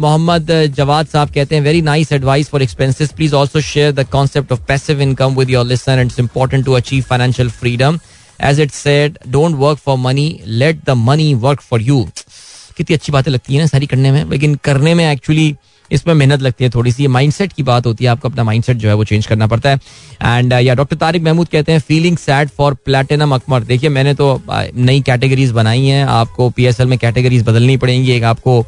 मोहम्मद 0.03 0.51
जवाद 0.77 1.07
साहब 1.13 1.31
कहते 1.35 1.55
हैं 1.57 1.63
very 1.63 1.81
nice 1.83 2.13
advice 2.13 2.49
for 2.51 2.63
expenses 2.63 3.13
please 3.17 3.33
also 3.35 3.61
share 3.71 3.93
the 4.01 4.07
concept 4.13 4.53
of 4.53 4.67
passive 4.69 5.01
income 5.03 5.37
with 5.37 5.51
your 5.51 5.67
listen 5.67 6.01
it's 6.05 6.19
important 6.21 6.65
to 6.65 6.73
achieve 6.73 7.03
financial 7.09 7.51
freedom 7.63 7.99
as 8.45 8.61
it 8.61 8.71
said 8.73 9.19
don't 9.37 9.55
work 9.59 9.79
for 9.85 9.97
money 9.99 10.29
let 10.63 10.83
the 10.87 10.91
money 11.07 11.33
work 11.49 11.61
for 11.71 11.83
you 11.83 12.05
कितनी 12.77 12.95
अच्छी 12.97 13.13
बातें 13.13 13.31
लगती 13.33 13.55
है 13.55 13.61
ना 13.61 13.67
सारी 13.67 13.87
करने 13.87 14.11
में 14.13 14.25
लेकिन 14.31 14.55
करने 14.65 14.95
में 14.95 15.11
एक्चुअली 15.11 15.55
इसमें 15.93 16.15
मेहनत 16.15 16.41
लगती 16.43 16.65
है 16.65 16.71
थोड़ी 16.75 16.93
सी 16.93 17.07
माइंडसेट 17.17 17.53
की 17.53 17.63
बात 17.63 17.87
होती 17.87 18.05
है 18.05 18.11
आपको 18.11 18.29
अपना 18.29 18.45
माइंडसेट 18.45 18.77
जो 18.77 18.89
है 18.89 18.95
वो 18.95 19.05
चेंज 19.05 19.27
करना 19.27 19.47
पड़ता 19.47 19.71
है 19.71 19.77
एंड 20.39 20.53
uh, 20.55 20.61
या 20.61 20.75
डॉक्टर 20.75 20.97
तारिक 20.97 21.23
महमूद 21.23 21.49
कहते 21.53 21.73
हैं 21.73 21.81
फीलिंग 21.89 22.17
सैड 22.19 22.49
फॉर 22.57 22.75
प्लेटिनम 22.85 23.35
अकमर 23.35 23.63
देखिए 23.75 23.91
मैंने 23.91 24.15
तो 24.15 24.35
uh, 24.51 24.63
नई 24.77 25.01
कैटेगरीज 25.07 25.51
बनाई 25.61 25.85
हैं 25.87 26.05
आपको 26.07 26.51
पी 26.59 26.69
में 26.85 26.99
कैटेगरीज 26.99 27.43
बदलनी 27.49 27.77
पड़ेंगी 27.85 28.13
एक 28.13 28.25
आपको 28.35 28.65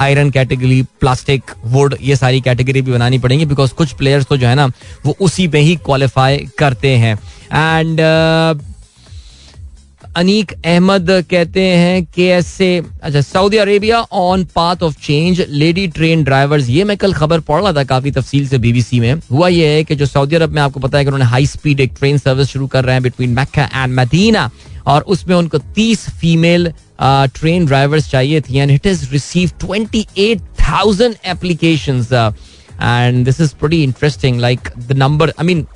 आयरन 0.00 0.30
कैटेगरी 0.34 0.80
प्लास्टिक 1.00 1.50
वुड 1.72 1.96
ये 2.02 2.14
सारी 2.16 2.40
कैटेगरी 2.40 2.82
भी 2.82 2.92
बनानी 2.92 3.18
पड़ेंगी 3.24 3.46
बिकॉज 3.46 3.70
कुछ 3.80 3.92
प्लेयर्स 3.96 4.26
तो 4.26 4.36
जो 4.36 4.46
है 4.46 4.54
ना 4.54 4.66
वो 5.06 5.14
उसी 5.20 5.46
में 5.54 5.60
ही 5.60 5.74
क्वालिफाई 5.84 6.48
करते 6.58 6.94
हैं 6.98 7.14
एंड 7.52 8.00
अनीक 10.16 10.52
अहमद 10.52 11.06
कहते 11.30 11.60
हैं 11.66 12.04
के 12.14 12.26
एस 12.36 12.46
से 12.52 12.68
अच्छा 13.02 13.20
Saudi 13.20 13.56
Arabia 13.64 14.00
on 14.20 14.44
path 14.54 14.82
of 14.82 14.94
change 15.02 15.44
lady 15.48 15.86
train 15.98 16.24
drivers 16.24 16.68
ये 16.68 16.84
मैं 16.90 16.96
कल 16.98 17.12
खबर 17.14 17.40
पढ़ 17.50 17.60
रहा 17.62 17.72
था 17.72 17.84
काफी 17.92 18.10
तफसील 18.16 18.48
से 18.48 18.58
बीबीसी 18.64 19.00
में 19.00 19.12
हुआ 19.32 19.48
ये 19.48 19.68
है 19.74 19.84
कि 19.84 19.94
जो 20.00 20.06
सऊदी 20.06 20.36
अरब 20.36 20.52
में 20.54 20.60
आपको 20.62 20.80
पता 20.80 20.98
है 20.98 21.04
कि 21.04 21.08
उन्होंने 21.10 21.24
हाई 21.30 21.46
स्पीड 21.46 21.80
एक 21.80 21.92
ट्रेन 21.98 22.18
सर्विस 22.24 22.48
शुरू 22.48 22.66
कर 22.74 22.84
रहे 22.84 22.94
हैं 22.94 23.02
बिटवीन 23.02 23.34
मक्का 23.38 23.68
एंड 23.74 23.94
मदीना 24.00 24.50
और 24.88 25.02
उसमें 25.14 25.34
उनको 25.36 25.58
तीस 25.74 26.08
फीमेल 26.20 26.72
ट्रेन 27.38 27.66
ड्राइवर्स 27.66 28.10
चाहिए 28.10 28.40
थी 28.48 28.58
and 28.58 28.70
it 28.70 28.86
is 28.86 29.08
receive 29.12 29.50
twenty 29.66 30.06
eight 30.18 30.40
thousand 30.68 31.14
application 31.34 32.04
and 32.82 33.24
this 33.24 33.40
is 33.40 33.52
pretty 33.62 33.82
interesting 33.84 34.40
like 34.40 34.68
the 34.88 34.96
number 35.06 35.32
I 35.40 35.46
mean 35.54 35.66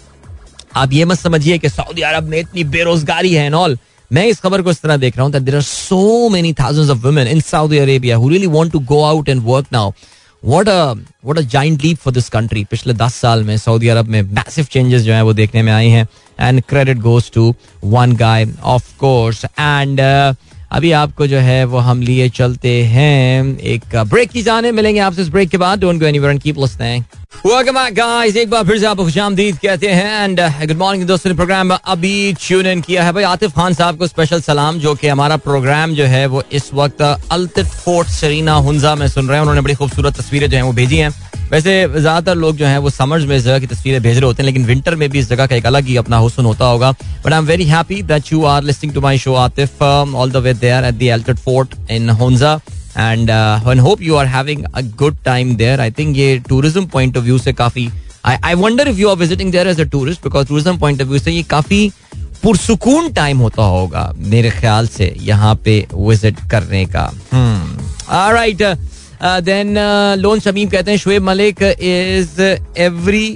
आप 0.77 0.93
ये 0.93 1.05
मत 1.05 1.19
समझिए 1.19 1.59
कि 1.59 1.69
सऊदी 1.69 2.03
अरब 2.03 2.25
में 2.29 2.39
इतनी 2.41 2.65
बेरोजगारी 2.77 3.33
है 3.35 3.45
एंड 3.47 3.55
ऑल 3.55 3.79
मैं 4.15 4.25
इस 4.29 4.41
खबर 4.41 4.63
को 4.63 4.71
इस 4.71 4.81
तरह 4.81 4.97
देख 5.05 5.17
रहा 5.17 5.25
हूँ 5.27 5.33
that 5.39 5.55
are 5.55 5.61
so 5.69 6.29
many 6.33 6.53
thousand 6.61 6.91
of 6.91 6.97
women 7.05 7.27
in 7.29 7.41
Saudi 7.53 7.79
Arabia 7.79 8.17
who 8.17 8.29
really 8.29 8.47
want 8.57 8.73
to 8.73 8.79
go 8.91 9.03
out 9.05 9.29
and 9.29 9.41
work 9.45 9.67
now 9.73 9.93
what 10.53 10.69
a 10.69 10.75
what 11.25 11.39
a 11.39 11.43
giant 11.55 11.83
leap 11.85 11.97
for 12.05 12.13
this 12.15 12.29
country 12.37 12.65
पिछले 12.71 12.95
दस 13.01 13.15
साल 13.23 13.43
में 13.45 13.57
सऊदी 13.65 13.89
अरब 13.95 14.09
में 14.17 14.21
मैसिव 14.23 14.65
चेंजेस 14.73 15.03
जो 15.03 15.13
है 15.13 15.23
वो 15.25 15.33
देखने 15.41 15.63
में 15.63 15.73
आई 15.73 15.89
हैं 15.97 16.07
and 16.41 16.63
credit 16.69 16.99
goes 17.09 17.31
to 17.35 17.55
one 17.85 18.15
guy 18.23 18.47
of 18.75 18.95
course 18.99 19.45
and 19.45 20.01
अभी 20.77 20.91
आपको 21.03 21.27
जो 21.27 21.39
है 21.49 21.63
वो 21.73 21.79
हम 21.89 22.01
लिए 22.03 22.29
चलते 22.39 22.81
हैं 22.93 23.11
एक 23.73 23.83
ब्रेक 23.97 24.29
uh, 24.29 24.33
की 24.35 24.43
जाने 24.43 24.73
मिलेंगे 24.79 25.01
आपसे 25.01 25.23
इस 25.23 25.29
ब्रेक 25.31 25.49
के 25.49 25.57
बाद 25.65 25.81
don't 25.81 26.01
go 26.01 26.07
anywhere 26.07 26.33
and 26.33 26.41
keep 26.43 26.59
listening 26.59 27.03
welcome 27.47 27.75
back 27.75 27.95
guys 27.95 28.37
एक 28.37 28.51
बार 28.51 28.65
फिर 28.67 28.79
से 28.79 28.85
आपको 28.87 29.05
खुशामदीद 29.05 29.57
कहते 29.63 29.89
हैं 29.93 30.23
एंड 30.25 30.41
गुड 30.69 30.77
मॉर्निंग 30.79 31.05
दोस्तों 31.07 31.31
ने 31.31 31.37
प्रोग्राम 31.37 31.71
अभी 31.75 32.33
ट्यून 32.47 32.67
इन 32.67 32.81
किया 32.81 33.05
है 33.05 33.13
भाई 33.13 33.23
आतिफ 33.31 33.55
खान 33.57 33.75
साहब 33.75 33.97
को 33.99 34.07
स्पेशल 34.07 34.41
सलाम 34.41 34.79
जो 34.85 34.95
कि 35.01 35.09
हमारा 35.09 35.37
प्रोग्राम 35.49 35.93
जो 35.95 36.05
है 36.13 36.25
वो 36.35 36.43
इस 36.61 36.71
वक्त 36.75 37.01
अल्तिफ 37.03 37.75
फोर्ट 37.85 38.09
सरीना 38.11 38.53
हुंजा 38.69 38.95
में 39.01 39.07
सुन 39.09 39.27
रहे 39.29 39.37
हैं 39.37 39.43
उन्होंने 39.43 39.61
बड़ी 39.61 39.75
खूबसूरत 39.81 40.17
तस्वीरें 40.21 40.49
जो 40.51 40.57
है 40.57 40.63
वो 40.63 40.73
भेजी 40.73 40.97
हैं 40.99 41.11
वैसे 41.51 41.79
ज्यादातर 42.01 42.37
लोग 42.41 42.57
जो 42.57 42.67
हैं 42.67 42.79
वो 42.87 42.91
समर्स 42.91 43.25
में 43.29 43.37
इस 43.37 43.43
जगह 43.45 43.59
की 43.61 43.67
तस्वीरें 43.75 44.01
भेज 44.03 44.17
रहे 44.17 44.27
होते 44.27 44.43
हैं 44.43 44.47
लेकिन 44.47 44.65
विंटर 44.67 44.95
में 45.03 45.09
भी 45.11 45.19
इस 45.19 45.29
जगह 45.31 45.47
का 45.47 45.57
एक 45.57 45.67
अलग 45.73 45.87
ही 45.87 45.97
अपना 46.05 46.17
हुसन 46.27 46.45
होता 46.45 46.67
होगा 46.69 46.93
but 47.25 47.33
I 47.33 47.39
am 47.39 47.45
very 47.47 47.65
happy 47.75 48.03
that 48.13 48.33
you 48.33 48.45
are 48.55 48.63
listening 48.71 48.93
to 48.95 49.01
my 49.09 49.19
show 49.27 49.35
Atif 49.47 49.83
all 49.83 50.31
the 50.33 50.37
way 50.47 50.55
there 50.65 50.85
at 50.85 50.99
the 50.99 51.03
Altit 51.17 51.39
fort 51.45 51.75
in 51.97 52.11
Hunza 52.23 52.59
and 52.97 53.31
I 53.31 53.79
hope 53.79 54.03
you 54.03 54.15
are 54.17 54.27
having 54.27 54.65
a 54.75 54.81
good 54.99 55.17
time 55.25 55.55
there 55.57 55.81
I 55.81 55.91
think 55.99 56.17
ये 56.17 56.37
tourism 56.49 56.85
point 56.93 57.17
of 57.19 57.23
view 57.25 57.39
से 57.39 57.53
काफ़ी 57.53 57.89
I 58.25 58.37
I 58.45 58.55
wonder 58.63 58.89
if 58.89 58.99
you 58.99 59.09
are 59.09 59.17
visiting 59.19 59.51
there 59.53 59.69
as 59.69 59.81
a 59.81 59.85
tourist 59.95 60.23
because 60.25 60.47
tourism 60.49 60.77
point 60.79 61.03
of 61.03 61.09
view 61.09 61.19
से 61.19 61.33
ये 61.33 61.43
काफ़ी 61.51 61.89
पुरसुकून 62.43 63.11
time 63.13 63.39
होता 63.39 63.63
होगा 63.63 64.11
मेरे 64.29 64.51
ख्याल 64.51 64.87
से 64.97 65.15
यहाँ 65.23 65.55
पे 65.65 65.85
विजिट 65.95 66.41
करने 66.51 66.85
का 66.97 67.11
right 68.35 68.63
hmm. 68.63 68.77
Then 69.45 69.75
uh, 69.75 69.79
uh, 69.81 70.13
uh, 70.17 70.21
loan 70.23 70.41
Shamim 70.41 70.69
कहते 70.71 70.91
हैं 70.91 70.99
Shoaib 70.99 71.23
Malik 71.29 71.63
is 71.93 72.41
every 72.87 73.27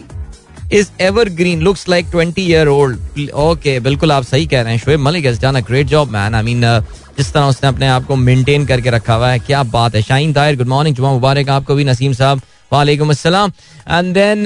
is 0.74 0.90
ever 1.00 1.28
green 1.34 1.60
looks 1.62 1.88
like 1.88 2.06
twenty 2.10 2.42
year 2.46 2.66
old 2.68 3.30
okay 3.42 3.78
बिल्कुल 3.80 4.12
आप 4.12 4.24
सही 4.24 4.46
कह 4.46 4.62
रहे 4.62 4.72
हैं 4.72 4.78
Shoaib 4.84 5.00
Malik 5.00 5.26
done 5.42 5.54
a 5.56 5.60
great 5.66 5.86
job 5.88 6.10
man 6.12 6.34
I 6.34 6.42
mean 6.44 6.60
जिस 7.18 7.32
तरह 7.32 7.44
उसने 7.48 7.68
अपने 7.68 7.88
आप 7.88 8.04
को 8.06 8.16
मेंटेन 8.16 8.66
करके 8.66 8.90
रखा 8.90 9.14
हुआ 9.14 9.30
है 9.30 9.38
क्या 9.38 9.62
बात 9.76 9.94
है 9.94 10.02
शाइन 10.02 10.32
दायर 10.32 10.56
गुड 10.56 10.66
मॉर्निंग 10.74 10.96
जुमा 10.96 11.12
मुबारक 11.12 11.48
आपको 11.50 11.74
भी 11.74 11.84
नसीम 11.84 12.12
साहब 12.20 12.40
वालेकुम 12.72 13.10
असलम 13.10 13.52
एंड 13.88 14.12
देन 14.16 14.44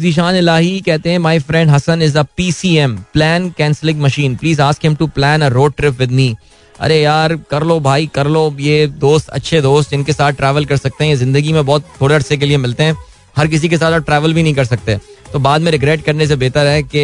जीशान 0.00 0.36
इलाही 0.36 0.80
कहते 0.86 1.10
हैं 1.10 1.18
my 1.28 1.38
friend 1.48 1.70
Hassan 1.70 2.02
is 2.02 2.16
a 2.16 2.22
PCM 2.36 2.96
plan 3.12 3.50
cancelling 3.58 4.00
machine 4.02 4.36
please 4.36 4.60
ask 4.68 4.84
him 4.84 4.94
to 5.02 5.06
plan 5.18 5.40
a 5.42 5.48
road 5.58 5.74
trip 5.76 5.98
with 6.00 6.12
me 6.20 6.34
अरे 6.80 7.00
यार 7.00 7.36
कर 7.50 7.62
लो 7.66 7.78
भाई 7.90 8.06
कर 8.14 8.26
लो 8.34 8.48
ये 8.60 8.86
दोस्त 9.00 9.28
अच्छे 9.38 9.60
दोस्त 9.62 9.90
जिनके 9.90 10.12
साथ 10.12 10.32
ट्रैवल 10.32 10.64
कर 10.66 10.76
सकते 10.76 11.04
हैं 11.04 11.16
जिंदगी 11.18 11.52
में 11.52 11.64
बहुत 11.64 11.84
थोड़े 12.00 12.14
अरसे 12.14 12.36
के 12.36 12.46
लिए 12.46 12.56
मिलते 12.66 12.84
हैं 12.84 12.96
हर 13.36 13.46
किसी 13.46 13.68
के 13.68 13.76
साथ 13.78 13.92
आप 13.92 14.04
ट्रैवल 14.06 14.32
भी 14.34 14.42
नहीं 14.42 14.54
कर 14.54 14.64
सकते 14.64 14.98
तो 15.32 15.38
बाद 15.38 15.60
में 15.62 15.70
रिग्रेट 15.72 16.02
करने 16.04 16.26
से 16.26 16.36
बेहतर 16.36 16.66
है 16.66 16.82
कि 16.94 17.00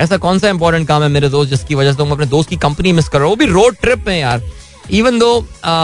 ऐसा 0.00 0.16
कौन 0.16 0.38
सा 0.38 0.48
इंपॉर्टेंट 0.48 0.86
काम 0.88 1.02
है 1.02 1.08
मेरे 1.08 1.28
दोस्त 1.28 1.50
जिसकी 1.50 1.74
वजह 1.74 1.92
से 1.92 1.98
तुम 1.98 2.10
अपने 2.12 2.26
दोस्त 2.26 2.48
की 2.50 2.56
कंपनी 2.64 2.92
मिस 2.92 3.08
कर 3.08 3.18
रहे 3.18 3.24
हो 3.24 3.30
वो 3.30 3.36
भी 3.36 3.46
रोड 3.52 3.76
ट्रिप 3.82 4.06
में 4.06 4.18
यार 4.20 4.42
इवन 4.98 5.18
दो 5.18 5.30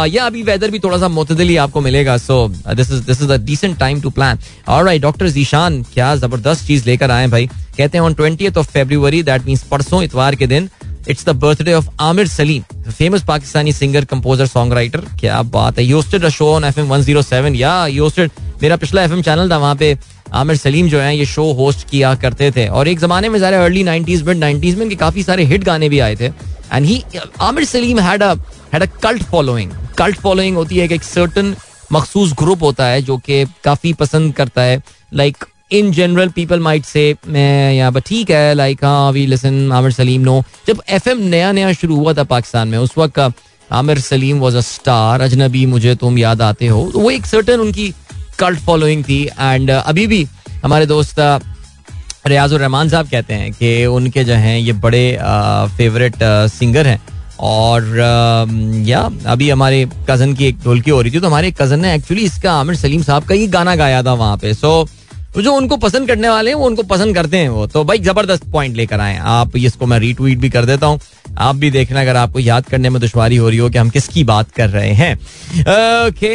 या 0.07 0.25
अभी 0.27 0.43
वेदर 0.43 0.71
भी 0.71 0.79
थोड़ा 0.85 0.99
सा 0.99 1.09
मतदल 1.09 1.49
ही 1.49 1.57
आपको 1.65 1.81
मिलेगा 1.81 2.17
so 2.19 2.47
this 2.75 2.91
is 2.93 3.01
this 3.11 3.23
is 3.23 3.31
a 3.31 3.37
decent 3.51 3.79
time 3.79 4.01
to 4.01 4.11
plan 4.17 4.39
alright 4.77 5.03
doctor 5.03 5.29
Zeeshan 5.37 5.83
क्या 5.95 6.15
जबरदस्त 6.25 6.67
चीज 6.67 6.87
लेकर 6.87 7.11
आए 7.11 7.27
भाई 7.35 7.47
कहते 7.77 7.99
हैं 7.99 8.05
on 8.05 8.15
twenty 8.21 8.49
of 8.57 8.71
February 8.73 9.23
that 9.23 9.47
mean 9.47 9.59
परसों 9.71 10.03
इतवार 10.03 10.35
के 10.43 10.47
दिन 10.55 10.69
it's 11.11 11.25
the 11.29 11.35
birthday 11.45 11.73
of 11.75 11.89
Aamir 12.01 12.27
Saleem 12.29 12.63
famous 12.91 13.25
Pakistani 13.29 13.73
singer 13.73 14.05
composer 14.13 14.47
song 14.47 14.73
writer 14.75 15.01
क्या 15.21 15.41
बात 15.59 15.79
है 15.79 15.85
hosted 15.87 16.25
a 16.25 16.29
show 16.39 16.49
on 16.55 16.65
F 16.65 16.79
M 16.79 16.89
one 16.89 17.03
zero 17.09 17.23
seven 17.23 17.55
या 17.57 17.87
योस्टेड 18.01 18.31
मेरा 18.63 18.77
पिछला 18.85 19.03
एफ 19.05 19.13
एम 19.13 19.23
चैनल 19.23 19.51
था 19.53 19.59
वहाँ 19.59 19.77
पे 19.77 19.97
आमिर 20.35 20.57
सलीम 20.57 20.89
जो 20.89 21.01
है 21.01 21.17
ये 21.17 21.25
शो 21.27 21.51
होस्ट 21.59 21.89
किया 21.91 22.15
करते 22.25 22.51
थे 22.57 22.67
और 22.69 22.89
एक 22.89 22.99
जमाने 23.01 23.29
में 23.29 23.39
ज़रा 23.41 23.65
अर्ली 23.65 23.83
नाइनटीज 23.85 24.23
मिड 24.29 24.37
नाइनटीज 24.39 24.77
में 24.79 24.83
इनके 24.85 24.97
काफ़ी 24.97 25.23
सारे 25.23 25.45
हिट 25.53 25.65
गाने 25.65 25.89
भी 25.89 25.99
आए 25.99 26.17
थे 26.21 26.27
and 26.73 26.87
he 26.87 27.03
Aamir 27.49 27.65
Saleem 27.65 28.01
had 28.01 28.23
a 28.23 28.33
had 28.73 28.83
a 28.83 28.87
cult 29.03 29.23
following 29.33 29.71
cult 29.99 30.17
following 30.21 30.57
होती 30.57 30.79
है 30.79 30.89
कि 30.89 30.95
एक 30.95 31.03
सर्टन 31.03 31.55
मखसूस 31.93 32.33
ग्रुप 32.39 32.63
होता 32.63 32.87
है 32.87 33.03
जो 33.03 33.17
कि 33.27 33.45
काफ़ी 33.65 33.93
पसंद 34.01 34.33
करता 34.35 34.63
है 34.63 34.81
like 35.15 35.45
in 35.73 35.91
general 35.93 36.29
people 36.35 36.61
might 36.61 36.85
say 36.85 37.15
मैं 37.27 37.73
यहाँ 37.73 37.91
पर 37.93 38.01
ठीक 38.07 38.31
है 38.31 38.55
लाइक 38.55 38.85
हाँ 38.85 39.11
we 39.13 39.27
listen 39.27 39.71
Aamir 39.73 39.93
Saleem 39.93 40.23
no 40.23 40.43
जब 40.69 40.83
एफ 40.89 41.09
नया 41.09 41.51
नया 41.53 41.73
शुरू 41.73 41.97
हुआ 41.97 42.13
था 42.15 42.25
पाकिस्तान 42.35 42.69
में 42.69 42.79
उस 42.79 42.93
वक्त 42.99 43.21
Aamir 43.79 43.99
Saleem 44.01 44.39
was 44.41 44.57
a 44.57 44.61
star 44.61 45.21
अजनबी 45.21 45.65
मुझे 45.67 45.95
तुम 46.01 46.19
याद 46.19 46.43
आते 46.43 46.67
हो 46.67 46.89
तो 46.93 46.99
वो 47.01 47.11
एक 47.11 47.27
सर्टन 47.27 47.61
उनकी 47.61 47.93
कल्ट 48.39 48.59
फॉलोइंग 48.65 49.05
थी 49.05 49.23
एंड 49.39 49.71
uh, 49.71 49.77
अभी 49.87 50.07
भी 50.07 50.27
हमारे 50.65 50.87
दोस्त 50.87 51.21
uh, 51.21 51.43
रियाजुररहमान 52.29 52.89
साहब 52.89 53.09
कहते 53.11 53.35
हैं 53.35 53.53
कि 53.53 53.85
उनके 53.97 54.25
जो 54.25 54.35
हैं 54.45 54.59
ये 54.59 54.73
बड़े 54.87 55.03
फेवरेट 55.77 56.15
uh, 56.17 56.51
सिंगर 56.55 56.87
हैं 56.87 56.99
और 57.47 57.83
um, 58.03 58.53
या 58.89 59.01
अभी 59.33 59.49
हमारे 59.51 59.87
कज़न 60.09 60.33
की 60.35 60.47
एक 60.47 60.59
ढोलकी 60.65 60.91
हो 60.91 61.01
रही 61.01 61.13
थी 61.15 61.21
तो 61.21 61.27
हमारे 61.27 61.51
कज़न 61.61 61.81
ने 61.81 61.95
एक्चुअली 61.95 62.23
इसका 62.25 62.53
आमिर 62.61 62.77
सलीम 62.77 63.03
साहब 63.11 63.25
का 63.29 63.35
ये 63.35 63.47
गाना 63.57 63.75
गाया 63.77 64.03
था 64.03 64.13
वहाँ 64.25 64.37
पे 64.43 64.55
सो 64.55 64.83
so, 64.85 64.91
तो 65.35 65.43
जो 65.43 65.53
उनको 65.57 65.77
पसंद 65.77 66.07
करने 66.09 66.29
वाले 66.29 66.51
हैं 66.51 66.55
वो 66.59 66.67
उनको 66.67 66.83
पसंद 66.95 67.15
करते 67.15 67.37
हैं 67.39 67.49
वो 67.49 67.67
तो 67.67 67.83
भाई 67.85 67.99
जबरदस्त 68.09 68.45
पॉइंट 68.53 68.77
लेकर 68.77 69.01
आए 69.01 69.17
आप 69.35 69.57
इसको 69.57 69.87
मैं 69.87 69.99
रीट्वीट 70.01 70.39
भी 70.39 70.51
कर 70.51 70.65
देता 70.67 70.87
हूँ 70.87 70.99
आप 71.49 71.57
भी 71.63 71.71
देखना 71.71 72.01
अगर 72.01 72.17
आपको 72.17 72.39
याद 72.41 72.67
करने 72.69 72.91
में 72.91 73.01
दुश्वारी 73.01 73.37
हो 73.37 73.49
रही 73.49 73.59
हो 73.59 73.69
कि 73.71 73.79
हम 73.79 73.91
किसकी 73.91 74.25
बात 74.33 74.51
कर 74.59 74.69
रहे 74.71 74.93
हैं 75.01 75.15
ओके 75.15 76.29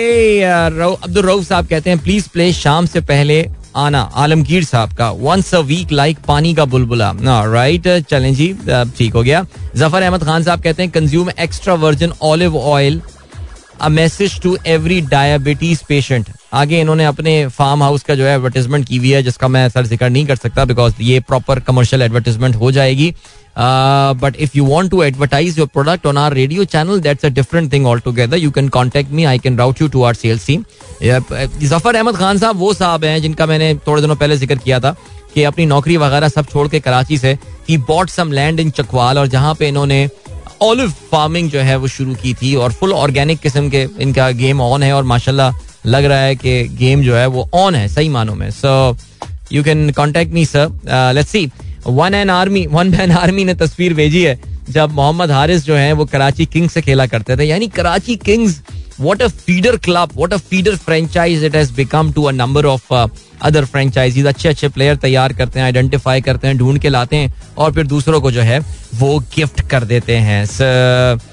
uh, 0.70 0.82
अब्दुल 1.04 1.26
रऊफ 1.26 1.48
साहब 1.48 1.68
कहते 1.68 1.90
हैं 1.90 2.00
प्लीज 2.04 2.28
प्ले 2.34 2.52
शाम 2.54 2.86
से 2.94 3.02
पहले 3.14 3.46
आना 3.84 4.00
आलमगीर 4.22 4.64
साहब 4.64 4.94
का 4.98 5.10
वंस 5.20 5.54
अ 5.56 5.60
वीक 5.68 5.92
लाइक 5.92 6.18
पानी 6.28 6.54
का 6.56 6.66
बुलबुला 6.76 7.14
राइट 7.54 7.88
uh, 7.88 8.06
चलें 8.10 8.34
जी 8.36 8.54
ठीक 8.98 9.14
हो 9.14 9.24
गया 9.24 9.46
जफर 9.78 10.02
अहमद 10.02 10.24
खान 10.26 10.44
साहब 10.44 10.62
कहते 10.62 10.84
हैं 10.84 10.92
consume 10.92 11.30
extra 11.40 11.74
virgin 11.88 12.14
olive 12.32 12.58
oil 12.60 13.02
a 13.84 13.88
message 13.90 14.40
to 14.42 14.56
every 14.68 15.00
diabetes 15.12 15.82
patient 15.90 16.28
आगे 16.54 16.80
इन्होंने 16.82 17.06
अपने 17.06 17.32
फार्म 17.58 17.84
हाउस 17.84 18.04
का 18.08 18.16
जो 18.16 18.26
है 18.26 18.34
एडवर्टीजमेंट 18.36 18.88
की 18.88 18.98
हुई 18.98 19.10
है 19.12 19.22
जिसका 19.24 19.48
मैं 19.58 19.68
सर 19.70 19.86
जिक्र 19.88 20.10
नहीं 20.10 20.26
कर 20.26 20.36
सकता 20.36 20.66
बिकॉज 20.72 20.94
ये 21.02 21.20
प्रॉपर 21.28 21.60
कमर्शियल 21.68 22.02
एडवर्टीजमेंट 22.02 22.56
हो 22.56 22.72
जाएगी 22.72 23.10
but 24.24 24.36
if 24.40 24.56
you 24.56 24.66
want 24.66 24.92
to 24.92 25.02
advertise 25.04 25.58
your 25.60 25.68
product 25.74 26.06
on 26.08 26.18
our 26.18 26.34
radio 26.34 26.64
channel 26.76 27.00
that's 27.08 27.26
a 27.26 27.30
different 27.40 27.72
thing 27.74 27.88
all 27.88 28.00
together 28.06 28.38
you 28.38 28.52
can 28.60 28.70
contact 28.78 29.12
me 29.20 29.24
I 29.34 29.40
can 29.48 29.58
route 29.58 29.82
you 29.82 29.88
to 29.98 30.04
our 30.04 30.14
sales 30.16 30.44
see 30.44 30.60
Zafar 31.04 31.96
Ahmed 31.96 32.18
Khan 32.18 32.38
साहब 32.38 32.58
वो 32.58 32.74
साहब 32.74 33.06
हैं 33.06 33.22
जिनका 33.22 33.46
मैंने 33.54 33.74
थोड़े 33.88 34.02
दिनों 34.02 34.16
पहले 34.16 34.38
जिक्र 34.44 34.56
किया 34.66 34.80
था 34.80 34.96
कि 35.34 35.44
अपनी 35.44 35.66
नौकरी 35.66 35.98
वगैरह 35.98 36.30
सब 36.30 36.46
छोड़ 36.52 36.68
के 36.68 36.80
कराची 36.90 37.18
से 37.18 37.38
ही 37.70 37.78
bought 37.88 38.10
some 38.10 38.32
land 38.32 38.60
in 38.60 38.70
Chakwal 38.80 39.18
और 39.18 39.28
जहाँ 39.36 39.54
पे 39.60 39.68
इन्होंने 39.68 40.08
ऑलिव 40.64 40.90
फार्मिंग 41.12 41.50
जो 41.52 41.60
है 41.60 41.76
वो 41.84 41.88
शुरू 41.88 42.14
की 42.22 42.34
थी 42.42 42.54
और 42.56 42.72
फुल 42.80 42.92
ऑर्गेनिक 42.94 43.40
किस्म 43.42 43.70
के 43.70 43.86
इनका 44.02 44.30
गेम 44.42 44.60
ऑन 44.62 44.84
है 44.84 44.92
और 44.94 45.04
माशाल्लाह 45.12 45.54
लग 45.86 46.06
रहा 46.06 46.20
है 46.22 46.36
कि 46.44 46.54
गेम 46.80 47.02
जो 47.04 47.16
है 47.16 47.26
वो 47.38 47.48
ऑन 47.64 47.76
है 47.76 47.88
सही 47.94 48.10
मानों 48.16 48.36
में 48.42 48.50
so 48.58 48.74
you 49.54 49.64
can 49.64 49.90
contact 50.00 50.34
me 50.34 50.46
sir 50.46 51.12
let's 51.16 51.30
see 51.32 51.50
one 51.88 52.14
an 52.14 52.30
army 52.30 52.66
one 52.72 52.90
man 52.98 53.12
army 53.22 53.44
ने 53.46 53.54
तस्वीर 53.64 53.94
भेजी 53.94 54.22
है 54.24 54.40
जब 54.70 54.92
मोहम्मद 54.96 55.32
हारिस 55.32 55.64
जो 55.66 55.76
है 55.76 55.92
वो 56.02 56.06
कराची 56.12 56.46
किंग्स 56.54 56.74
से 56.74 56.82
खेला 56.82 57.06
करते 57.14 57.38
थे 57.38 57.44
यानी 57.46 57.68
Karachi 57.80 58.16
Kings 58.26 58.62
what 59.06 59.22
a 59.22 59.30
feeder 59.30 59.76
club, 59.86 60.12
what 60.22 60.32
a 60.34 60.40
feeder 60.50 60.74
franchise 60.88 61.42
it 61.48 61.54
has 61.60 61.70
become 61.82 62.08
to 62.18 62.28
a 62.28 62.32
number 62.42 62.64
of 62.74 62.84
uh, 63.00 63.08
other 63.50 63.64
franchises. 63.74 64.26
अच्छे 64.34 64.50
अच्छे 64.50 64.70
player 64.76 64.98
तैयार 65.02 65.34
करते 65.40 65.60
हैं 65.60 65.72
identify 65.72 66.20
करते 66.26 66.48
हैं 66.48 66.58
ढूंढ 66.58 66.80
के 66.82 66.90
लाते 66.90 67.16
हैं 67.16 67.34
और 67.64 67.74
फिर 67.74 67.88
दूसरों 67.88 68.22
को 68.22 68.32
जो 68.32 68.42
है 68.50 68.60
वो 69.00 69.20
gift 69.38 69.62
कर 69.72 69.84
देते 69.94 70.16
हैं 70.28 70.46
so, 70.56 71.30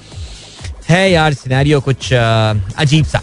है 0.89 1.09
यार 1.11 1.33
सिनेरियो 1.33 1.79
कुछ 1.89 2.13
uh, 2.13 2.79
अजीब 2.83 3.05
सा 3.05 3.19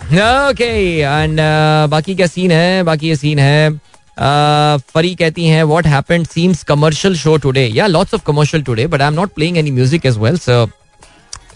ओके 0.49 0.71
एंड 1.01 1.33
uh, 1.41 1.91
बाकी 1.91 2.15
क्या 2.17 2.27
सीन 2.35 2.51
है 2.53 2.83
बाकी 2.91 3.09
ये 3.09 3.17
सीन 3.25 3.39
है 3.39 3.71
uh, 3.71 4.83
फरी 4.95 5.15
कहती 5.23 5.47
हैं 5.47 5.63
what 5.73 5.87
happened 5.95 6.27
seems 6.27 6.63
commercial 6.69 7.17
show 7.25 7.37
today 7.49 7.67
yeah 7.67 7.87
lots 7.87 8.15
of 8.15 8.25
commercial 8.27 8.63
today 8.71 8.87
but 8.95 9.01
I 9.03 9.09
am 9.09 9.15
not 9.15 9.33
playing 9.35 9.57
any 9.65 9.71
music 9.81 10.07
as 10.13 10.19
well 10.19 10.39
so 10.47 10.67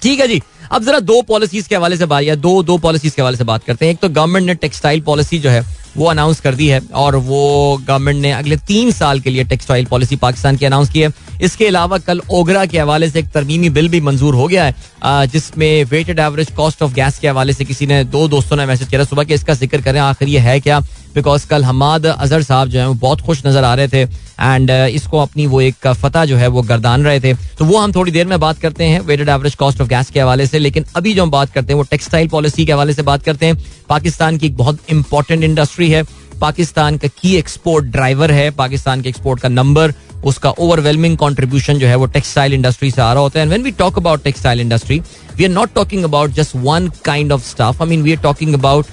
ठीक 0.03 0.21
है 0.21 0.29
जी 0.29 0.41
अब 0.73 0.83
जरा 0.85 0.99
दो 1.01 1.21
पॉलिसीज 1.29 1.67
के 1.67 1.77
हवाले 1.77 1.97
से 1.97 2.07
बात 2.07 2.23
या 2.23 2.35
दो 2.47 2.63
दो 2.63 2.77
पॉलिसीज 2.79 3.15
के 3.15 3.23
हवाले 3.23 3.37
से 3.37 3.45
बात 3.45 3.65
करते 3.67 3.87
हैं 3.87 3.93
एक 3.93 3.99
तो 4.01 4.09
गवर्नमेंट 4.09 4.47
ने 4.47 4.55
टेक्सटाइल 4.65 5.01
पॉलिसी 5.09 5.39
जो 5.39 5.51
है 5.51 5.65
वो 5.97 6.07
अनाउंस 6.07 6.41
कर 6.41 6.55
दी 6.55 6.67
है 6.69 6.81
और 7.03 7.17
वो 7.29 7.39
गवर्नमेंट 7.87 8.21
ने 8.23 8.31
अगले 8.33 8.57
तीन 8.67 8.91
साल 8.93 9.21
के 9.21 9.31
लिए 9.31 9.45
टेक्सटाइल 9.53 9.85
पॉलिसी 9.87 10.17
पाकिस्तान 10.25 10.57
की 10.57 10.67
अनाउंस 10.67 10.91
की 10.91 11.01
है 11.03 11.11
इसके 11.45 11.67
अलावा 11.67 11.99
कल 12.07 12.21
ओगरा 12.41 12.65
के 12.75 12.79
हवाले 12.79 13.09
से 13.11 13.19
एक 13.19 13.29
तरमीमी 13.35 13.71
बिल 13.79 13.89
भी 13.89 14.01
मंजूर 14.09 14.35
हो 14.35 14.47
गया 14.49 14.65
है 14.65 15.27
जिसमें 15.33 15.85
weighted 15.91 16.19
average 16.19 16.51
cost 16.57 16.83
of 16.83 16.93
gas 16.95 17.19
के 17.19 17.29
हवाले 17.29 17.53
से 17.53 17.65
किसी 17.65 17.87
ने 17.87 18.03
दो 18.15 18.27
दोस्तों 18.37 18.57
ने 18.57 18.67
मैसेज 18.67 18.89
किया 18.89 19.05
सुबह 19.05 19.25
के 19.25 19.35
इसका 19.35 19.55
जिक्र 19.65 19.81
करें 19.83 20.01
आखिर 20.01 20.29
ये 20.29 20.39
है 20.49 20.59
क्या 20.61 20.81
बिकॉज 21.15 21.45
कल 21.51 21.65
हमाद 21.65 22.07
अजहर 22.07 22.43
साहब 22.43 22.69
जो 22.69 22.79
है 22.81 22.87
वो 22.89 22.95
बहुत 22.95 23.21
खुश 23.27 23.43
नजर 23.47 23.65
आ 23.65 23.75
रहे 23.75 23.89
थे 23.89 24.01
एंड 24.03 24.71
uh, 24.71 24.87
इसको 24.97 25.19
अपनी 25.19 25.47
वो 25.47 25.61
एक 25.61 25.89
फतह 26.03 26.25
जो 26.25 26.37
है 26.37 26.47
वो 26.57 26.63
गर्दान 26.71 27.05
रहे 27.05 27.21
थे 27.21 27.33
तो 27.59 27.65
वो 27.65 27.79
हम 27.79 27.93
थोड़ी 27.93 28.13
देर 28.13 28.27
में 28.27 28.39
बात 28.41 28.59
करते 28.59 28.85
हैं 28.93 29.01
weighted 29.11 29.29
average 29.29 29.55
cost 29.63 29.81
of 29.81 29.89
gas 29.89 30.11
के 30.11 30.21
हवाले 30.21 30.47
से 30.47 30.59
लेकिन 30.59 30.85
अभी 30.97 31.13
जो 31.15 31.23
हम 31.23 31.31
बात 31.31 31.51
करते 31.53 31.73
हैं 31.73 31.79
वो 31.79 31.83
टेक्सटाइल 31.91 32.29
पॉलिसी 32.29 32.65
के 32.67 32.73
हवाले 32.73 32.93
से 32.95 33.03
बात 33.11 33.23
करते 33.25 33.47
हैं 33.47 33.59
पाकिस्तान 33.89 34.39
की 34.39 34.47
एक 34.47 34.57
बहुत 34.57 34.79
इंपॉर्टेंट 34.93 35.43
इंडस्ट्री 35.45 35.91
है 35.91 36.03
पाकिस्तान 36.41 36.97
का 36.99 37.09
की 37.21 37.35
एक्सपोर्ट 37.37 37.87
ड्राइवर 37.93 38.31
है 38.33 38.51
पाकिस्तान 38.61 39.01
के 39.03 39.09
एक्सपोर्ट 39.09 39.41
का 39.41 39.49
नंबर 39.49 39.93
उसका 40.29 40.51
ओवरवेलमिंग 40.61 41.17
कॉन्ट्रीब्यूशन 41.19 41.79
जो 41.79 41.87
है 41.87 41.95
वो 41.97 42.07
टेक्सटाइल 42.17 42.55
इंडस्ट्री 42.55 42.91
से 42.91 43.03
आ 43.03 43.13
रहा 43.13 43.23
होता 43.23 43.39
है 43.39 43.43
and 43.45 43.53
when 43.53 43.63
we 43.63 43.71
talk 43.79 43.99
about 43.99 44.23
textile 44.25 44.61
industry 44.61 45.01
we 45.37 45.45
are 45.45 45.51
not 45.51 45.73
talking 45.75 46.05
about 46.05 46.31
just 46.41 46.57
one 46.57 46.89
kind 47.05 47.33
of 47.33 47.45
stuff 47.51 47.83
I 47.83 47.89
mean 47.89 48.03
we 48.03 48.15
are 48.15 48.21
talking 48.23 48.55
about 48.55 48.87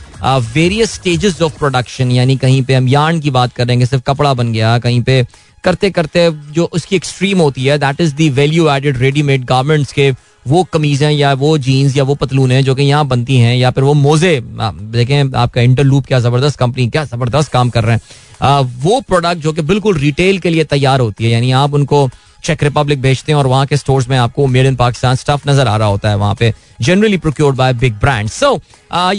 various 0.54 0.94
stages 0.96 1.42
of 1.42 1.58
production 1.58 2.12
यानी 2.12 2.36
कहीं 2.44 2.62
पे 2.64 2.74
हम 2.76 2.88
यार्न 2.90 3.20
की 3.22 3.32
बात 3.32 3.54
करेंगे 3.56 3.86
सिर्फ 3.86 4.04
कपड़ा 4.08 4.34
बन 4.34 4.52
गया 4.54 4.78
कहीं 4.88 5.02
पे 5.10 5.24
करते 5.64 5.90
करते 5.92 6.30
जो 6.56 6.70
उसकी 6.74 6.96
एक्सट्रीम 6.96 7.38
होती 7.42 7.64
है 7.66 7.78
that 7.78 8.02
is 8.02 8.12
the 8.16 8.30
value 8.40 8.70
added 8.72 8.98
readymade 8.98 9.46
garments 9.46 9.92
के 9.94 10.12
वो 10.48 10.64
कमीज़ें 10.74 11.10
या 11.12 11.34
वो 11.42 11.58
जीन्स 11.58 11.96
या 11.98 12.04
वो 12.10 12.14
पतलून 12.16 12.52
है 12.52 12.62
जो 12.64 12.76
कि 12.76 12.84
यहाँ 12.84 13.08
बनती 13.08 13.38
हैं 13.38 13.56
या 13.56 13.72
फिर 13.72 13.84
वो 13.84 13.94
मोजे 13.94 14.40
देखें 14.52 15.32
आपका 15.38 15.62
इंटरलूप 15.62 16.06
क्या 16.08 16.20
ज़बरदस्त 16.20 16.58
कंपनी 16.60 16.88
क्या 16.90 17.04
ज़बरदस्त 17.06 17.52
काम 17.52 17.70
कर 17.70 17.84
रहे 17.84 17.96
हैं 17.96 18.02
वो 18.44 19.00
प्रोडक्ट 19.08 19.42
जो 19.42 19.54
कि 19.54 19.62
बिल्कुल 19.62 19.98
रिटेल 19.98 20.40
के 20.40 20.50
लिए 20.50 20.64
तैयार 20.64 21.00
होती 21.00 21.24
है 21.26 21.30
यानी 21.32 21.52
आप 21.60 21.74
उनको 21.74 22.10
चेक 22.46 22.64
रिपब्लिक 22.64 23.02
भेजते 23.02 23.32
हैं 23.32 23.38
और 23.40 23.48
वहां 23.48 23.66
के 23.68 23.78
स्टोर्स 23.78 24.08
में 24.10 24.18
आपको 24.18 24.46
मेड 24.48 24.66
इन 24.66 24.76
पाकिस्तान 24.76 25.16
स्टफ 25.16 25.48
नजर 25.48 25.68
आ 25.68 25.76
रहा 25.78 25.88
होता 25.88 26.10
है 26.10 26.16
वहां 26.18 26.36
पे 26.40 26.54
generally 26.82 27.18
procured 27.18 27.56
by 27.58 27.74
big 27.84 27.94
brand 28.02 28.30
so 28.30 28.52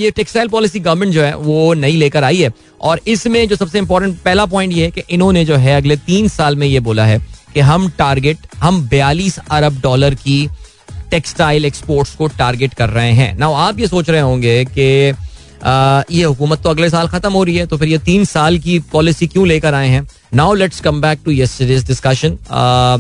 ये 0.02 0.10
टेक्सटाइल 0.16 0.48
पॉलिसी 0.48 0.80
गवर्नमेंट 0.80 1.12
जो 1.14 1.22
है 1.22 1.34
वो 1.36 1.72
नई 1.74 1.96
लेकर 1.96 2.24
आई 2.24 2.40
है 2.42 2.50
और 2.90 3.00
इसमें 3.16 3.46
जो 3.48 3.56
सबसे 3.56 3.78
इंपॉर्टेंट 3.78 4.18
पहला 4.24 4.44
पॉइंट 4.54 4.72
ये 4.72 4.84
है 4.84 4.90
कि 4.90 5.02
इन्होंने 5.14 5.44
जो 5.44 5.56
है 5.66 5.76
अगले 5.76 5.96
तीन 6.06 6.28
साल 6.38 6.56
में 6.56 6.66
ये 6.66 6.80
बोला 6.88 7.06
है 7.06 7.18
कि 7.54 7.60
हम 7.74 7.88
टारगेट 7.98 8.46
हम 8.62 8.80
बयालीस 8.90 9.38
अरब 9.38 9.80
डॉलर 9.82 10.14
की 10.24 10.46
टेक्सटाइल 11.10 11.64
एक्सपोर्ट्स 11.64 12.14
को 12.14 12.26
टारगेट 12.38 12.74
कर 12.78 12.90
रहे 12.90 13.12
हैं 13.12 13.36
ना 13.38 13.46
आप 13.66 13.78
ये 13.80 13.86
सोच 13.88 14.10
रहे 14.10 14.20
होंगे 14.20 14.64
कि 14.76 14.88
ये 16.10 16.22
हुकूमत 16.24 16.60
तो 16.62 16.70
अगले 16.70 16.88
साल 16.90 17.06
खत्म 17.08 17.32
हो 17.32 17.42
रही 17.44 17.56
है 17.56 17.66
तो 17.66 17.76
फिर 17.76 17.88
ये 17.88 17.98
तीन 18.04 18.24
साल 18.24 18.58
की 18.58 18.78
पॉलिसी 18.92 19.26
क्यों 19.26 19.46
लेकर 19.48 19.74
आए 19.74 19.88
हैं 19.88 20.06
now 20.34 20.54
let's 20.54 20.80
come 20.80 21.00
back 21.00 21.18
to 21.24 21.30
yesterday's 21.32 21.86
discussion 21.86 22.38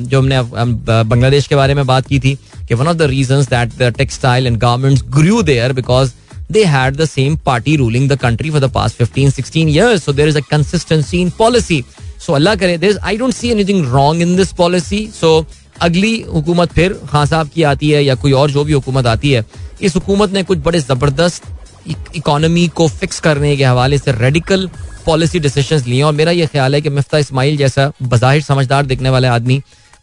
जो 0.08 0.18
हमने 0.20 0.40
बांग्लादेश 0.42 1.46
के 1.48 1.56
बारे 1.56 1.74
में 1.74 1.84
बात 1.86 2.06
की 2.06 2.18
थी 2.20 2.34
कि 2.68 2.74
one 2.74 2.88
of 2.88 2.96
the 2.96 3.02
reason 3.16 3.40
that 3.50 3.72
the 3.82 3.92
textile 3.98 4.46
and 4.46 4.58
garments 4.66 5.02
grew 5.18 5.42
there 5.52 5.72
because 5.82 6.12
they 6.56 6.60
had 6.72 6.94
the 7.00 7.06
same 7.08 7.32
party 7.46 7.72
ruling 7.78 8.04
the 8.10 8.16
country 8.20 8.50
for 8.52 8.60
the 8.64 8.68
past 8.74 9.00
15 9.00 9.32
16 9.38 9.72
years 9.72 10.04
so 10.04 10.12
there 10.20 10.30
is 10.30 10.36
a 10.40 10.42
consistency 10.52 11.18
in 11.24 11.32
policy 11.40 11.76
so 12.26 12.36
allah 12.38 12.54
kare 12.62 12.78
there's 12.84 13.00
i 13.10 13.12
don't 13.22 13.36
see 13.38 13.50
anything 13.56 13.82
wrong 13.94 14.22
in 14.26 14.34
this 14.36 14.52
policy 14.60 15.00
so 15.20 15.32
अगली 15.88 16.12
हुकूमत 16.30 16.72
फिर 16.78 16.96
खान 17.10 17.26
साहब 17.34 17.48
की 17.54 17.62
आती 17.72 17.90
है 17.90 18.02
या 18.04 18.14
कोई 18.22 18.32
और 18.42 18.50
जो 18.50 18.64
भी 18.70 18.72
हुकूमत 18.72 19.06
आती 19.14 19.32
है 19.32 19.44
इस 19.90 19.94
हुकूमत 19.96 20.32
ने 20.32 20.42
कुछ 20.52 20.58
बड़े 20.68 20.80
ज़बरदस्त 20.80 21.44
इकोनॉमी 22.16 22.66
e- 22.66 22.72
को 22.76 22.88
फिक्स 22.88 23.20
करने 23.20 23.56
के 23.56 23.64
हवाले 23.64 23.98
से 23.98 24.12
रेडिकल 24.18 24.68
पॉलिसी 25.06 25.40
डिसीजंस 25.40 25.86
लिए 25.86 26.02
और 26.02 26.12
मेरा 26.14 26.30
ये 26.32 26.46
ख्याल 26.52 26.74
है 26.74 26.80
कि 26.82 26.90
मिफ्ता 26.90 27.18
इसमाइल 27.18 27.56
जैसा 27.56 27.90
बाहिर 28.02 28.42
समझदार 28.42 28.86
दिखने 28.86 29.10
वाले 29.10 29.28
आदमी 29.28 29.60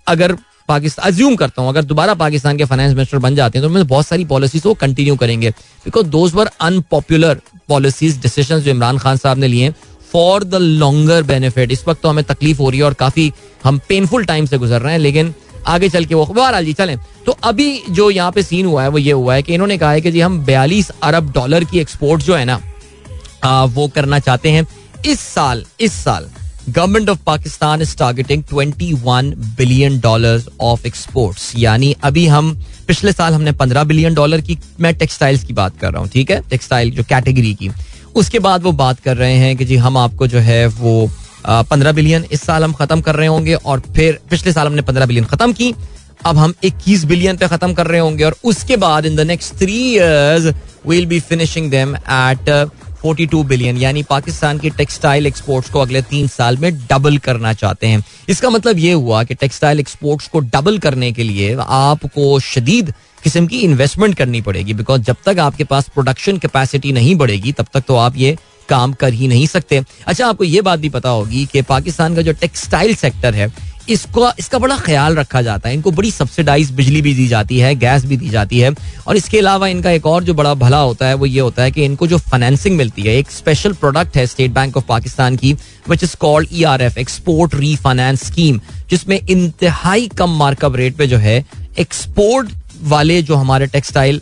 अगर 0.07 0.35
पाकिस्तान 0.67 1.11
अज्यूम 1.11 1.35
करता 1.35 1.61
हूँ 1.61 1.69
अगर 1.69 1.83
दोबारा 1.83 2.13
पाकिस्तान 2.21 2.57
के 2.57 2.65
फाइनेंस 2.65 2.93
मिनिस्टर 2.93 3.17
बन 3.25 3.35
जाते 3.35 3.57
हैं 3.59 3.63
तो 3.63 3.69
उनमें 3.69 3.87
बहुत 3.87 4.05
सारी 4.05 4.23
पॉलिसीज 4.25 4.61
को 4.63 4.73
कंटिन्यू 4.83 5.15
करेंगे 5.15 5.49
because 5.85 6.05
those 6.15 6.33
were 6.35 6.49
unpopular 6.67 7.41
policies 7.69 8.21
decision 8.21 8.59
जो 8.59 8.71
इमरान 8.71 8.97
खान 8.99 9.17
साहब 9.17 9.37
ने 9.39 9.47
लिए 9.47 9.73
फॉर 10.11 10.43
द 10.43 10.55
लॉन्गर 10.61 11.23
बेनिफिट 11.33 11.71
इस 11.71 11.87
वक्त 11.87 12.01
तो 12.01 12.09
हमें 12.09 12.23
तकलीफ 12.23 12.59
हो 12.59 12.69
रही 12.69 12.79
है 12.79 12.85
और 12.85 12.93
काफ़ी 13.03 13.31
हम 13.63 13.79
पेनफुल 13.89 14.25
टाइम 14.25 14.45
से 14.45 14.57
गुजर 14.57 14.81
रहे 14.81 14.91
हैं 14.93 14.99
लेकिन 14.99 15.33
आगे 15.67 15.89
चल 15.89 16.05
के 16.05 16.15
वो 16.15 16.25
बहरहाल 16.25 16.65
जी 16.65 16.73
चलें 16.73 16.97
तो 17.25 17.31
अभी 17.49 17.67
जो 17.89 18.09
यहाँ 18.09 18.31
पे 18.31 18.43
सीन 18.43 18.65
हुआ 18.65 18.83
है 18.83 18.89
वो 18.89 18.97
ये 18.97 19.11
हुआ 19.11 19.35
है 19.35 19.43
कि 19.43 19.53
इन्होंने 19.53 19.77
कहा 19.77 19.91
है 19.91 20.01
कि 20.01 20.11
जी 20.11 20.19
हम 20.21 20.39
बयालीस 20.45 20.89
अरब 21.03 21.31
डॉलर 21.35 21.63
की 21.71 21.79
एक्सपोर्ट 21.79 22.23
जो 22.23 22.35
है 22.35 22.45
ना 22.45 22.61
आ, 23.43 23.63
वो 23.63 23.87
करना 23.95 24.19
चाहते 24.19 24.49
हैं 24.51 24.65
इस 25.11 25.19
साल 25.19 25.63
इस 25.87 25.93
साल 26.03 26.29
government 26.69 27.09
of 27.09 27.19
Pakistan 27.25 27.81
is 27.81 27.95
targeting 27.97 28.43
21 28.53 29.33
billion 29.57 29.99
dollars 30.01 30.47
of 30.67 30.85
exports 30.85 31.51
यानी 31.57 31.95
अभी 32.03 32.25
हम 32.27 32.55
पिछले 32.87 33.11
साल 33.11 33.33
हमने 33.33 33.51
15 33.61 33.85
बिलियन 33.87 34.13
डॉलर 34.13 34.41
की 34.47 34.57
मैं 34.81 34.93
टेक्सटाइल्स 34.95 35.43
की 35.43 35.53
बात 35.61 35.77
कर 35.81 35.91
रहा 35.91 36.01
हूँ 36.01 36.09
ठीक 36.13 36.31
है 36.31 36.41
टेक्सटाइल 36.49 36.91
जो 36.95 37.03
कैटेगरी 37.09 37.53
की 37.59 37.69
उसके 38.23 38.39
बाद 38.47 38.63
वो 38.63 38.71
बात 38.81 38.99
कर 39.05 39.17
रहे 39.17 39.35
हैं 39.37 39.55
कि 39.57 39.65
जी 39.65 39.75
हम 39.85 39.97
आपको 39.97 40.27
जो 40.33 40.39
है 40.49 40.65
वो 40.79 40.95
पंद्रह 41.49 41.91
बिलियन 41.91 42.25
इस 42.33 42.41
साल 42.45 42.63
हम 42.63 42.73
खत्म 42.73 43.01
कर 43.01 43.15
रहे 43.15 43.27
होंगे 43.27 43.53
और 43.53 43.79
फिर 43.95 44.19
पिछले 44.29 44.51
साल 44.53 44.67
हमने 44.67 44.81
पंद्रह 44.81 45.05
बिलियन 45.05 45.25
खत्म 45.25 45.53
की 45.53 45.73
अब 46.25 46.37
हम 46.37 46.53
इक्कीस 46.63 47.03
बिलियन 47.05 47.37
पे 47.37 47.47
खत्म 47.47 47.73
कर 47.73 47.87
रहे 47.87 47.99
होंगे 47.99 48.23
और 48.23 48.35
उसके 48.51 48.77
बाद 48.83 49.05
in 49.05 49.15
the 49.15 49.19
next 49.27 49.53
three 49.57 49.77
years 49.95 50.53
will 50.87 51.05
be 51.05 51.19
finishing 51.29 51.69
them 51.71 51.95
at 51.95 52.49
42 53.05 53.43
billion 53.47 53.77
यानी 53.77 54.01
पाकिस्तान 54.09 54.59
के 54.59 54.69
टेक्सटाइल 54.77 55.27
एक्सपोर्ट्स 55.27 55.69
को 55.71 55.79
अगले 55.79 56.01
तीन 56.11 56.27
साल 56.27 56.57
में 56.61 56.71
डबल 56.91 57.17
करना 57.27 57.51
चाहते 57.53 57.87
हैं 57.87 58.01
इसका 58.29 58.49
मतलब 58.49 58.79
ये 58.79 58.91
हुआ 58.93 59.23
कि 59.23 59.35
टेक्सटाइल 59.41 59.79
एक्सपोर्ट्स 59.79 60.27
को 60.33 60.39
डबल 60.55 60.77
करने 60.85 61.11
के 61.17 61.23
लिए 61.23 61.55
आपको 61.67 62.39
शदीद 62.53 62.93
किस्म 63.23 63.45
की 63.47 63.59
इन्वेस्टमेंट 63.67 64.15
करनी 64.17 64.41
पड़ेगी 64.47 64.73
बिकॉज 64.81 65.01
जब 65.05 65.15
तक 65.25 65.39
आपके 65.39 65.63
पास 65.73 65.89
प्रोडक्शन 65.93 66.37
कैपेसिटी 66.37 66.91
नहीं 66.93 67.15
बढ़ेगी 67.17 67.51
तब 67.59 67.65
तक 67.73 67.83
तो 67.87 67.95
आप 68.07 68.17
ये 68.17 68.35
काम 68.69 68.93
कर 69.01 69.13
ही 69.13 69.27
नहीं 69.27 69.45
सकते 69.47 69.81
अच्छा 70.07 70.27
आपको 70.27 70.43
ये 70.43 70.61
बात 70.61 70.79
भी 70.79 70.89
पता 70.89 71.09
होगी 71.19 71.45
कि 71.51 71.61
पाकिस्तान 71.69 72.15
का 72.15 72.21
जो 72.21 72.31
टेक्सटाइल 72.41 72.93
सेक्टर 72.95 73.33
है 73.35 73.51
इसको 73.93 74.29
इसका 74.39 74.57
बड़ा 74.59 74.75
ख्याल 74.85 75.15
रखा 75.15 75.41
जाता 75.47 75.69
है 75.69 75.75
इनको 75.75 75.91
बड़ी 75.97 76.11
सब्सिडाइज 76.11 76.71
बिजली 76.75 77.01
भी 77.07 77.13
दी 77.15 77.27
जाती 77.27 77.57
है 77.59 77.73
गैस 77.79 78.05
भी 78.05 78.17
दी 78.17 78.29
जाती 78.29 78.59
है 78.59 78.71
और 79.07 79.17
इसके 79.17 79.39
अलावा 79.39 79.67
इनका 79.73 79.91
एक 79.97 80.05
और 80.13 80.23
जो 80.23 80.33
बड़ा 80.39 80.53
भला 80.63 80.77
होता 80.81 81.07
है 81.07 81.13
वो 81.13 81.25
ये 81.25 81.39
होता 81.39 81.63
है 81.63 81.71
कि 81.71 81.83
इनको 81.85 82.07
जो 82.13 82.17
फाइनेंसिंग 82.31 82.77
मिलती 82.77 83.01
है 83.07 83.15
एक 83.17 83.31
स्पेशल 83.31 83.73
प्रोडक्ट 83.83 84.17
है 84.17 84.25
स्टेट 84.27 84.51
बैंक 84.53 84.77
ऑफ 84.77 84.85
पाकिस्तान 84.87 85.35
की 85.43 85.53
which 85.89 86.03
is 86.03 86.15
called 86.21 86.47
E 86.53 86.63
R 86.71 86.81
F 86.81 86.97
export 86.97 87.55
refinance 87.55 88.23
scheme 88.27 88.59
जिसमें 88.89 89.19
इंतहाई 89.21 90.09
कम 90.17 90.37
मार्कअप 90.39 90.75
रेट 90.81 90.95
पे 90.97 91.07
जो 91.07 91.17
है 91.27 91.43
एक्सपोर्ट 91.79 92.49
वाले 92.95 93.21
जो 93.23 93.35
हमारे 93.35 93.67
टेक्सटाइल 93.75 94.21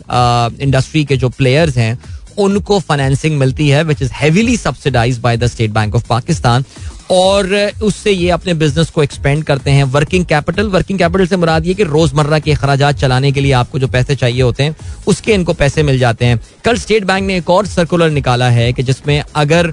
इंडस्ट्री 0.64 1.04
के 1.04 1.16
जो 1.22 1.28
प्लेयर्स 1.38 1.76
हैं 1.78 1.96
उनको 2.42 2.78
फाइनेंसिंग 2.80 3.38
मिलती 3.38 3.68
है 3.68 3.82
which 3.84 4.02
is 4.02 4.10
heavily 4.12 4.56
subsidize 4.56 5.18
by 5.22 5.36
the 5.36 5.46
State 5.46 5.70
Bank 5.72 5.94
of 5.94 6.06
Pakistan 6.08 6.64
और 7.12 7.44
उससे 7.82 8.10
ये 8.10 8.28
अपने 8.30 8.52
बिजनेस 8.60 8.90
को 8.90 9.02
एक्सपेंड 9.02 9.42
करते 9.44 9.70
हैं 9.70 9.84
वर्किंग 9.96 10.24
कैपिटल 10.26 10.68
वर्किंग 10.76 10.98
कैपिटल 10.98 11.26
से 11.26 11.36
मुराद 11.36 11.66
ये 11.66 11.74
कि 11.74 11.84
रोजमर्रा 11.84 12.38
के 12.46 12.52
अखराज 12.52 12.82
चलाने 13.00 13.32
के 13.32 13.40
लिए 13.40 13.52
आपको 13.62 13.78
जो 13.78 13.88
पैसे 13.88 14.14
चाहिए 14.16 14.42
होते 14.42 14.62
हैं 14.62 14.74
उसके 15.08 15.32
इनको 15.32 15.52
पैसे 15.62 15.82
मिल 15.88 15.98
जाते 15.98 16.26
हैं 16.26 16.40
कल 16.64 16.76
स्टेट 16.84 17.04
बैंक 17.06 17.26
ने 17.26 17.36
एक 17.38 17.50
और 17.56 17.66
सर्कुलर 17.66 18.10
निकाला 18.10 18.48
है 18.50 18.72
कि 18.72 18.82
जिसमें 18.82 19.22
अगर 19.44 19.72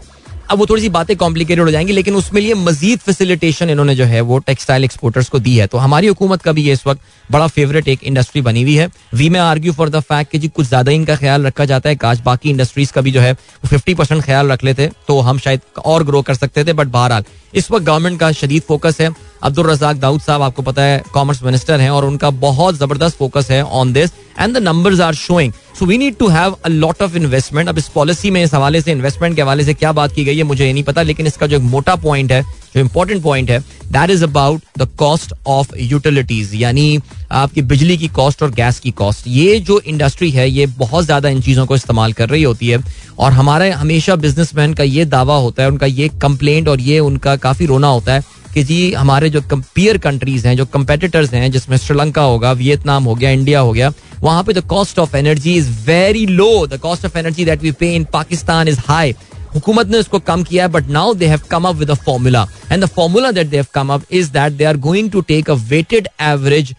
अब 0.52 0.58
वो 0.60 0.66
थोड़ी 0.70 0.82
सी 0.82 0.88
बातें 0.96 1.16
कॉम्प्लिकेटेड 1.18 1.64
हो 1.64 1.72
जाएंगी 1.72 1.94
लेकिन 1.94 2.16
उसमें 2.16 2.40
लिए 2.42 2.54
मजीद 2.64 3.00
फैसिलिटेशन 3.00 3.70
इन्होंने 3.70 3.94
जो 3.96 4.04
है 4.06 4.22
वो 4.32 4.38
टेक्सटाइल 4.48 4.84
एक्सपोर्टर्स 4.84 5.30
को 5.30 5.40
दी 5.46 5.56
है 5.58 5.68
तो 5.74 5.78
हमारी 5.78 6.08
हुकूमत 6.08 6.42
का 6.42 6.52
भी 6.58 6.64
ये 6.64 6.74
इस 6.74 6.86
वक्त 6.88 7.02
बड़ा 7.32 7.48
फेवरेट 7.58 7.88
एक 7.88 8.04
इंडस्ट्री 8.12 8.42
बनी 8.48 8.64
हुई 8.64 8.76
है 8.78 8.90
we 9.22 9.30
may 9.36 9.40
argue 9.40 9.74
for 9.74 9.90
the 9.90 10.00
fact 10.10 10.32
कि 10.32 10.40
जी 10.40 10.48
कुछ 10.56 10.68
ज्यादा 10.70 10.92
इनका 10.92 11.16
ख्याल 11.24 11.46
रखा 11.46 11.66
जाता 11.72 11.90
है 11.90 11.98
आज 12.06 12.22
बाकी 12.26 12.50
इंडस्ट्रीज 12.50 12.92
का 12.92 13.02
भी 13.08 13.12
जो 13.12 13.22
है 13.22 13.32
वो 13.34 13.68
फिफ्टी 13.68 13.94
परसेंट 14.02 14.24
ख्याल 14.24 14.52
रख 14.52 14.64
लेते 14.64 14.90
तो 15.08 15.20
हम 15.30 15.40
शायद 15.46 15.62
और 15.96 16.04
ग्रो 16.12 16.22
कर 16.22 16.34
सकते 16.44 16.64
थे 16.66 16.74
बट 16.82 16.88
बहरहाल 16.98 17.24
इस 17.62 17.72
वक्त 17.72 17.86
गवर्नमेंट 17.86 18.20
का 18.20 18.32
शदीद 18.42 18.62
फोकस 18.70 19.02
है 19.02 19.10
अब्दुल 19.44 19.68
रजाक 19.70 19.98
दाऊद 20.00 20.22
साहब 20.22 20.42
आपको 20.42 20.62
पता 20.64 20.82
है 20.84 21.02
कॉमर्स 21.14 21.42
मिनिस्टर 21.44 21.80
हैं 21.82 21.90
और 21.90 22.06
उनका 22.06 22.30
बहुत 22.46 22.78
जबरदस्त 22.80 23.18
फोकस 23.18 23.48
है 23.52 23.64
on 23.64 23.94
this 23.94 24.12
and 24.40 24.54
the 24.58 24.62
numbers 24.64 25.00
are 25.02 25.14
showing 25.22 25.54
so 25.80 25.86
we 25.86 25.98
need 25.98 26.18
to 26.18 26.28
have 26.30 26.56
a 26.66 26.70
lot 26.70 27.02
of 27.02 27.16
investment 27.16 27.70
अब 27.70 27.78
इस 27.78 27.88
पॉलिसी 27.96 28.32
में 28.32 28.44
इस 28.44 28.54
हवाले 28.54 28.82
से 28.82 28.92
इन्वेस्टमेंट 28.92 29.36
के 29.36 29.42
हवाले 29.42 29.64
से 29.66 29.74
क्या 29.74 29.92
बात 30.02 30.12
की 30.16 30.26
गई 30.26 30.38
है 30.38 30.44
मुझे 30.52 30.66
ये 30.66 30.74
नहीं 30.74 30.84
पता 30.90 31.02
लेकिन 31.10 31.28
इसका 31.28 31.48
जो 31.48 31.58
एक 31.58 31.64
मोटा 31.76 31.96
पॉइंट 32.06 32.32
है 32.32 32.42
जो 32.76 32.80
इंपॉर्टेंट 32.80 33.22
पॉइंट 33.24 33.50
है 33.52 33.60
that 33.92 34.10
is 34.10 34.24
about 34.24 34.62
the 34.80 34.88
cost 35.00 35.34
of 35.58 35.72
utilities 35.78 36.52
यानी 36.62 37.00
आपकी 37.42 37.62
बिजली 37.72 37.98
की 37.98 38.08
कॉस्ट 38.20 38.44
और 38.44 38.52
गैस 38.62 38.80
की 38.80 38.92
कॉस्ट 39.02 39.28
ये 39.28 39.60
जो 39.72 39.80
इंडस्ट्री 39.94 40.30
है 40.32 40.50
ये 40.50 40.66
बहुत 40.84 41.06
ज्यादा 41.06 41.30
इन 41.30 41.42
चीजों 41.42 41.66
को 41.66 41.76
इस्तेमाल 41.76 42.14
कर 42.14 42.30
रही 42.30 42.44
होती 42.44 42.68
है 42.68 42.80
और 43.20 43.32
हमारे 43.42 43.70
हमेशा 43.72 44.16
बिजनेसमैन 44.26 44.74
का 44.74 44.84
ये 44.84 45.06
दावा 45.18 45.38
होता 45.46 45.64
है 45.64 45.70
उनका 45.70 45.86
ये 45.88 46.08
कंप्लेंट 46.22 46.68
और 46.68 46.82
ये 46.82 47.00
उनका 47.00 47.36
काफी 47.48 47.66
रोना 47.76 47.88
होता 47.88 48.14
है 48.14 48.24
कि 48.54 48.64
जी 48.64 48.92
हमारे 48.94 49.30
जो 49.30 49.42
कंपेयर 49.52 49.98
कंट्रीज 50.06 50.46
हैं 50.48 50.56
जो 50.58 50.66
कंपेटिटर्स 50.74 51.34
हैं 51.34 51.52
जिसमें 51.52 51.78
श्रीलंका 51.78 52.22
होगा 52.22 52.52
वियतनाम 52.62 53.04
हो 53.04 53.16
गया 53.16 53.30
इंडिया 53.32 53.60
हो 53.60 53.72
गया 53.74 53.92
वहां 54.24 54.44
पे 54.44 54.54
the 54.54 54.64
cost 54.74 55.00
of 55.00 55.16
energy 55.16 55.54
is 55.58 55.70
very 55.88 56.26
low 56.28 56.66
the 56.74 56.80
cost 56.80 57.06
of 57.06 57.16
energy 57.18 57.46
that 57.46 57.62
we 57.64 57.72
pay 57.80 57.94
in 57.96 58.04
Pakistan 58.14 58.68
is 58.68 58.80
high 58.88 59.16
हुकूमत 59.56 59.88
ने 59.92 59.98
उसको 59.98 60.20
कम 60.28 60.44
किया 60.44 60.64
है 60.66 60.70
but 60.72 60.88
now 60.98 61.14
they 61.22 61.26
have 61.28 61.42
come 61.52 61.68
up 61.68 61.76
with 61.76 61.90
a 61.92 61.96
formula 62.06 62.46
and 62.72 62.84
the 62.84 62.88
formula 62.98 63.32
that 63.38 63.48
they 63.48 63.58
have 63.58 63.66
come 63.74 63.94
up 63.94 64.04
is 64.20 64.28
that 64.38 64.54
they 64.58 64.64
are 64.66 64.78
going 64.88 65.10
to 65.12 65.22
take 65.32 65.50
a 65.50 65.54
weighted 65.70 66.08
average 66.22 66.76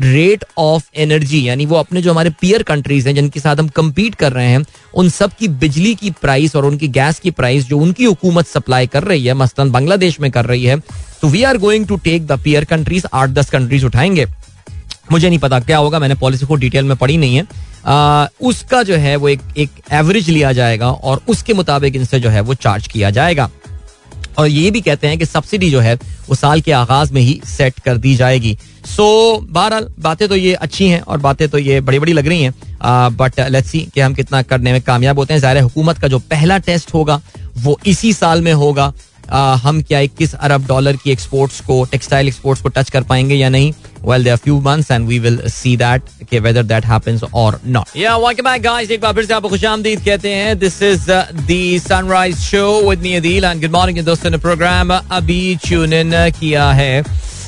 rate 0.00 0.44
of 0.58 0.86
energy 1.00 1.42
यानी 1.48 1.66
वो 1.66 1.76
अपने 1.76 2.02
जो 2.02 2.10
हमारे 2.10 2.30
पियर 2.40 2.62
कंट्रीज 2.62 3.06
हैं 3.06 3.14
जिनके 3.14 3.40
साथ 3.40 3.56
हम 3.56 3.68
compete 3.76 4.14
कर 4.14 4.32
रहे 4.32 4.46
हैं 4.48 4.62
उन 5.02 5.08
सब 5.10 5.32
की 5.38 5.48
बिजली 5.62 5.94
की 5.94 6.10
प्राइस 6.22 6.56
और 6.56 6.64
उनकी 6.66 6.88
गैस 6.98 7.18
की 7.20 7.30
प्राइस 7.40 7.66
जो 7.68 7.78
उनकी 7.78 8.04
हुकूमत 8.04 8.46
सप्लाई 8.46 8.86
कर 8.92 9.04
रही 9.04 9.24
है 9.26 9.34
मसलन 9.42 9.70
बांग्लादेश 9.72 10.20
में 10.20 10.30
कर 10.32 10.44
रही 10.46 10.64
है 10.64 10.78
तो 11.22 11.28
we 11.28 11.42
are 11.44 11.58
going 11.58 11.86
to 11.86 11.96
take 12.04 12.26
the 12.26 12.38
peer 12.44 12.64
countries 12.70 13.06
आठ 13.12 13.30
दस 13.30 13.50
कंट्रीज 13.50 13.84
उठाएंगे 13.84 14.26
मुझे 15.12 15.28
नहीं 15.28 15.38
पता 15.38 15.58
क्या 15.60 15.78
होगा 15.78 15.98
मैंने 15.98 16.14
पॉलिसी 16.14 16.46
को 16.46 16.54
डिटेल 16.64 16.84
में 16.84 16.96
पढ़ी 16.96 17.16
नहीं 17.18 17.36
है 17.36 17.46
आ, 17.86 18.26
उसका 18.48 18.82
जो 18.82 18.96
है 18.96 19.14
वो 19.16 19.28
एक 19.28 19.40
एक 19.58 19.70
एवरेज 19.92 20.28
लिया 20.30 20.52
जाएगा 20.52 20.90
और 20.90 21.20
उसके 21.28 21.54
मुताबिक 21.54 21.96
इनसे 21.96 22.20
जो 22.20 22.28
है 22.30 22.40
वो 22.40 22.54
चार्ज 22.54 22.86
किया 22.88 23.10
जाएगा 23.10 23.48
और 24.38 24.46
ये 24.48 24.70
भी 24.70 24.80
कहते 24.80 25.06
हैं 25.08 25.18
कि 25.18 25.26
सब्सिडी 25.26 25.70
जो 25.70 25.80
है 25.80 25.94
वो 26.28 26.34
साल 26.34 26.60
के 26.60 26.72
आगाज 26.72 27.10
में 27.12 27.20
ही 27.20 27.40
सेट 27.56 27.78
कर 27.84 27.96
दी 28.04 28.14
जाएगी 28.16 28.56
सो 28.86 29.02
so, 29.38 29.52
बहरहाल 29.52 29.88
बातें 30.02 30.28
तो 30.28 30.36
ये 30.36 30.52
अच्छी 30.66 30.88
हैं 30.88 31.00
और 31.00 31.18
बातें 31.26 31.48
तो 31.50 31.58
ये 31.58 31.80
बड़ी 31.80 31.98
बड़ी 31.98 32.12
लग 32.12 32.26
रही 32.28 32.42
हैं 32.42 32.54
बट 33.16 33.40
लेट्स 33.50 33.70
सी 33.70 33.80
कि 33.94 34.00
हम 34.00 34.14
कितना 34.14 34.42
करने 34.42 34.72
में 34.72 34.80
कामयाब 34.82 35.18
होते 35.18 35.34
हैं 35.34 35.40
ज़ाहिर 35.40 35.62
हुकूमत 35.62 35.98
का 35.98 36.08
जो 36.08 36.18
पहला 36.30 36.58
टेस्ट 36.68 36.94
होगा 36.94 37.20
वो 37.62 37.78
इसी 37.86 38.12
साल 38.12 38.40
में 38.42 38.52
होगा 38.52 38.92
हम 39.36 39.80
क्या 39.88 39.98
इक्कीस 40.06 40.34
अरब 40.34 40.66
डॉलर 40.66 40.96
की 41.04 41.10
एक्सपोर्ट्स 41.10 41.60
को 41.66 41.84
टेक्सटाइल 41.90 42.26
एक्सपोर्ट्स 42.28 42.62
को 42.62 42.68
टच 42.76 42.90
कर 42.90 43.02
पाएंगे 43.12 43.34
या 43.34 43.48
नहीं 43.48 43.72
well 44.08 44.24
there 44.24 44.36
few 44.44 44.60
months 44.60 44.90
and 44.90 45.06
we 45.08 45.18
will 45.18 45.38
see 45.50 45.76
that 45.76 46.02
के 46.30 46.38
वेदर 46.46 46.62
दैट 46.72 46.86
हैपेंस 46.86 47.22
और 47.34 47.60
not 47.66 47.96
yeah 47.96 48.16
welcome 48.26 48.50
back 48.50 48.62
guys 48.62 48.90
एक 48.90 49.00
बार 49.00 49.12
फिर 49.14 49.24
से 49.26 49.34
आपको 49.34 49.48
खुशामदीद 49.48 50.04
कहते 50.04 50.34
हैं 50.34 50.58
this 50.58 50.82
is 50.90 51.10
the 51.10 51.58
Sunrise 51.88 52.38
Show 52.40 52.80
with 52.88 53.02
me 53.02 53.14
Adeel 53.14 53.44
and 53.44 53.60
good 53.62 53.76
morning 53.76 54.04
दोस्तों 54.06 54.30
ने 54.30 54.38
प्रोग्राम 54.48 54.94
अभी 54.96 55.44
ट्यून 55.66 55.92
इन 55.92 56.26
uh, 56.28 56.38
किया 56.38 56.70
है 56.82 57.02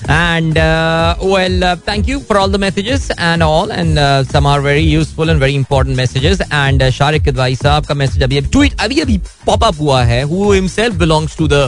And 0.07 0.57
uh, 0.57 1.15
well, 1.21 1.63
uh, 1.63 1.75
thank 1.75 2.07
you 2.07 2.19
for 2.19 2.37
all 2.37 2.47
the 2.47 2.57
messages 2.57 3.11
and 3.17 3.43
all, 3.43 3.71
and 3.71 3.99
uh, 3.99 4.23
some 4.23 4.45
are 4.45 4.61
very 4.61 4.81
useful 4.81 5.29
and 5.29 5.39
very 5.39 5.55
important 5.55 5.97
messages. 5.97 6.41
And 6.51 6.81
uh, 6.81 6.89
Sharik 6.97 7.25
Kidwai 7.27 7.55
साहब 7.61 7.85
का 7.85 7.93
message 7.93 8.23
अभी 8.23 8.37
अभी 8.37 8.49
tweet 8.49 8.81
अभी 8.81 8.99
अभी 9.01 9.17
pop 9.45 9.63
up 9.63 9.79
हुआ 9.79 10.01
है 10.11 10.23
who 10.31 10.51
himself 10.51 10.97
belongs 11.03 11.35
to 11.41 11.47
the 11.53 11.61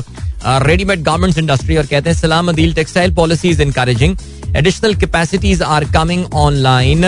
uh, 0.46 0.60
ready-made 0.68 1.04
garments 1.10 1.38
industry 1.44 1.78
और 1.78 1.86
कहते 1.94 2.10
हैं 2.10 2.18
सलाम 2.18 2.50
Adeel 2.50 2.74
textile 2.80 3.16
policy 3.22 3.54
is 3.56 3.64
encouraging. 3.68 4.18
Additional 4.56 4.96
capacities 5.06 5.62
are 5.62 5.84
coming 5.98 6.26
online 6.34 7.04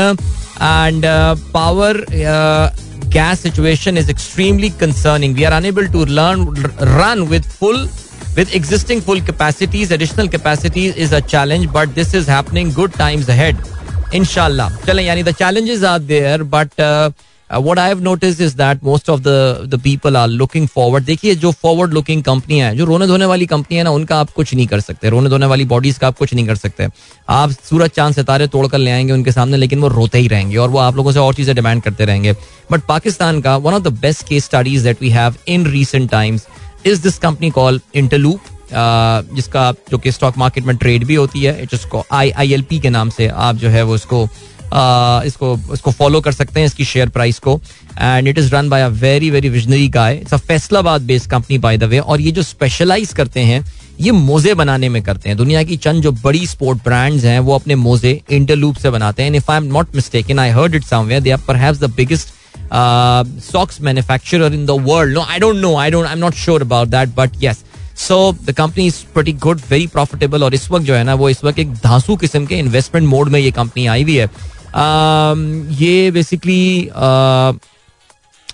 and 0.59 1.05
uh, 1.05 1.35
power 1.53 1.93
uh, 2.35 2.69
gas 3.09 3.39
situation 3.39 3.97
is 3.97 4.09
extremely 4.09 4.69
concerning. 4.83 5.33
We 5.33 5.45
are 5.45 5.53
unable 5.53 5.87
to 5.95 6.05
learn 6.19 6.45
run 6.99 7.27
with 7.29 7.45
full 7.45 7.87
with 8.38 8.48
existing 8.54 9.00
full 9.02 9.20
capacities 9.26 9.92
additional 9.92 10.28
capacities 10.34 10.94
is 11.06 11.14
a 11.14 11.18
challenge 11.34 11.64
but 11.74 11.88
this 11.94 12.14
is 12.14 12.28
happening 12.30 12.72
good 12.74 12.92
times 12.98 13.30
ahead 13.30 13.62
इनशाला 14.14 14.68
चलें 14.86 15.02
यानी 15.04 15.22
the 15.22 15.30
challenges 15.38 15.82
are 15.84 15.98
there 16.10 16.42
but 16.54 16.80
what 17.62 17.78
I 17.78 17.88
have 17.88 18.00
notice 18.02 18.40
is 18.40 18.52
that 18.54 18.84
most 18.84 19.10
of 19.10 19.20
the 19.20 19.26
the 19.74 19.80
people 19.84 20.16
are 20.16 20.28
looking 20.28 20.66
forward 20.74 21.04
देखिए 21.04 21.34
जो 21.44 21.50
forward 21.62 21.92
looking 21.94 22.22
company 22.22 22.58
है 22.60 22.74
जो 22.76 22.84
रोने 22.90 23.06
धोने 23.06 23.24
वाली 23.32 23.46
कंपनी 23.54 23.76
है 23.76 23.82
ना 23.84 23.90
उनका 24.00 24.18
आप 24.20 24.30
कुछ 24.36 24.54
नहीं 24.54 24.66
कर 24.74 24.80
सकते 24.80 25.08
रोने 25.14 25.30
धोने 25.30 25.46
वाली 25.54 25.64
बॉडीज 25.74 25.98
का 25.98 26.08
आप 26.08 26.16
कुछ 26.18 26.34
नहीं 26.34 26.46
कर 26.46 26.56
सकते 26.56 26.86
आप 27.38 27.50
सूरज 27.70 27.90
चांद 27.96 28.14
सितारे 28.14 28.46
तोड़ 28.56 28.66
कर 28.68 28.78
ले 28.78 28.90
आएंगे 28.90 29.12
उनके 29.12 29.32
सामने 29.32 29.56
लेकिन 29.64 29.80
वो 29.80 29.88
रोते 29.98 30.18
ही 30.18 30.28
रहेंगे 30.34 30.56
और 30.66 30.70
वो 30.70 30.78
आप 30.86 30.96
लोगों 30.96 31.12
से 31.12 31.18
और 31.26 31.34
चीज़ें 31.40 31.54
डिमांड 31.56 31.82
करते 31.82 32.04
रहेंगे 32.12 32.32
बट 32.72 32.86
पाकिस्तान 32.88 33.40
का 33.48 33.56
one 33.68 33.74
of 33.74 33.82
the 33.88 33.92
best 34.00 34.26
case 34.28 34.44
studies 34.44 34.82
that 34.84 35.02
we 35.02 35.10
have 35.18 35.36
in 35.56 35.66
recent 35.70 36.10
times 36.10 36.46
is 36.86 36.98
this 37.02 37.18
company 37.18 37.50
call 37.50 37.80
Interloop 37.96 38.40
जिसका 39.36 39.70
जो 39.90 39.98
कि 39.98 40.12
स्टॉक 40.12 40.36
मार्केट 40.38 40.64
में 40.64 40.76
ट्रेड 40.76 41.04
भी 41.06 41.14
होती 41.14 41.40
है 41.42 41.66
इसको 41.72 42.04
आई 42.12 42.30
आई 42.38 42.52
एल 42.54 42.62
पी 42.70 42.78
के 42.80 42.90
नाम 42.90 43.10
से 43.10 43.28
आप 43.28 43.56
जो 43.56 43.68
है 43.70 43.82
वो 43.84 43.94
इसको 43.96 44.24
uh, 44.26 45.24
इसको 45.26 45.56
इसको 45.74 45.90
फॉलो 45.90 46.20
कर 46.20 46.32
सकते 46.32 46.60
हैं 46.60 46.66
इसकी 46.66 46.84
शेयर 46.84 47.08
प्राइस 47.08 47.38
को 47.46 47.60
and 48.00 48.28
it 48.28 48.38
is 48.38 48.54
run 48.54 48.68
by 48.70 48.82
a 48.82 48.86
very 49.06 49.30
very 49.30 49.48
visionary 49.48 49.88
guy 49.98 50.16
it's 50.16 50.34
a 50.34 50.36
Faisalabad 50.48 51.02
based 51.12 51.30
company 51.30 51.58
by 51.66 51.78
the 51.78 51.84
way 51.94 51.98
और 51.98 52.20
ये 52.20 52.30
जो 52.38 52.42
स्पेशलाइज 52.42 53.12
करते 53.16 53.40
हैं 53.52 53.64
ये 54.00 54.10
मोजे 54.12 54.52
बनाने 54.54 54.88
में 54.88 55.02
करते 55.02 55.28
हैं 55.28 55.36
दुनिया 55.38 55.62
की 55.68 55.76
चंद 55.84 56.02
जो 56.02 56.12
बड़ी 56.24 56.46
स्पोर्ट 56.46 56.82
ब्रांड्स 56.84 57.24
हैं 57.24 57.38
वो 57.48 57.54
अपने 57.54 57.74
मोजे 57.74 58.20
इंटरलूप 58.32 58.76
से 58.82 58.90
बनाते 58.90 59.22
हैं 59.22 59.32
if 59.34 59.50
I 59.50 59.56
am 59.56 59.64
not 59.76 59.94
mistaken 60.30 60.38
I 60.38 60.50
heard 60.58 60.74
it 60.74 60.84
somewhere 60.84 61.20
they 61.22 61.30
are 61.38 61.76
the 61.76 61.92
biggest 61.96 62.34
Uh, 62.70 63.24
socks 63.38 63.80
manufacturer 63.80 64.48
in 64.48 64.66
the 64.66 64.76
world. 64.76 65.12
No, 65.12 65.22
I 65.22 65.38
don't 65.38 65.60
know. 65.62 65.76
I 65.76 65.88
don't. 65.88 66.04
I'm 66.06 66.20
not 66.20 66.34
sure 66.34 66.60
about 66.68 66.90
that. 66.96 67.14
But 67.20 67.42
yes. 67.48 67.64
So 67.98 68.16
the 68.44 68.52
company 68.56 68.86
is 68.86 68.94
pretty 69.14 69.32
good 69.44 69.60
very 69.70 69.86
profitable 69.92 70.42
और 70.44 70.54
इस 70.54 70.70
वक्त 70.70 70.84
जो 70.86 70.94
है 70.94 71.04
ना 71.04 71.14
वो 71.22 71.28
इस 71.28 71.42
वक्त 71.44 71.58
एक 71.58 71.72
धांसू 71.84 72.14
किस्म 72.16 72.46
के 72.46 72.58
इन्वेस्टमेंट 72.58 73.06
मोड 73.08 73.28
में 73.28 73.38
ये 73.40 73.50
कंपनी 73.56 73.86
आई 73.94 74.02
हुई 74.02 74.16
है 74.16 74.26
um, 74.26 75.40
ये 75.80 76.10
बेसिकली 76.14 76.60
uh, 76.84 77.58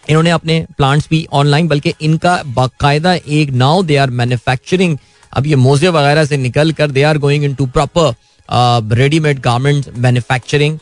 इन्होंने 0.08 0.30
अपने 0.30 0.58
प्लांट्स 0.76 1.06
भी 1.10 1.26
ऑनलाइन 1.40 1.68
बल्कि 1.68 1.92
इनका 2.08 2.40
बाकायदा 2.56 3.14
एक 3.14 3.50
नाउ 3.64 3.82
दे 3.92 3.96
आर 4.06 4.10
मैन्युफैक्चरिंग 4.22 4.96
अब 5.36 5.46
ये 5.46 5.56
मोजे 5.66 5.88
वगैरह 5.98 6.24
से 6.24 6.36
निकल 6.46 6.72
कर 6.80 6.90
they 6.90 7.02
are 7.12 7.18
going 7.26 7.44
into 7.54 7.66
proper 7.76 8.94
readymade 9.02 9.40
garment 9.44 9.92
manufacturing 10.06 10.78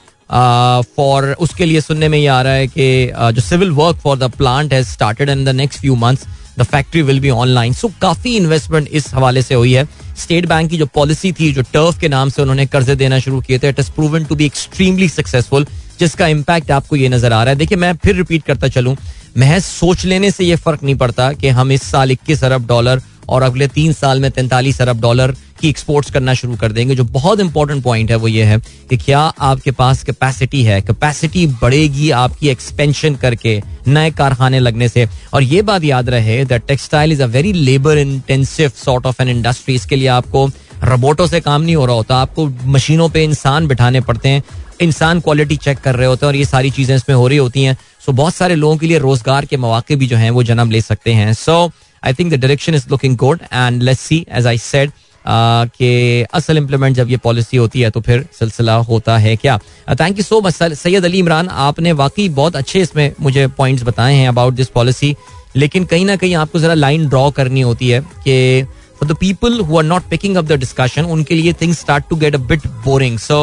for 0.96 1.24
उसके 1.40 1.64
लिए 1.64 1.80
सुनने 1.80 2.08
में 2.08 2.18
ये 2.18 2.26
आ 2.26 2.40
रहा 2.42 2.52
है 2.52 2.66
कि 2.76 3.10
जो 3.36 3.40
civil 3.42 3.70
work 3.80 3.96
for 4.02 4.16
the 4.18 4.30
plant 4.36 4.72
has 4.72 4.86
started 4.88 5.28
in 5.30 5.44
the 5.44 5.48
next 5.56 5.80
few 5.80 5.94
months 6.04 6.26
the 6.58 6.62
factory 6.62 7.02
will 7.02 7.20
be 7.20 7.30
online 7.30 7.72
so 7.72 7.90
काफी 8.02 8.36
इन्वेस्टमेंट 8.36 8.88
इस 8.92 9.12
हवाले 9.14 9.42
से 9.42 9.54
हुई 9.54 9.72
है 9.72 9.84
स्टेट 10.22 10.46
बैंक 10.46 10.70
की 10.70 10.78
जो 10.78 10.86
पॉलिसी 10.94 11.32
थी 11.40 11.52
जो 11.52 11.62
टर्फ 11.72 11.98
के 12.00 12.08
नाम 12.08 12.28
से 12.30 12.42
उन्होंने 12.42 12.66
कर्जे 12.66 12.94
देना 12.96 13.18
शुरू 13.26 13.40
किए 13.46 13.58
थे 13.58 13.68
it 13.68 13.78
is 13.80 13.88
proven 14.00 14.24
to 14.24 14.34
be 14.36 14.46
extremely 14.46 15.08
successful 15.08 15.66
जिसका 16.00 16.26
इम्पैक्ट 16.26 16.70
आपको 16.70 16.96
ये 16.96 17.08
नजर 17.08 17.32
आ 17.32 17.42
रहा 17.42 17.52
है 17.52 17.58
देखिए 17.58 17.78
मैं 17.78 17.92
फिर 18.04 18.16
रिपीट 18.16 18.42
करता 18.44 18.68
चलूँ 18.76 18.96
महज 19.38 19.62
सोच 19.62 20.04
लेने 20.04 20.30
से 20.30 20.44
ये 20.44 20.56
फर्क 20.66 20.82
नहीं 20.82 20.94
पड़ता 21.04 21.32
कि 21.32 21.48
हम 21.58 21.72
इस 21.72 21.82
साल 21.90 22.10
इक्कीस 22.12 22.44
अरब 22.44 22.66
डॉलर 22.66 23.00
और 23.28 23.42
अगले 23.42 23.66
तीन 23.68 23.92
साल 23.92 24.20
में 24.20 24.30
तैंतालीस 24.30 24.80
अरब 24.82 25.00
डॉलर 25.00 25.34
की 25.60 25.68
एक्सपोर्ट्स 25.68 26.10
करना 26.10 26.34
शुरू 26.34 26.56
कर 26.60 26.72
देंगे 26.72 26.94
जो 26.96 27.04
बहुत 27.10 27.40
इंपॉर्टेंट 27.40 27.82
पॉइंट 27.84 28.10
है 28.10 28.16
वो 28.22 28.28
ये 28.28 28.44
है 28.44 28.58
कि 28.90 28.96
क्या 29.04 29.20
आपके 29.48 29.70
पास 29.80 30.02
कैपेसिटी 30.04 30.62
है 30.64 30.80
कैपेसिटी 30.82 31.46
बढ़ेगी 31.62 32.10
आपकी 32.22 32.48
एक्सपेंशन 32.48 33.14
करके 33.24 33.60
नए 33.88 34.10
कारखाने 34.18 34.58
लगने 34.60 34.88
से 34.88 35.06
और 35.34 35.42
ये 35.42 35.62
बात 35.70 35.84
याद 35.84 36.08
रहे 36.10 36.44
that 36.44 36.66
textile 36.68 37.12
is 37.12 37.20
a 37.22 37.26
very 37.36 37.52
labour 37.52 37.98
intensive 37.98 38.72
sort 38.84 39.06
of 39.06 39.20
an 39.20 39.28
industry 39.28 39.74
इसके 39.74 39.96
लिए 39.96 40.08
आपको 40.16 40.48
रोबोटों 40.84 41.26
से 41.26 41.40
काम 41.40 41.62
नहीं 41.62 41.74
हो 41.76 41.86
रहा 41.86 41.94
होता 41.96 42.16
आपको 42.22 42.46
मशीनों 42.76 43.08
पर 43.08 43.18
इंसान 43.20 43.66
बिठाने 43.68 44.00
पड़ते 44.10 44.28
हैं 44.28 44.42
इंसान 44.80 45.20
क्वालिटी 45.20 45.56
चेक 45.64 45.78
कर 45.80 45.94
रहे 45.96 46.06
होते 46.06 46.24
हैं 46.24 46.28
और 46.28 46.36
ये 46.36 46.44
सारी 46.44 46.70
चीजें 46.76 46.94
इसमें 46.94 47.14
हो 47.16 47.26
रही 47.28 47.38
होती 47.38 47.62
हैं 47.62 47.74
सो 47.74 48.10
so, 48.10 48.16
बहुत 48.18 48.34
सारे 48.34 48.54
लोगों 48.54 48.76
के 48.76 48.86
लिए 48.86 48.98
रोजगार 48.98 49.44
के 49.46 49.56
मौके 49.64 49.96
भी 49.96 50.06
जो 50.06 50.16
हैं 50.16 50.30
वो 50.38 50.42
जन्म 50.42 50.70
ले 50.70 50.80
सकते 50.80 51.12
हैं 51.14 51.32
so 51.32 51.52
so, 51.66 51.72
I 52.04 52.12
think 52.18 52.32
the 52.32 52.38
direction 52.40 52.74
is 52.74 52.86
looking 52.90 53.16
good 53.16 53.40
and 53.52 53.82
let 53.82 53.96
see 53.98 54.24
as 54.36 54.46
I 54.46 54.58
said 54.58 54.90
के 55.26 55.90
असल 56.34 56.58
इम्प्लीमेंट 56.58 56.96
जब 56.96 57.10
ये 57.10 57.16
पॉलिसी 57.24 57.56
होती 57.56 57.80
है 57.80 57.90
तो 57.90 58.00
फिर 58.08 58.26
सिलसिला 58.38 58.74
होता 58.88 59.16
है 59.18 59.34
क्या 59.44 59.58
thank 60.00 60.16
you 60.18 60.22
so 60.24 60.40
much 60.46 60.54
Syed 60.62 61.04
Ali 61.04 61.18
Imran 61.18 61.48
आपने 61.66 61.92
वाकई 62.02 62.28
बहुत 62.40 62.56
अच्छे 62.56 62.80
इसमें 62.80 63.10
मुझे 63.22 63.46
पॉइंट्स 63.58 63.84
बताए 63.84 64.14
हैं 64.14 64.28
अबाउट 64.28 64.54
दिस 64.54 64.68
पॉलिसी 64.78 65.14
लेकिन 65.56 65.84
कहीं 65.84 66.04
ना 66.06 66.14
कहीं 66.16 66.34
आपको 66.36 66.58
ज़रा 66.58 66.74
लाइन 66.74 67.08
ड्रॉ 67.08 67.30
करनी 67.36 67.60
होती 67.60 67.88
है 67.88 68.00
कि 68.26 68.62
for 69.00 69.08
the 69.12 69.16
people 69.20 69.60
who 69.68 69.78
are 69.78 69.84
not 69.84 70.02
picking 70.10 70.36
up 70.36 70.44
the 70.44 70.58
discussion 70.60 71.04
उनके 71.16 71.34
लिए 71.34 71.52
things 71.62 71.80
start 71.80 72.04
to 72.10 72.16
get 72.16 72.34
a 72.34 72.38
bit 72.52 72.66
boring 72.84 73.18
so 73.18 73.36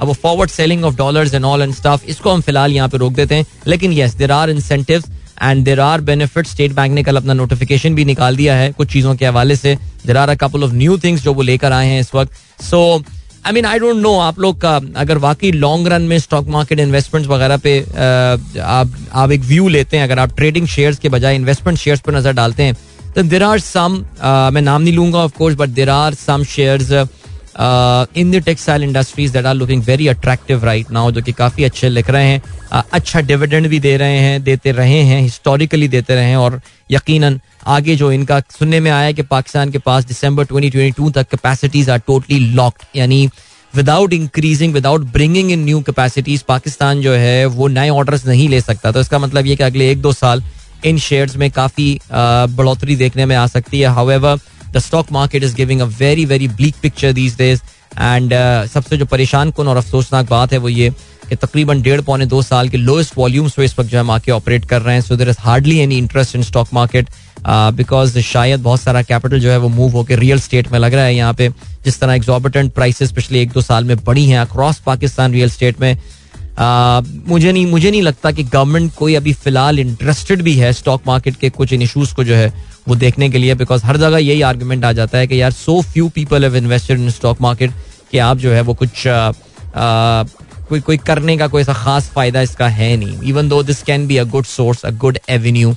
अब 0.00 0.12
forward 0.22 0.50
selling 0.50 0.84
of 0.84 0.96
dollars 0.96 1.34
and 1.34 1.44
all 1.44 1.62
and 1.62 1.74
stuff 1.74 2.08
इसको 2.08 2.30
हम 2.32 2.40
फिलहाल 2.48 2.72
यहाँ 2.72 2.88
पे 2.88 2.98
रोक 2.98 3.12
देते 3.14 3.34
हैं 3.34 3.46
लेकिन 3.66 3.92
yes 3.92 4.14
there 4.16 4.32
are 4.32 4.50
incentive 4.50 5.02
and 5.42 5.64
there 5.64 5.80
are 5.80 6.00
benefit 6.08 6.46
State 6.46 6.72
Bank 6.74 6.92
ने 6.94 7.02
कल 7.04 7.16
अपना 7.16 7.32
नोटिफिकेशन 7.34 7.94
भी 7.94 8.04
निकाल 8.04 8.36
दिया 8.36 8.54
है 8.56 8.70
कुछ 8.76 8.92
चीज़ों 8.92 9.14
के 9.16 9.26
हवाले 9.26 9.56
से 9.56 9.76
there 10.06 10.16
are 10.16 10.28
a 10.28 10.34
couple 10.44 10.64
of 10.64 10.72
new 10.74 10.98
things 11.04 11.22
जो 11.22 11.34
वो 11.34 11.42
लेकर 11.42 11.72
आए 11.72 11.86
हैं 11.88 12.00
इस 12.00 12.10
वक्त 12.14 12.62
so 12.70 12.82
I 13.46 13.52
mean 13.52 13.64
I 13.64 13.78
don't 13.78 13.96
know 14.02 14.18
आप 14.20 14.38
लोग 14.40 14.60
का 14.60 14.74
अगर 15.04 15.18
वाकई 15.26 15.50
लॉन्ग 15.52 15.88
रन 15.92 16.02
में 16.12 16.18
स्टॉक 16.18 16.48
मार्केट 16.56 16.80
इन्वेस्टमेंट्स 16.80 17.30
वगैरह 17.30 17.56
पे 17.66 17.76
आप 18.70 18.94
आप 19.24 19.30
एक 19.32 19.40
व्यू 19.52 19.68
लेते 19.76 19.96
हैं 19.96 20.04
अगर 20.04 20.18
आप 20.18 20.36
ट्रेडिंग 20.36 20.66
शेयर्स 20.76 20.98
के 20.98 21.08
बजाय 21.16 21.34
इन्वेस्टमेंट 21.36 21.78
शेयर्स 21.78 22.00
पर 22.06 22.14
नज़र 22.16 22.32
डालते 22.42 22.62
हैं 22.62 22.74
तो 23.14 23.22
देर 23.22 23.42
आर 23.42 23.58
सम 23.60 24.04
मैं 24.54 24.62
नाम 24.62 24.82
नहीं 24.82 24.92
लूंगा 24.94 25.18
of course 25.24 25.56
but 25.58 25.68
there 25.80 25.90
are 25.90 26.14
some 26.14 26.42
shares 26.56 26.92
in 27.60 28.30
the 28.32 28.40
textile 28.44 28.82
industries 28.84 29.30
that 29.32 29.46
are 29.46 29.54
looking 29.54 29.82
very 29.84 30.06
attractive 30.08 30.64
right 30.64 30.90
now 30.92 31.10
जो 31.12 31.22
कि 31.22 31.32
काफ़ी 31.38 31.64
अच्छे 31.64 31.88
लिख 31.88 32.10
रहे 32.10 32.24
हैं 32.26 32.40
uh, 32.74 32.82
अच्छा 32.92 33.20
डिविडेंड 33.30 33.66
भी 33.68 33.78
दे 33.86 33.96
रहे 33.96 34.18
हैं 34.20 34.42
देते 34.44 34.72
रहे 34.72 35.00
हैं 35.04 35.20
हिस्टोरिकली 35.22 35.88
देते 35.94 36.14
रहे 36.14 36.24
हैं 36.28 36.36
और 36.36 36.60
यकीनन 36.90 37.40
आगे 37.76 37.96
जो 37.96 38.10
इनका 38.12 38.38
सुनने 38.58 38.80
में 38.80 38.90
आया 38.90 39.10
कि 39.12 39.22
पाकिस्तान 39.30 39.70
के 39.70 39.78
पास 39.86 40.04
दिसंबर 40.06 40.44
2022 40.52 41.12
तक 41.14 41.28
कैपेसिटीज 41.30 41.90
आर 41.90 41.98
टोटली 42.06 42.38
लॉक्ड 42.54 42.82
यानी 42.96 43.26
without 43.76 44.12
increasing 44.12 44.72
without 44.74 45.02
bringing 45.12 45.50
in 45.52 45.64
new 45.64 45.80
capacities 45.88 46.42
Pakistan 46.48 47.00
जो 47.02 47.12
है 47.24 47.44
वो 47.56 47.68
नए 47.78 47.88
ऑर्डर्स 47.90 48.26
नहीं 48.26 48.48
ले 48.48 48.60
सकता 48.60 48.92
तो 48.92 49.00
इसका 49.00 49.18
मतलब 49.18 49.46
ये 49.46 49.56
कि 49.56 49.64
अगले 49.64 49.90
एक 49.90 50.02
दो 50.02 50.12
साल 50.12 50.42
इन 50.86 50.98
शेयर्स 51.08 51.36
में 51.36 51.50
काफ़ी 51.50 51.94
uh, 51.98 52.10
बढ़ोतरी 52.12 52.96
देखने 52.96 53.26
में 53.26 53.36
आ 53.36 53.46
सकती 53.46 53.80
है 53.80 53.88
however 53.94 54.38
the 54.74 54.78
stock 54.78 55.12
market 55.12 55.44
is 55.44 55.54
giving 55.54 55.80
a 55.80 55.84
very 55.98 56.24
very 56.32 56.48
bleak 56.48 56.74
picture 56.82 57.12
these 57.12 57.36
days 57.38 57.60
and 58.00 58.32
सबसे 58.72 58.96
जो 58.96 59.04
परेशान 59.12 59.50
कन 59.56 59.68
और 59.68 59.76
अफसोसनाक 59.76 60.28
बात 60.30 60.52
है 60.52 60.58
वो 60.64 60.68
ये 60.68 60.90
कि 61.28 61.36
तकरीबन 61.36 61.80
डेढ़ 61.82 62.00
पौने 62.02 62.26
दो 62.26 62.40
साल 62.42 62.68
के 62.68 62.76
लोएस्ट 62.78 63.16
वॉल्यूम्स 63.18 63.54
पे 63.54 63.64
इस 63.64 63.78
वक्त 63.78 63.90
जो 63.90 63.96
है 63.98 64.04
मार्केट 64.10 64.34
ऑपरेट 64.34 64.64
कर 64.68 64.82
रहे 64.82 64.94
हैं 64.94 65.02
so 65.02 65.16
there 65.16 65.28
is 65.28 65.36
hardly 65.40 65.78
any 65.78 65.98
interest 65.98 66.36
in 66.36 66.42
stock 66.42 66.68
market 66.74 67.08
because 67.80 68.18
शायद 68.18 68.60
बहुत 68.62 68.80
सारा 68.80 69.02
कैपिटल 69.08 69.40
जो 69.40 69.50
है 69.50 69.58
वो 69.58 69.68
मूव 69.78 69.90
होकर 69.96 70.18
रियल 70.18 70.40
स्टेट 70.40 70.70
में 70.72 70.78
लग 70.78 70.94
रहा 70.94 71.04
है 71.04 71.14
यहाँ 71.14 71.34
पे 71.38 71.48
जिस 71.84 72.00
तरह 72.00 72.12
एग्जॉबिटेंट 72.14 72.72
प्राइसेस 72.74 73.12
पिछले 73.18 73.42
एक 73.42 73.50
दो 73.52 73.60
साल 73.62 73.84
में 73.84 73.96
बढ़ी 74.04 74.24
हैं 74.28 74.38
अक्रॉस 74.38 74.78
पाकिस्तान 74.86 75.32
रियल 75.32 75.50
स्टेट 75.50 75.80
में 75.80 75.96
मुझे 76.60 77.50
नहीं 77.52 77.66
मुझे 77.70 77.90
नहीं 77.90 78.00
लगता 78.02 78.30
कि 78.32 78.42
गवर्नमेंट 78.44 78.92
कोई 78.98 79.14
अभी 79.14 79.32
फिलहाल 79.42 79.78
इंटरेस्टेड 79.78 80.42
भी 80.42 80.54
है 80.56 80.72
स्टॉक 80.72 81.02
मार्केट 81.06 81.36
के 81.40 81.50
कुछ 81.58 81.72
इन 81.72 81.82
इशूज़ 81.82 82.14
को 82.14 82.24
जो 82.24 82.34
है 82.34 82.52
वो 82.88 82.94
देखने 82.96 83.28
के 83.30 83.38
लिए 83.38 83.54
बिकॉज 83.54 83.82
हर 83.84 83.96
जगह 84.04 84.18
यही 84.24 84.42
आर्ग्यूमेंट 84.48 84.84
आ 84.84 84.92
जाता 84.98 85.18
है 85.18 85.26
कि 85.26 85.40
यार 85.40 85.50
so 85.52 85.80
few 85.92 86.08
people 86.14 86.44
have 86.44 86.56
invested 86.56 87.00
in 87.00 87.10
stock 87.10 87.40
market 87.40 87.72
कि 88.10 88.18
आप 88.28 88.36
जो 88.46 88.52
है 88.52 88.60
वो 88.70 88.74
कुछ 88.82 89.06
आ, 89.06 89.16
आ, 89.76 90.24
कोई 90.68 90.80
कोई 90.86 90.96
करने 91.06 91.36
का 91.38 91.46
कोई 91.48 91.62
ऐसा 91.62 91.72
खास 91.72 92.08
फायदा 92.14 92.40
इसका 92.42 92.68
है 92.78 92.96
नहीं 92.96 93.28
even 93.30 93.48
though 93.48 93.62
this 93.70 93.82
can 93.82 94.06
be 94.06 94.16
a 94.16 94.24
good 94.36 94.44
source 94.46 94.84
a 94.86 94.90
good 95.04 95.18
avenue 95.30 95.74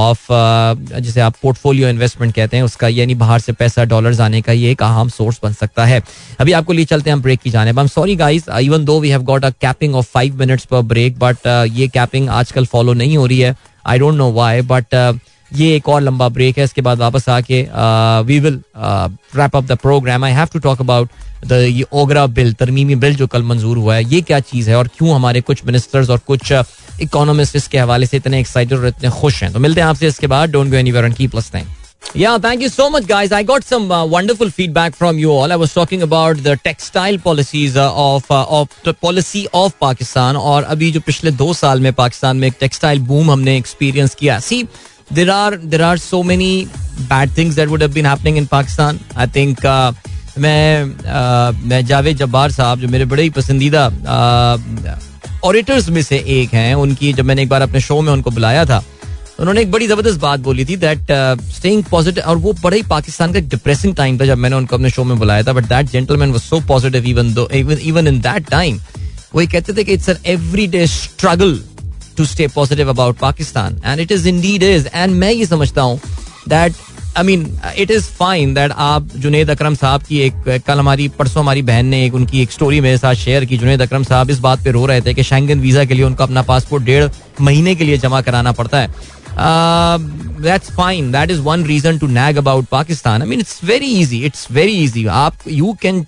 of 0.00 0.26
uh, 0.32 1.00
जिसे 1.00 1.20
आप 1.20 1.34
पोर्टफोलियो 1.42 1.88
इन्वेस्टमेंट 1.88 2.34
कहते 2.34 2.56
हैं 2.56 2.64
उसका 2.64 2.88
यानी 2.88 3.14
बाहर 3.22 3.38
से 3.40 3.52
पैसा 3.62 3.84
डॉलर 3.94 4.20
आने 4.22 4.40
का 4.42 4.52
ये 4.52 4.70
एक 4.72 4.82
अहम 4.82 5.08
सोर्स 5.18 5.40
बन 5.42 5.52
सकता 5.62 5.84
है 5.84 6.02
अभी 6.40 6.52
आपको 6.60 6.72
लिए 6.72 6.84
चलते 6.94 7.10
हैं 7.10 7.16
हम 7.16 7.22
ब्रेक 7.22 7.40
की 7.40 7.50
जाने 7.50 7.70
am 7.80 7.86
sorry 7.96 8.16
guys 8.16 8.48
even 8.60 8.84
though 8.84 8.98
we 9.00 9.08
have 9.10 9.22
got 9.32 9.44
a 9.44 9.50
capping 9.66 9.94
of 9.94 10.10
five 10.14 10.38
minutes 10.38 10.64
पर 10.70 10.82
ब्रेक 10.94 11.18
बट 11.18 11.46
ये 11.72 11.88
कैपिंग 11.98 12.28
आजकल 12.42 12.66
फॉलो 12.74 12.92
नहीं 13.02 13.16
हो 13.16 13.26
रही 13.26 13.38
है 13.40 13.54
I 13.92 13.98
don't 13.98 14.14
know 14.14 14.30
why 14.32 14.60
but 14.74 14.94
ये 15.56 15.74
एक 15.76 15.88
और 15.88 16.00
लंबा 16.02 16.28
ब्रेक 16.36 16.58
है 16.58 16.64
इसके 16.64 16.80
बाद 16.82 16.98
वापस 16.98 17.28
आके 17.28 17.62
we 18.26 18.38
will 18.40 18.60
wrap 19.36 19.56
up 19.56 19.64
the 19.72 19.76
program 19.82 20.24
I 20.24 20.32
have 20.32 20.48
to 20.52 20.58
talk 20.66 20.80
about 20.80 21.08
the 21.48 21.52
ये 21.68 21.84
ओगरा 22.02 22.26
बिल 22.38 22.52
तरमीमी 22.54 22.94
बिल 23.04 23.14
जो 23.16 23.26
कल 23.26 23.42
मंजूर 23.42 23.78
हुआ 23.78 23.94
है 23.94 24.04
ये 24.14 24.20
क्या 24.30 24.40
चीज़ 24.40 24.70
है 24.70 24.76
और 24.76 24.88
क्यों 24.98 25.14
हमारे 25.14 25.40
कुछ 25.50 25.64
मिनिस्टर्स 25.66 26.10
और 26.10 26.18
कुछ 26.26 26.52
इकोनॉमिस्ट 27.00 27.56
इसके 27.56 27.78
हवाले 27.78 28.06
से 28.06 28.16
इतने 28.16 28.40
एक्साइटेड 28.40 28.78
और 28.78 28.86
इतने 28.88 29.10
खुश 29.20 29.42
हैं 29.42 29.52
तो 29.52 29.58
मिलते 29.60 29.80
हैं 29.80 29.88
आपसे 29.88 30.06
इसके 30.06 30.26
बाद 30.36 30.50
डोंट 30.50 30.70
गो 30.70 30.76
एनी 30.76 31.12
की 31.16 31.28
plus 31.28 31.50
thank 31.54 31.68
Yeah, 32.20 32.32
thank 32.44 32.62
you 32.64 32.68
so 32.70 32.84
much, 32.92 33.04
guys. 33.08 33.32
I 33.36 33.38
got 33.48 33.66
some 33.66 33.84
uh, 33.96 33.98
wonderful 34.14 34.48
feedback 34.54 34.96
from 35.02 35.20
you 35.24 35.34
all. 35.34 35.52
I 35.56 35.58
was 35.62 35.74
talking 35.76 36.00
about 36.06 36.40
the 36.46 36.54
textile 36.64 37.18
policies 37.26 37.78
uh, 37.82 37.86
of 38.14 38.32
uh, 38.38 38.58
of 38.58 38.74
the 38.88 38.94
policy 39.06 39.42
of 39.60 39.72
Pakistan 39.84 40.40
और 40.52 40.66
abhi 40.74 40.88
jo 40.96 41.02
pichle 41.10 41.32
do 41.42 41.48
saal 41.60 41.84
mein 41.86 41.94
Pakistan 42.00 42.42
mein 42.42 42.52
ek 42.54 42.58
textile 42.64 43.04
boom 43.12 43.30
humne 43.34 43.54
experience 43.62 44.18
kiya. 44.22 44.38
See, 44.48 44.58
there 45.12 45.30
are 45.30 45.56
there 45.56 45.82
are 45.82 45.98
so 45.98 46.22
many 46.22 46.54
bad 47.00 47.36
things 47.38 47.54
that 47.56 47.68
would 47.68 47.82
been 47.92 48.06
happening 48.06 48.36
in 48.38 48.46
Pakistan 48.46 49.00
I 49.16 49.26
think 49.36 49.66
मैं 50.38 50.84
uh, 50.96 51.62
मैं 51.68 51.84
जावेद 51.86 52.16
जब्बार 52.16 52.50
साहब 52.50 52.78
जो 52.80 52.88
मेरे 52.88 53.04
बड़े 53.04 53.22
ही 53.22 53.30
पसंदीदा 53.30 53.80
auditors 55.44 55.84
uh, 55.84 55.90
में 55.90 56.02
से 56.02 56.18
एक 56.40 56.54
हैं 56.54 56.74
उनकी 56.84 57.12
जब 57.12 57.24
मैंने 57.24 57.42
एक 57.42 57.48
बार 57.48 57.62
अपने 57.62 57.80
शो 57.80 58.00
में 58.02 58.12
उनको 58.12 58.30
बुलाया 58.30 58.64
था 58.64 58.82
उन्होंने 59.40 59.60
एक 59.62 59.70
बड़ी 59.70 59.86
ज़बरदस्त 59.88 60.20
बात 60.20 60.40
बोली 60.40 60.64
थी 60.64 60.76
दैट 60.84 61.06
स्टेइंग 61.56 61.82
पॉजिटिव 61.90 62.24
और 62.30 62.36
वो 62.38 62.52
बड़ा 62.62 62.76
ही 62.76 62.82
पाकिस्तान 62.90 63.32
का 63.32 63.40
डिप्रेसिंग 63.54 63.94
टाइम 63.96 64.18
था 64.20 64.24
जब 64.26 64.38
मैंने 64.38 64.56
उनको 64.56 64.76
अपने 64.76 64.90
शो 64.90 65.04
में 65.04 65.16
बुलाया 65.18 65.42
था 65.42 65.52
but 65.52 65.64
that 65.68 65.90
gentleman 65.90 66.32
was 66.32 66.40
so 66.42 66.60
positive 66.68 67.06
even 67.12 67.32
though 67.34 67.48
even 67.60 68.08
in 68.08 68.20
that 68.20 68.48
time 68.50 68.78
वो 69.34 69.40
ये 69.40 69.46
कहते 69.52 69.72
थे 69.76 69.84
कि 69.84 69.92
it's 69.94 70.08
an 70.08 70.16
everyday 70.76 70.86
struggle 70.86 71.60
to 72.16 72.24
stay 72.24 72.46
positive 72.54 72.88
about 72.90 73.18
Pakistan 73.18 73.80
and 73.84 74.00
it 74.00 74.12
is 74.12 74.26
indeed 74.40 74.62
is 74.62 74.88
and 74.94 75.14
मैं 75.14 75.30
ये 75.32 75.46
समझता 75.46 75.82
हूँ 75.82 76.00
that 76.48 76.74
I 77.18 77.24
mean 77.24 77.46
it 77.78 77.90
is 77.90 78.02
fine 78.18 78.52
that 78.54 78.72
आप 78.84 79.08
जुनेद 79.24 79.50
अक्रम 79.50 79.74
साहब 79.74 80.02
की 80.08 80.20
एक 80.26 80.60
कल 80.66 80.78
हमारी 80.78 81.08
परसों 81.18 81.42
हमारी 81.42 81.62
बहन 81.70 81.86
ने 81.86 82.04
एक 82.06 82.14
उनकी 82.14 82.42
एक 82.42 82.52
स्टोरी 82.52 82.80
मेरे 82.80 82.98
साथ 82.98 83.14
शेयर 83.24 83.44
की 83.44 83.58
जुनेद 83.58 83.82
अक्रम 83.82 84.04
साहब 84.04 84.30
इस 84.30 84.38
बात 84.48 84.62
पे 84.64 84.70
रो 84.72 84.84
रहे 84.86 85.00
थे 85.08 85.14
कि 85.14 85.22
शेंगन 85.22 85.60
वीजा 85.60 85.84
के 85.84 85.94
लिए 85.94 86.04
उनका 86.04 86.24
अपना 86.24 86.42
पासपोर्ट 86.52 86.84
डेढ़ 86.84 87.08
महीने 87.40 87.74
के 87.74 87.84
लिए 87.84 87.98
जमा 88.06 88.20
कराना 88.28 88.52
पड़ता 88.60 88.80
है 88.80 89.20
that's 90.46 90.70
fine 90.76 91.10
that 91.12 91.30
is 91.30 91.38
one 91.44 91.64
reason 91.66 91.98
to 91.98 92.06
nag 92.06 92.36
about 92.36 92.66
Pakistan 92.70 93.22
I 93.22 93.28
mean 93.28 93.40
it's 93.40 93.60
very 93.64 93.86
easy 94.00 94.18
it's 94.26 94.46
very 94.52 94.72
easy 94.84 95.06
आप 95.20 95.36
यू 95.52 95.76
कैन 95.82 96.04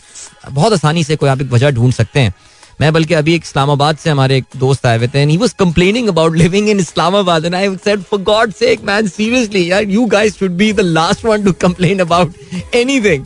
बहुत 0.50 0.72
आसानी 0.72 1.04
से 1.04 1.16
कोई 1.16 1.28
आप 1.30 1.40
एक 1.42 1.50
वजह 1.52 1.70
ढूंढ 1.80 1.92
सकते 1.92 2.20
हैं 2.20 2.32
मैं 2.80 2.92
बल्कि 2.92 3.14
अभी 3.14 3.34
एक 3.34 3.42
इस्लामाबाद 3.46 3.96
से 3.96 4.10
हमारे 4.10 4.36
एक 4.38 4.44
दोस्त 4.60 4.86
आए 4.86 4.98
हुए 4.98 5.08
थे 5.08 5.20
and 5.22 5.30
he 5.30 5.36
complaining 5.58 6.08
about 6.08 6.36
living 6.36 6.68
in 6.68 6.80
Islamabad 6.80 7.44
and 7.44 7.54
I 7.54 7.76
said 7.84 8.00
for 8.10 8.20
God 8.32 8.52
sake 8.60 8.82
man 8.86 9.06
seriously 9.08 9.70
यार 9.70 9.84
you 9.94 10.04
guys 10.14 10.38
should 10.38 10.56
be 10.62 10.72
the 10.72 10.80
last 10.80 11.24
one 11.24 11.42
to 11.44 11.52
complain 11.66 11.98
about 12.06 12.74
anything 12.76 13.24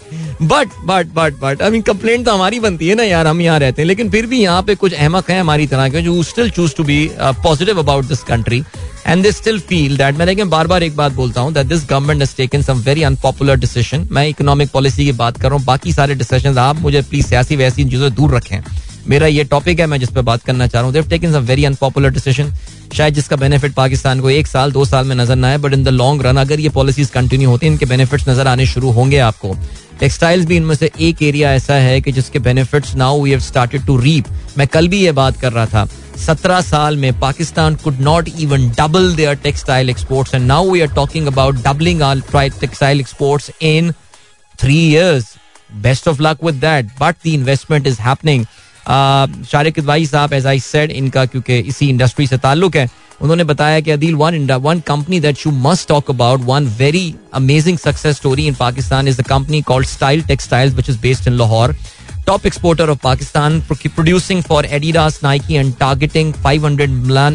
but 0.49 0.73
but 0.87 1.07
but 1.15 1.41
but 1.43 1.63
I 1.63 1.71
mean 1.71 1.83
complaint 1.83 2.25
तो 2.27 2.33
हमारी 2.35 2.61
बनती 2.61 2.89
है 2.89 2.95
ना 2.95 3.03
यार 3.05 3.27
हम 3.27 3.41
यहाँ 3.41 3.59
रहते 3.59 3.83
हैं 3.83 3.87
लेकिन 3.87 4.11
फिर 4.11 4.27
भी 4.35 4.41
यहाँ 4.43 4.63
पे 4.67 4.75
कुछ 4.85 4.95
अहमक 4.95 5.31
है 5.31 5.41
हमारी 5.41 5.67
तरह 5.73 5.89
के 5.97 6.03
जो 6.03 6.23
still 6.23 6.51
choose 6.59 6.75
to 6.77 6.85
be 6.91 7.01
positive 7.21 7.79
about 7.79 8.05
this 8.05 8.23
country 8.33 8.63
and 9.09 9.23
they 9.23 9.31
still 9.33 9.59
feel 9.69 9.97
that 9.97 10.15
मैं 10.17 10.25
लेकिन 10.27 10.49
बार 10.51 10.67
बार 10.67 10.83
एक 10.83 10.97
बात 10.97 11.13
बोलता 11.13 11.41
हूँ 11.41 11.53
that 11.55 11.67
this 11.67 11.87
government 11.91 12.21
has 12.23 12.35
taken 12.37 12.63
some 12.63 12.79
very 12.89 13.03
unpopular 13.03 13.55
decision 13.61 14.07
मैं 14.13 14.27
इकोनॉमिक 14.29 14.71
पॉलिसी 14.73 15.05
की 15.05 15.13
बात 15.23 15.41
कर 15.41 15.49
रहा 15.49 15.57
हूँ 15.59 15.65
बाकी 15.67 15.93
सारे 15.93 16.15
डिसीजन 16.15 16.59
आप 16.59 16.81
मुझे 16.81 17.03
प्लीज 17.11 17.27
सियासी 17.27 17.57
वैसी 17.57 17.85
चीज़ों 17.91 18.09
से 18.09 18.15
दूर 18.17 18.35
रखें 18.37 18.61
मेरा 19.09 19.27
ये 19.27 19.45
टॉपिक 19.53 19.81
है 19.81 19.87
मैं 19.87 19.99
जिस 20.01 20.11
पर 20.15 20.23
बात 20.31 20.43
करना 20.45 20.67
चाह 20.67 20.83
रहा 20.83 20.91
हूँ 21.01 21.09
taken 21.11 21.33
some 21.33 21.45
very 21.53 21.65
unpopular 21.65 22.11
decision 22.19 22.51
शायद 22.97 23.15
जिसका 23.15 23.37
बेनिफिट 23.37 23.75
पाकिस्तान 23.75 24.21
को 24.21 24.31
एक 24.31 24.47
साल 24.47 24.73
दो 24.73 24.85
साल 24.85 25.05
में 25.07 25.15
नजर 25.17 25.37
ना 25.37 25.49
आए 25.49 25.59
but 25.65 25.73
in 25.75 25.85
the 25.85 25.89
long 26.03 26.23
run 26.27 26.37
अगर 26.41 26.61
ये 26.61 26.69
पॉलिसीज 26.81 27.11
कंटिन्यू 27.11 27.51
होती 27.51 27.67
हैं 27.67 27.73
इनके 27.73 27.87
बेनिफिट्स 27.87 28.29
नजर 28.29 28.47
आने 28.49 28.67
शुरू 28.67 28.91
होंगे 29.01 29.19
आपको 29.31 29.57
टेक्सटाइल्स 30.01 30.47
भी 30.47 30.57
इनमें 30.57 30.75
से 30.75 30.91
एक 31.09 31.23
एरिया 31.23 31.53
ऐसा 31.55 31.75
है 31.87 32.01
कि 32.01 32.13
जिसके 32.19 32.39
benefits 32.49 32.95
now 32.97 33.23
we 33.23 33.31
have 33.31 33.41
started 33.49 33.85
to 33.87 33.97
reap 34.01 34.25
मैं 34.59 34.67
कल 34.75 34.89
भी 34.89 35.01
ये 35.05 35.13
बात 35.23 35.41
कर 35.41 35.53
रहा 35.53 35.67
था 35.75 35.89
17 36.27 36.61
साल 36.63 36.97
में 37.03 37.13
Pakistan 37.21 37.75
could 37.85 37.99
not 38.01 38.29
even 38.41 38.69
double 38.79 39.15
their 39.17 39.35
textile 39.43 39.91
exports 39.91 40.35
and 40.35 40.47
now 40.47 40.71
we 40.71 40.81
are 40.81 40.93
talking 40.95 41.27
about 41.27 41.57
doubling 41.67 42.03
our 42.03 42.51
textile 42.61 43.01
exports 43.01 43.51
in 43.63 43.91
3 44.65 44.71
years 44.73 45.35
best 45.83 46.09
of 46.09 46.21
luck 46.21 46.43
with 46.45 46.55
that 46.61 46.87
but 47.01 47.15
the 47.25 47.29
investment 47.33 47.87
is 47.87 47.99
happening 48.01 48.45
Shariq 49.51 49.79
इदवाई 49.79 50.07
साहब 50.07 50.33
as 50.33 50.47
I 50.47 50.61
said 50.61 50.91
इनका 50.91 51.25
क्योंकि 51.27 51.59
इसी 51.73 51.89
industry 51.89 52.27
से 52.27 52.39
ताल्लुक 52.47 52.77
है 52.77 52.87
उन्होंने 53.23 53.45
बताया 53.45 53.79
कि 53.87 53.91
Adeel 53.91 54.15
one 54.15 54.51
one 54.51 54.81
company 54.89 55.21
that 55.21 55.39
you 55.47 55.53
must 55.69 55.89
talk 55.89 56.11
about 56.11 56.41
one 56.45 56.67
very 56.79 57.15
amazing 57.35 57.79
success 57.79 58.17
story 58.17 58.47
in 58.47 58.55
Pakistan 58.61 59.09
is 59.09 59.21
the 59.21 59.25
company 59.27 59.61
called 59.73 59.87
Style 59.87 60.23
Textiles 60.29 60.73
which 60.75 60.91
is 60.91 60.99
based 61.03 61.29
in 61.29 61.35
Lahore 61.39 61.75
top 62.29 62.47
exporter 62.47 62.89
of 62.91 62.99
Pakistan 63.03 63.61
producing 63.71 64.43
for 64.49 64.65
Adidas 64.79 65.19
Nike 65.23 65.55
and 65.57 65.73
targeting 65.81 66.33
500 66.47 66.89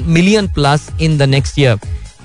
million 0.07 0.47
plus 0.53 0.87
in 1.01 1.17
the 1.17 1.21
next 1.29 1.57
year 1.59 1.77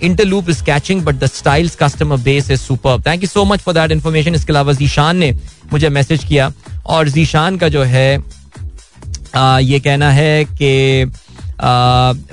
Interloop 0.08 0.48
is 0.50 0.60
catching 0.66 1.02
but 1.04 1.14
the 1.20 1.26
Style's 1.34 1.76
customer 1.82 2.16
base 2.26 2.50
is 2.50 2.60
super 2.60 3.00
thank 3.06 3.22
you 3.22 3.28
so 3.28 3.44
much 3.52 3.60
for 3.68 3.74
that 3.74 3.92
information 3.92 4.34
इसके 4.34 4.52
अलावा 4.52 4.72
जीशान 4.82 5.16
ने 5.16 5.32
मुझे 5.72 5.88
message 5.98 6.24
किया 6.24 6.50
और 6.96 7.08
जीशान 7.16 7.56
का 7.58 7.68
जो 7.76 7.82
है 7.94 8.06
आ, 9.36 9.58
ये 9.58 9.80
कहना 9.80 10.10
है 10.20 10.44
कि 10.62 11.04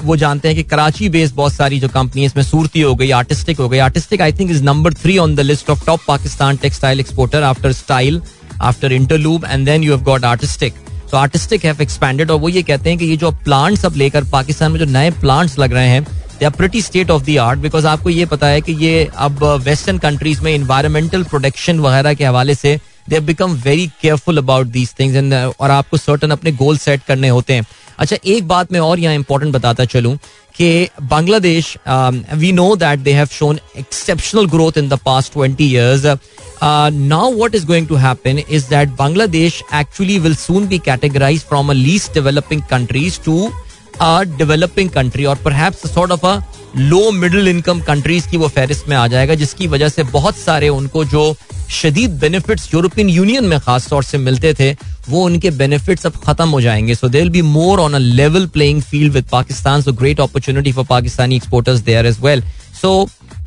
वो 0.07 0.15
जानते 0.17 0.47
हैं 0.47 0.57
कि 0.57 0.63
कराची 0.75 1.09
बेस्ड 1.09 1.35
बहुत 1.35 1.53
सारी 1.53 1.79
जो 1.79 1.87
कंपनी 1.93 2.25
इसमें 2.25 2.43
सूरती 2.43 2.81
हो 2.81 2.95
गई 2.95 3.09
आर्टिस्टिक 3.23 3.59
हो 3.59 3.69
गई 3.69 3.77
Artistic 3.87 4.21
I 4.21 4.33
think 4.39 4.51
is 4.51 4.61
number 4.63 4.93
three 5.03 5.17
on 5.27 5.35
the 5.35 5.49
list 5.51 5.69
of 5.69 5.85
top 5.85 6.01
Pakistan 6.07 6.57
textile 6.67 6.99
exporter 6.99 7.43
after 7.53 7.71
Style 7.83 8.21
after 8.63 8.91
Interloop 8.91 9.45
and 9.45 9.65
then 9.65 9.83
you 9.83 9.93
have 9.95 10.03
got 10.05 10.25
Artistic 10.25 10.73
so 11.11 11.17
Artistic 11.17 11.65
have 11.65 11.81
expanded 11.81 12.31
और 12.31 12.39
वो 12.39 12.49
ये 12.49 12.61
कहते 12.63 12.89
हैं 12.89 12.99
कि 12.99 13.05
ये 13.05 13.17
जो 13.17 13.31
प्लांट्स 13.43 13.85
अब 13.85 13.95
लेकर 13.95 14.23
पाकिस्तान 14.31 14.71
में 14.71 14.79
जो 14.79 14.85
नए 14.99 15.11
प्लांट्स 15.21 15.57
लग 15.59 15.73
रहे 15.73 15.87
हैं 15.89 16.03
they 16.39 16.45
are 16.45 16.51
pretty 16.51 16.81
state 16.81 17.11
of 17.11 17.23
the 17.25 17.37
art 17.39 17.59
because 17.59 17.85
आपको 17.85 18.09
ये 18.09 18.25
पता 18.25 18.47
है 18.47 18.61
कि 18.61 18.73
ये 18.85 19.07
अब 19.27 19.43
वेस्टर्न 19.63 19.97
कंट्रीज 20.07 20.39
में 20.43 20.53
इन्वायरमेंटल 20.55 21.23
प्रोटेक्शन 21.23 21.79
वगैरह 21.79 22.13
के 22.13 22.25
हवाले 22.25 22.55
से 22.55 22.79
they 23.09 23.19
become 23.19 23.51
very 23.65 23.87
careful 24.01 24.37
about 24.37 24.67
these 24.67 24.93
things 24.99 25.15
and 25.15 25.33
और 25.33 25.71
आपको 25.71 25.97
सर्टन 25.97 26.31
अपने 26.31 26.51
गोल 26.63 26.77
सेट 26.77 27.01
करने 27.07 27.27
होते 27.29 27.53
हैं 27.53 27.63
अच्छा 27.99 28.15
एक 28.27 28.47
बात 28.47 28.71
मैं 28.73 28.79
और 28.79 28.99
यहाँ 28.99 29.13
इंपॉर्टेंट 29.15 29.53
बताता 29.53 29.85
चलूँ 29.85 30.17
Ki 30.57 30.89
Bangladesh, 31.01 31.75
um, 31.85 32.23
we 32.39 32.53
know 32.53 32.75
that 32.77 33.03
they 33.03 33.11
have 33.11 33.31
shown 33.31 33.59
exceptional 33.75 34.47
growth 34.47 34.77
in 34.77 34.87
the 34.87 34.97
past 34.97 35.33
20 35.33 35.63
years. 35.65 36.05
Uh, 36.05 36.91
now 36.93 37.29
what 37.29 37.53
is 37.53 37.65
going 37.65 37.85
to 37.87 37.95
happen 37.95 38.39
is 38.39 38.69
that 38.69 38.87
Bangladesh 39.01 39.61
actually 39.71 40.17
will 40.17 40.33
soon 40.33 40.65
be 40.65 40.79
categorized 40.79 41.43
from 41.43 41.69
a 41.69 41.73
least 41.73 42.13
developing 42.13 42.61
countries 42.61 43.17
to 43.17 43.51
a 43.99 44.25
developing 44.37 44.89
country, 44.89 45.25
or 45.25 45.35
perhaps 45.35 45.83
a 45.83 45.89
sort 45.89 46.11
of 46.11 46.23
a 46.23 46.45
low 46.77 47.09
middle 47.17 47.47
income 47.47 47.79
countries 47.87 48.25
की 48.27 48.37
वो 48.37 48.47
फहरिस्त 48.47 48.87
में 48.89 48.95
आ 48.97 49.05
जाएगा 49.07 49.35
जिसकी 49.35 49.67
वजह 49.67 49.89
से 49.89 50.03
बहुत 50.03 50.37
सारे 50.37 50.69
उनको 50.69 51.03
जो 51.13 51.21
शदीद 51.81 52.17
बेनिफिट्स 52.19 52.73
यूरोपियन 52.73 53.09
यूनियन 53.09 53.45
में 53.49 53.59
खास 53.59 53.87
तौर 53.89 54.03
से 54.03 54.17
मिलते 54.17 54.53
थे 54.59 54.71
वो 55.09 55.23
उनके 55.25 55.49
बेनिफिट्स 55.61 56.05
अब 56.05 56.15
खत्म 56.25 56.47
हो 56.49 56.61
जाएंगे 56.61 56.95
so 56.95 57.07
there 57.09 57.29
be 57.35 57.41
more 57.41 57.79
on 57.79 57.93
a 57.93 57.97
level 58.21 58.47
playing 58.53 58.81
field 58.89 59.13
with 59.13 59.27
Pakistan 59.31 59.81
so 59.81 59.93
great 60.03 60.19
opportunity 60.21 60.71
for 60.71 60.85
Pakistani 60.89 61.35
exporters 61.35 61.79
there 61.89 62.05
as 62.05 62.19
well 62.23 62.43
so 62.81 62.91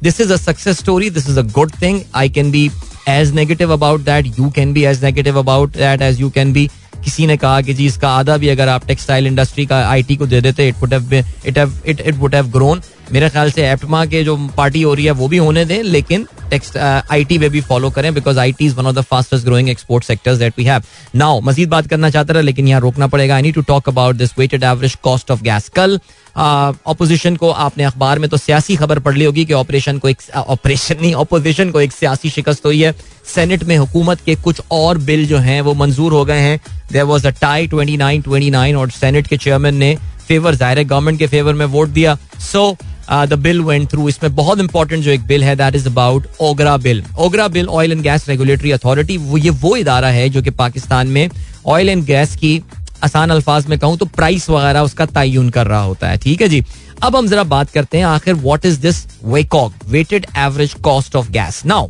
this 0.02 0.20
is 0.20 0.32
a 0.32 0.36
success 0.36 0.78
story 0.78 1.10
this 1.18 1.28
is 1.30 1.38
a 1.38 1.42
good 1.60 1.72
thing 1.82 2.00
I 2.16 2.28
can 2.38 2.50
be 2.50 2.70
as 3.08 3.34
negative 3.34 3.72
about 3.72 4.00
that 4.10 4.26
you 4.38 4.50
can 4.56 4.72
be 4.72 4.84
as 4.84 5.04
negative 5.04 5.38
about 5.38 5.76
that 5.76 6.02
as 6.02 6.20
you 6.20 6.30
can 6.34 6.52
be 6.52 6.68
किसी 7.04 7.26
ने 7.26 7.36
कहा 7.36 7.60
कि 7.62 7.74
जी 7.74 7.86
इसका 7.86 8.08
आधा 8.18 8.36
भी 8.36 8.48
अगर 8.48 8.68
आप 8.68 8.86
टेक्सटाइल 8.86 9.26
इंडस्ट्री 9.26 9.64
का 9.66 9.86
आईटी 9.88 10.16
को 10.16 10.26
दे 10.26 10.40
देते 10.40 10.68
it 10.68 10.74
would 10.80 10.92
have 10.94 11.14
it 11.46 11.58
it 11.86 12.00
it 12.00 12.14
would 12.18 12.34
have 12.34 12.48
grown 12.52 12.80
मेरे 13.12 13.28
ख्याल 13.30 13.50
से 13.50 13.62
एप्टमा 13.72 14.04
के 14.06 14.22
जो 14.24 14.36
पार्टी 14.56 14.80
हो 14.82 14.92
रही 14.94 15.04
है 15.04 15.10
वो 15.20 15.28
भी 15.28 15.36
होने 15.38 15.64
दें 15.64 15.82
लेकिन 15.82 16.26
टेक्स्ट 16.50 16.76
आईटी 16.78 17.34
uh, 17.34 17.40
पे 17.40 17.48
भी 17.48 17.60
फॉलो 17.60 17.90
करें 17.90 18.12
because 18.14 18.38
I 18.38 18.52
T 18.58 18.66
is 18.66 18.74
one 18.74 18.86
of 18.86 18.94
the 18.94 19.00
fastest 19.10 19.44
growing 19.44 19.68
export 19.70 20.04
sectors 20.04 20.38
that 20.38 20.54
we 20.58 20.64
have 20.64 20.82
now 21.16 21.40
मजीद 21.44 21.68
बात 21.70 21.86
करना 21.88 22.10
चाहता 22.10 22.32
रहा 22.34 22.42
लेकिन 22.42 22.68
यहाँ 22.68 22.80
रोकना 22.80 23.06
पड़ेगा 23.14 23.34
I 23.36 23.42
need 23.42 23.54
to 23.54 23.60
talk 23.68 23.88
about 23.88 24.16
this 24.16 24.32
weighted 24.38 24.64
average 24.64 24.94
cost 25.02 25.30
of 25.30 25.42
gas 25.42 25.68
कल 25.76 25.98
ऑपोजिशन 26.36 27.34
uh, 27.34 27.38
को 27.38 27.50
आपने 27.50 27.84
अखबार 27.84 28.18
में 28.18 28.28
तो 28.30 28.36
सियासी 28.36 28.76
खबर 28.76 28.98
पढ़ 29.06 29.14
ली 29.16 29.24
होगी 29.24 29.44
कि 29.44 29.52
ऑपरेशन 29.52 29.98
को 29.98 30.08
एक 30.08 30.18
ऑपरेशन 30.36 30.94
uh, 30.94 31.00
नहीं 31.00 31.14
अपोजिशन 31.14 31.70
को 31.70 31.80
एक 31.80 31.92
सियासी 31.92 32.30
शिकस्त 32.30 32.66
हुई 32.66 32.82
है 32.82 32.94
सेनेट 33.34 33.64
में 33.72 33.76
हुकूमत 33.76 34.20
के 34.26 34.34
कुछ 34.44 34.60
और 34.72 34.98
बिल 35.10 35.26
जो 35.28 35.38
हैं 35.48 35.60
वो 35.70 35.74
मंजूर 35.84 36.12
हो 36.12 36.24
गए 36.24 36.38
हैं 36.40 36.60
there 36.92 37.02
was 37.12 37.26
a 37.26 37.30
tie 37.40 37.66
twenty 37.74 37.96
nine 37.96 38.22
twenty 38.22 38.50
nine 38.50 38.76
और 38.76 38.90
सेनेट 38.90 39.26
के 39.28 39.36
चेयरमैन 39.36 39.74
ने 39.84 39.96
फेवर 40.28 40.54
जाहिर 40.54 40.82
गवर्नमेंट 40.86 41.18
के 41.18 41.26
फेवर 41.26 41.54
में 41.54 41.66
वोट 41.66 41.88
दिया 41.88 42.16
so 42.52 42.70
so, 42.74 42.80
the 43.26 43.32
bill 43.42 43.60
went 43.64 43.88
through 43.90 44.08
इसमें 44.08 44.34
बहुत 44.34 44.60
इंपॉर्टेंट 44.60 45.02
जो 45.04 45.10
एक 45.10 45.26
बिल 45.26 45.44
है 45.44 45.54
that 45.56 45.74
is 45.74 45.86
about 45.86 46.26
OGRA 46.48 46.76
bill 46.86 47.02
OGRA 47.26 47.46
bill 47.56 47.68
oil 47.68 47.92
and 47.92 48.02
gas 48.02 48.28
regulatory 48.28 48.70
authority 48.72 49.16
वो 49.18 49.36
ये 49.38 49.50
वो 49.60 49.74
इदारा 49.76 50.08
है 50.16 50.28
जो 50.30 50.42
कि 50.42 50.50
पाकिस्तान 50.58 51.08
में 51.10 51.28
ऑयल 51.74 51.88
एंड 51.88 52.04
गैस 52.06 52.34
की 52.40 52.60
आसान 53.04 53.30
अल्फाज 53.30 53.66
में 53.68 53.78
कहूँ 53.78 53.96
तो 53.98 54.06
प्राइस 54.16 54.48
वगैरह 54.50 54.80
उसका 54.88 55.06
तयन 55.06 55.48
कर 55.50 55.66
रहा 55.66 55.82
होता 55.82 56.08
है 56.08 56.16
ठीक 56.22 56.42
है 56.42 56.48
जी 56.48 56.62
अब 57.04 57.16
हम 57.16 57.28
जरा 57.28 57.42
बात 57.54 57.70
करते 57.70 57.98
हैं 57.98 58.04
आखिर 58.04 58.34
what 58.34 58.66
is 58.66 58.74
this 58.80 59.04
वेकॉक 59.24 59.72
weighted 59.90 60.26
average 60.38 60.72
cost 60.84 61.16
of 61.16 61.30
gas 61.30 61.64
now 61.66 61.88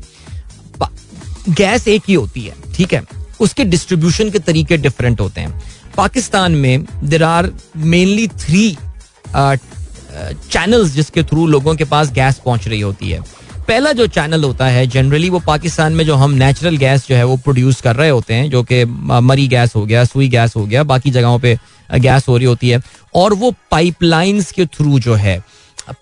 gas 1.48 1.88
एक 1.88 2.02
ही 2.08 2.14
होती 2.14 2.40
है 2.44 2.54
ठीक 2.74 2.94
है 2.94 3.02
उसके 3.40 3.64
डिस्ट्रीब्यूशन 3.64 4.30
के 4.30 4.38
तरीके 4.38 4.76
डिफरेंट 4.76 5.20
होते 5.20 5.40
हैं 5.40 5.58
पाकिस्तान 5.96 6.52
में 6.54 6.84
there 7.04 7.22
are 7.24 7.50
mainly 7.76 8.26
three 8.38 8.76
channels 10.12 10.90
जिसके 10.92 11.22
थ्रू 11.22 11.46
लोगों 11.46 11.74
के 11.76 11.84
पास 11.84 12.12
गैस 12.12 12.40
पहुंच 12.44 12.68
रही 12.68 12.80
होती 12.80 13.10
है 13.10 13.20
पहला 13.68 13.92
जो 13.92 14.06
चैनल 14.06 14.44
होता 14.44 14.66
है 14.74 14.86
जनरली 14.92 15.28
वो 15.30 15.38
पाकिस्तान 15.46 15.92
में 15.94 16.04
जो 16.06 16.14
हम 16.16 16.30
नेचुरल 16.34 16.76
गैस 16.76 17.06
जो 17.08 17.14
है 17.16 17.24
वो 17.24 17.36
प्रोड्यूस 17.44 17.80
कर 17.82 17.96
रहे 17.96 18.08
होते 18.08 18.34
हैं 18.34 18.48
जो 18.50 18.62
कि 18.70 18.84
मरी 18.88 19.46
गैस 19.48 19.74
हो 19.76 19.84
गया 19.86 20.04
सुई 20.04 20.28
गैस 20.36 20.56
हो 20.56 20.64
गया 20.66 20.82
बाकी 20.92 21.10
जगहों 21.16 21.38
पे 21.38 21.56
गैस 22.06 22.28
हो 22.28 22.36
रही 22.36 22.46
होती 22.46 22.68
है 22.70 22.80
और 23.16 23.34
वो 23.42 23.52
पाइपलाइंस 23.70 24.50
के 24.52 24.66
थ्रू 24.76 24.98
जो 25.08 25.14
है 25.26 25.38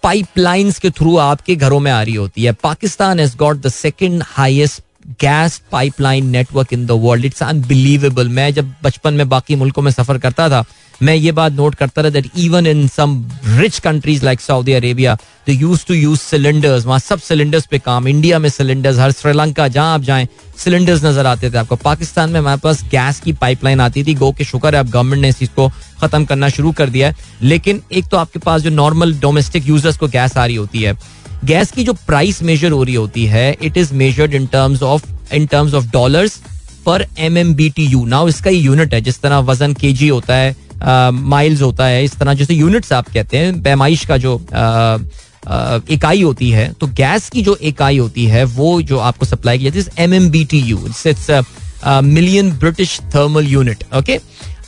पाइपलाइंस 0.02 0.78
के 0.78 0.90
थ्रू 0.90 1.16
आपके 1.24 1.56
घरों 1.56 1.80
में 1.80 1.90
आ 1.92 2.02
रही 2.02 2.14
होती 2.14 2.44
है 2.44 2.52
Pakistan 2.62 3.20
has 3.20 3.34
got 3.38 3.60
the 3.62 3.68
second 3.72 4.22
highest 4.28 4.82
gas 5.20 5.60
pipeline 5.72 6.26
network 6.30 6.72
in 6.72 6.86
the 6.86 6.92
world 7.04 7.24
it's 7.24 7.42
unbelievable 7.42 8.28
मैं 8.38 8.52
जब 8.54 8.72
बचपन 8.84 9.14
में 9.14 9.28
बाकी 9.28 9.56
मुल्कों 9.56 9.82
में 9.82 9.90
सफर 9.90 10.18
करता 10.18 10.48
था 10.50 10.64
मैं 11.02 11.14
ये 11.14 11.32
बात 11.32 11.52
नोट 11.52 11.74
करता 11.74 12.02
रहा 12.02 12.10
that 12.10 12.26
even 12.38 12.66
in 12.66 12.86
some 12.88 13.22
rich 13.56 13.78
countries 13.84 14.22
like 14.24 14.40
Saudi 14.40 14.72
Arabia 14.72 15.14
they 15.46 15.52
use 15.52 15.84
to 15.86 15.94
use 15.94 16.18
cylinders 16.18 16.84
वहाँ 16.86 16.98
सब 16.98 17.18
सिलेंडर्स 17.20 17.66
पे 17.70 17.78
काम 17.78 18.08
इंडिया 18.08 18.38
में 18.38 18.48
सिलेंडर्स 18.50 18.98
हर 18.98 19.12
श्रीलंका 19.12 19.66
जहाँ 19.74 19.94
आप 19.94 20.00
जाएं 20.02 20.26
सिलेंडर्स 20.64 21.04
नजर 21.04 21.26
आते 21.26 21.50
थे 21.50 21.58
आपको 21.58 21.76
पाकिस्तान 21.84 22.30
में 22.30 22.38
हमारे 22.40 22.60
पास 22.64 22.82
गैस 22.92 23.20
की 23.24 23.32
पाइपलाइन 23.44 23.80
आती 23.80 24.04
थी 24.04 24.14
गो 24.22 24.32
के 24.38 24.44
शुक्र 24.52 24.74
है 24.74 24.80
अब 24.80 24.90
गवर्नमेंट 24.90 25.22
ने 25.22 25.28
इस 25.28 25.38
चीज 25.38 25.48
को 25.56 25.68
खत्म 26.00 26.24
करना 26.32 26.48
शुरू 26.56 26.72
कर 26.78 26.88
दिया 26.96 27.08
है 27.08 27.14
लेकिन 27.42 27.82
एक 27.96 28.06
तो 28.10 28.16
आपके 28.16 28.38
पास 28.46 28.62
जो 28.62 28.70
नॉर्मल 28.70 29.14
डोमेस्टिक 29.20 29.68
यूजर्स 29.68 29.96
को 29.98 30.08
गैस 30.16 30.36
आ 30.38 30.46
रही 30.46 30.56
होती 30.56 30.82
है 30.82 30.96
गैस 31.44 31.72
की 31.72 31.84
जो 31.84 31.92
प्राइस 32.06 32.42
मेजर 32.42 32.70
हो 32.70 32.82
रही 32.82 32.94
होती 32.94 33.24
है 33.34 33.50
it 33.62 33.76
is 33.76 33.92
measured 34.02 34.34
in 34.34 34.46
terms 34.52 34.82
of 34.82 35.32
in 35.34 35.46
terms 35.46 35.74
of 35.74 35.90
dollar 35.92 36.28
per 36.86 37.04
M 37.18 37.36
M 37.38 37.54
B 37.54 37.68
T 37.76 37.86
U 37.90 38.04
now 38.06 38.28
इसका 38.28 38.50
यूनिट 38.50 38.94
है 38.94 39.00
जिस 39.00 39.20
तरह 39.20 39.38
वजन 39.50 39.72
के 39.80 39.92
जी 39.92 40.08
होता 40.08 40.34
है 40.36 40.54
माइल्स 40.84 41.62
होता 41.62 41.84
है 41.86 42.02
इस 42.04 42.16
तरह 42.18 42.34
जैसे 42.34 42.54
यूनिट्स 42.54 42.92
आप 42.92 43.08
कहते 43.12 43.36
हैं 43.38 43.60
पैमाइश 43.62 44.04
का 44.10 44.16
जो 44.24 44.34
इकाई 45.94 46.22
होती 46.22 46.50
है 46.50 46.72
तो 46.80 46.86
गैस 46.96 47.28
की 47.30 47.42
जो 47.42 47.56
इकाई 47.70 47.98
होती 47.98 48.24
है 48.26 48.44
वो 48.54 48.80
जो 48.82 48.98
आपको 49.08 49.26
सप्लाई 49.26 49.58
की 49.58 49.64
जाती 49.64 49.78
है 49.78 50.04
M 50.04 50.14
M 50.14 50.28
B 50.30 50.44
T 50.50 50.60
U 50.66 50.78
it's 50.86 51.30
million 52.04 52.50
British 52.58 52.98
thermal 53.14 53.46
unit 53.48 53.84
okay 53.96 54.18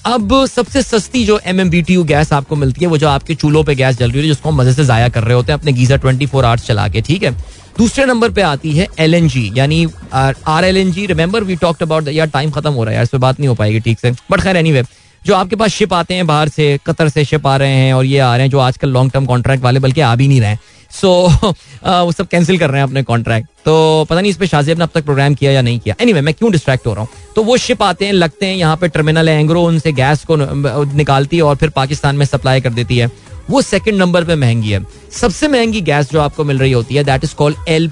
अब 0.06 0.28
सबसे 0.48 0.82
सस्ती 0.82 1.24
जो 1.26 1.38
M 1.46 1.60
M 1.60 1.70
B 1.70 1.80
T 1.82 1.94
U 1.94 2.02
gas 2.10 2.32
आपको 2.32 2.56
मिलती 2.56 2.84
है 2.84 2.90
वो 2.90 2.98
जो 2.98 3.08
आपके 3.08 3.34
चूल्हों 3.34 3.62
पे 3.64 3.74
गैस 3.74 3.98
जल 3.98 4.10
रही 4.10 4.20
है 4.22 4.26
जिसको 4.28 4.48
हम 4.50 4.56
मजे 4.60 4.72
से 4.72 4.84
जाया 4.86 5.08
कर 5.16 5.24
रहे 5.24 5.34
होते 5.34 5.52
हैं 5.52 5.58
अपने 5.58 5.72
गीजर 5.78 5.98
ट्वेंटी 6.04 6.26
फोर 6.26 6.44
आवर्स 6.44 6.66
चला 6.66 6.86
के 6.88 7.00
ठीक 7.08 7.22
है 7.22 7.32
दूसरे 7.78 8.04
नंबर 8.06 8.30
पे 8.36 8.42
आती 8.42 8.72
है 8.76 8.86
एल 9.00 9.14
एन 9.14 9.28
जी 9.28 9.50
यानी 9.56 9.86
R 10.12 10.64
L 10.64 10.76
N 10.76 10.92
G 10.92 11.06
remember 11.06 11.44
we 11.50 11.56
talked 11.66 11.82
about 11.82 12.08
यार 12.12 12.26
टाइम 12.36 12.50
खत्म 12.50 12.72
हो 12.72 12.84
रहा 12.84 12.90
है 12.90 12.96
यार 12.96 13.02
इस 13.04 13.10
पर 13.10 13.18
बात 13.26 13.40
नहीं 13.40 13.48
हो 13.48 13.54
पाएगी 13.54 13.80
ठीक 13.80 13.98
से 14.00 14.12
बट 14.30 14.40
खैर 14.40 14.56
एनी 14.56 14.72
anyway, 14.72 14.86
जो 15.26 15.34
आपके 15.34 15.56
पास 15.56 15.70
शिप 15.70 15.92
आते 15.94 16.14
हैं 16.14 16.26
बाहर 16.26 16.48
से 16.48 16.78
कतर 16.86 17.08
से 17.08 17.24
शिप 17.24 17.46
आ 17.46 17.56
रहे 17.56 17.72
हैं 17.76 17.92
और 17.94 18.04
ये 18.04 18.18
आ 18.18 18.32
रहे 18.36 18.44
हैं 18.46 18.50
जो 18.50 18.58
आजकल 18.58 18.90
लॉन्ग 18.92 19.12
टर्म 19.12 19.26
कॉन्ट्रैक्ट 19.26 19.64
वाले 19.64 19.80
बल्कि 19.80 20.00
आ 20.00 20.14
भी 20.16 20.28
नहीं 20.28 20.40
रहे 20.40 20.56
सो 21.00 21.08
so, 21.30 21.54
वो 21.86 22.12
सब 22.12 22.26
कैंसिल 22.28 22.58
कर 22.58 22.70
रहे 22.70 22.80
हैं 22.80 22.86
अपने 22.88 23.02
कॉन्ट्रैक्ट 23.08 23.48
तो 23.64 24.04
पता 24.10 24.20
नहीं 24.20 24.30
इस 24.30 24.36
पर 24.36 24.46
शाहजेब 24.46 24.78
ने 24.78 24.84
अब 24.84 24.90
तक 24.94 25.04
प्रोग्राम 25.04 25.34
किया 25.40 25.50
या 25.52 25.62
नहीं 25.62 25.78
किया 25.78 25.94
एनी 26.00 26.06
anyway, 26.12 26.24
मैं 26.24 26.34
क्यों 26.34 26.50
डिस्ट्रैक्ट 26.52 26.86
हो 26.86 26.94
रहा 26.94 27.02
हूँ 27.04 27.32
तो 27.36 27.42
वो 27.44 27.56
शिप 27.66 27.82
आते 27.82 28.06
हैं 28.06 28.12
लगते 28.12 28.46
हैं 28.46 28.54
यहाँ 28.56 28.76
पे 28.80 28.88
टर्मिनल 28.94 29.28
है 29.28 29.38
एंग्रो 29.40 29.62
उनसे 29.66 29.92
गैस 29.92 30.24
को 30.30 30.36
निकालती 30.36 31.36
है 31.36 31.42
और 31.42 31.56
फिर 31.56 31.70
पाकिस्तान 31.76 32.16
में 32.16 32.24
सप्लाई 32.26 32.60
कर 32.60 32.72
देती 32.80 32.98
है 32.98 33.10
वो 33.50 33.60
सेकंड 33.62 33.98
नंबर 33.98 34.24
पे 34.24 34.34
महंगी 34.36 34.70
है 34.72 34.80
सबसे 35.20 35.48
महंगी 35.48 35.80
गैस 35.80 36.10
जो 36.12 36.20
आपको 36.20 36.44
मिल 36.44 36.58
रही 36.58 36.72
होती 36.72 36.94
है 36.94 37.04
that 37.04 37.24
is 37.24 37.32
called 37.34 37.68
L 37.76 37.90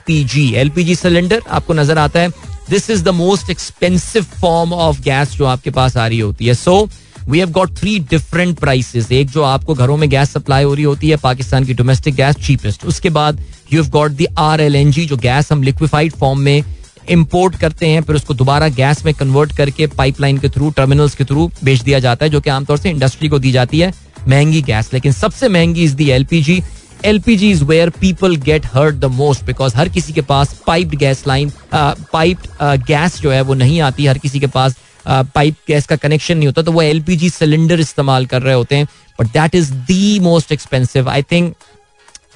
P 0.77 0.95
cylinder 0.95 1.43
आपको 1.59 1.75
नजर 1.75 1.99
आता 1.99 2.21
है 2.21 2.31
this 2.71 2.91
is 2.91 3.03
the 3.05 3.09
most 3.23 3.51
expensive 3.51 4.23
form 4.41 4.73
of 4.73 5.01
gas 5.01 5.37
जो 5.39 5.45
आपके 5.55 5.71
पास 5.81 5.97
आ 5.97 6.07
रही 6.07 6.19
होती 6.21 6.47
है 6.47 6.55
so 6.55 6.81
so, 6.83 6.93
we 7.29 7.39
have 7.39 7.51
got 7.53 7.71
three 7.79 7.99
different 8.11 8.59
prices 8.59 9.11
एक 9.13 9.31
जो 9.31 9.43
आपको 9.43 9.75
घरों 9.75 9.97
में 9.97 10.09
गैस 10.11 10.31
सप्लाई 10.33 10.65
हो 10.65 10.75
रही 10.75 10.85
होती 10.85 11.09
है 11.11 11.17
पाकिस्तान 11.23 11.65
की 11.65 11.75
डोमेस्टिक 11.75 12.15
गैस 12.15 12.37
चीपेस्ट 12.47 12.85
उसके 12.87 13.11
बाद 13.19 13.41
you 13.73 13.83
have 13.83 13.91
got 13.93 14.11
the 14.21 14.27
R 14.39 14.61
L 14.61 14.77
N 14.77 14.91
G 14.99 15.05
जो 15.07 15.17
गैस 15.27 15.51
हम 15.53 15.63
लिक्विफाइड 15.63 16.13
फॉर्म 16.21 16.41
में 16.41 16.63
इम्पोर्ट 17.11 17.57
करते 17.61 17.87
हैं 17.89 18.01
फिर 18.03 18.17
उसको 18.17 18.35
दोबारा 18.35 18.69
गैस 18.79 19.05
में 19.07 19.13
कन्वर्ट 19.15 19.57
करके 19.57 19.87
पाइपलाइन 19.87 20.39
के 20.39 20.49
थ्रू 20.55 20.71
टर्मिनल्स 20.77 21.15
के 21.15 21.25
थ्रू 21.25 21.51
बेच 21.65 21.83
दिया 21.83 21.99
जाता 22.07 22.25
है 22.27 22.31
जो 22.31 22.41
कि 22.41 22.51
आमतौर 22.51 22.79
से 22.79 22.91
इंडस्ट्री 22.91 23.29
को 23.29 23.39
दी 23.39 23.53
जाती 23.53 23.81
है 23.81 23.93
महंगी 24.29 24.63
गैस 24.71 24.91
लेकिन 24.95 25.13
सबसे 25.13 25.49
महंगी 25.57 25.85
is 25.85 25.93
the 26.01 26.09
L 26.11 26.25
P 26.31 26.43
G 26.43 26.63
L 27.05 27.19
P 27.27 27.37
G 27.37 27.51
is 27.51 27.63
where 27.63 27.91
people 28.01 28.35
get 28.51 28.67
hurt 28.75 28.95
the 29.01 29.05
most 29.21 29.45
because 29.47 29.75
हर 29.77 29.89
किसी 29.97 30.13
के 30.13 30.21
पास 30.31 30.59
piped 30.67 30.95
gas 30.99 31.23
line 31.29 31.53
piped 31.75 32.47
gas 32.87 33.21
जो 33.23 33.31
है 33.33 33.41
वो 33.51 33.55
नहीं 33.63 33.81
आती 33.91 34.07
हर 34.07 34.19
किसी 34.19 34.41
के 34.41 34.47
पास 34.59 34.77
पाइप 35.09 35.55
गैस 35.69 35.87
का 35.87 35.97
कनेक्शन 35.97 36.37
नहीं 36.37 36.47
होता 36.47 36.63
तो 36.63 36.73
वो 36.73 36.83
एल 36.83 37.03
सिलेंडर 37.35 37.81
इस्तेमाल 37.81 38.27
कर 38.27 38.43
रहे 38.43 38.55
होते 38.55 38.77
हैं 38.77 38.87
but 39.21 39.27
that 39.33 39.55
is 39.55 39.71
the 39.91 40.19
most 40.21 40.53
expensive 40.53 41.09
I 41.11 41.23
think 41.33 41.55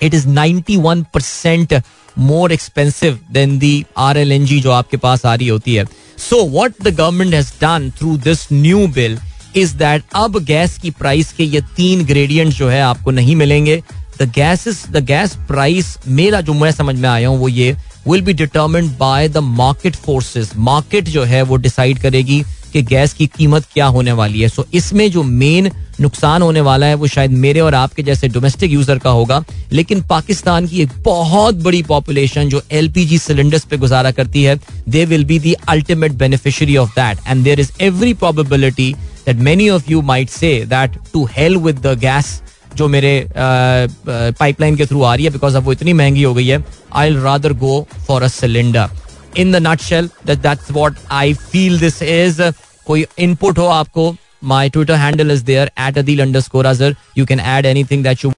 it 0.02 0.14
is 0.14 0.26
ninety 0.26 0.76
one 0.84 1.02
percent 1.14 1.74
more 2.18 2.52
expensive 2.52 3.18
than 3.32 3.58
the 3.58 3.74
R 4.08 4.18
L 4.18 4.32
N 4.32 4.44
G 4.46 4.60
जो 4.60 4.70
आपके 4.72 4.96
पास 5.06 5.26
आ 5.26 5.34
रही 5.34 5.48
होती 5.48 5.74
है 5.74 5.84
so 6.30 6.42
what 6.50 6.72
the 6.82 6.94
government 6.96 7.34
has 7.34 7.52
done 7.60 7.90
through 7.98 8.16
this 8.28 8.46
new 8.52 8.86
bill 9.00 9.18
is 9.56 9.70
that 9.82 10.02
अब 10.24 10.38
gas 10.44 10.78
की 10.82 10.90
price 10.98 11.32
के 11.36 11.44
ये 11.44 11.60
तीन 11.76 12.04
ग्रेडियंट 12.06 12.52
जो 12.54 12.68
है 12.68 12.80
आपको 12.82 13.10
नहीं 13.20 13.36
मिलेंगे 13.36 13.82
the 14.20 14.30
gas 14.36 14.66
is 14.68 14.82
the 14.92 15.04
gas 15.06 15.34
price 15.48 15.96
मेरा 16.20 16.40
जो 16.48 16.54
मैं 16.54 16.70
समझ 16.72 16.94
में 16.96 17.08
आया 17.08 17.28
हूँ 17.28 17.38
वो 17.38 17.48
ये 17.48 17.76
will 18.08 18.22
be 18.22 18.32
determined 18.32 18.90
by 18.98 19.28
the 19.28 19.38
market 19.62 19.96
forces 20.06 20.50
market 20.70 21.08
जो 21.16 21.22
है 21.34 21.42
वो 21.50 21.56
डिसाइड 21.66 21.98
करेगी 22.00 22.42
कि 22.72 22.82
गैस 22.88 23.12
की 23.14 23.26
कीमत 23.36 23.64
क्या 23.72 23.86
होने 23.96 24.12
वाली 24.20 24.40
है 24.42 24.48
सो 24.48 24.64
इसमें 24.74 25.10
जो 25.12 25.22
मेन 25.42 25.70
नुकसान 26.00 26.42
होने 26.42 26.60
वाला 26.66 26.86
है 26.86 26.94
वो 27.00 27.06
शायद 27.14 27.30
मेरे 27.44 27.60
और 27.60 27.74
आपके 27.74 28.02
जैसे 28.02 28.28
डोमेस्टिक 28.34 28.70
यूजर 28.72 28.98
का 28.98 29.10
होगा 29.18 29.42
लेकिन 29.72 30.00
पाकिस्तान 30.10 30.66
की 30.66 30.80
एक 30.82 30.90
बहुत 31.04 31.54
बड़ी 31.62 31.82
पॉपुलेशन 31.88 32.48
जो 32.48 32.62
एल 32.80 32.88
पी 32.92 33.04
जी 33.06 33.18
सिलेंडर्स 33.18 33.64
पे 33.70 33.76
गुजारा 33.84 34.10
करती 34.20 34.42
है 34.42 34.58
they 34.88 35.04
will 35.14 35.24
be 35.32 35.38
the 35.46 35.52
ultimate 35.74 36.12
beneficiary 36.24 36.76
of 36.84 36.94
that 36.98 37.18
and 37.26 37.42
there 37.44 37.60
is 37.60 37.72
every 37.90 38.14
probability 38.24 38.92
that 39.26 39.40
many 39.50 39.68
of 39.70 39.90
you 39.90 40.00
might 40.12 40.30
say 40.30 40.54
that 40.70 40.96
to 41.12 41.26
hell 41.36 41.56
with 41.66 41.78
the 41.86 41.98
gas 42.00 42.40
जो 42.76 42.88
मेरे 42.88 43.14
पाइपलाइन 43.36 44.76
के 44.76 44.86
through 44.86 45.02
आ 45.02 45.14
रही 45.14 45.24
है 45.24 45.30
बिकॉज 45.30 45.54
अब 45.56 45.64
वो 45.64 45.72
इतनी 45.72 45.92
महंगी 46.00 46.22
हो 46.22 46.34
गई 46.34 46.46
है 46.46 46.64
I 47.02 47.14
rather 47.22 47.52
go 47.66 47.86
for 48.06 48.22
a 48.22 48.28
cylinder 48.40 48.88
in 49.38 49.52
the 49.52 49.56
nut 49.66 49.80
shell 49.82 50.08
that's 50.28 50.70
what 50.72 50.96
I 51.10 51.34
feel 51.52 51.78
this 51.80 52.02
is 52.02 52.40
कोई 52.86 53.04
इनपुट 53.18 53.58
हो 53.58 53.66
आपको 53.78 54.14
my 54.52 54.68
Twitter 54.70 54.94
handle 55.04 55.30
is 55.30 55.42
there 55.52 55.70
at 55.88 55.98
Adeel 55.98 56.22
underscore 56.40 56.66
Azhar 56.66 56.94
you 57.18 57.26
can 57.26 57.40
add 57.46 57.66
anything 57.66 58.04
that 58.04 58.24
you 58.24 58.32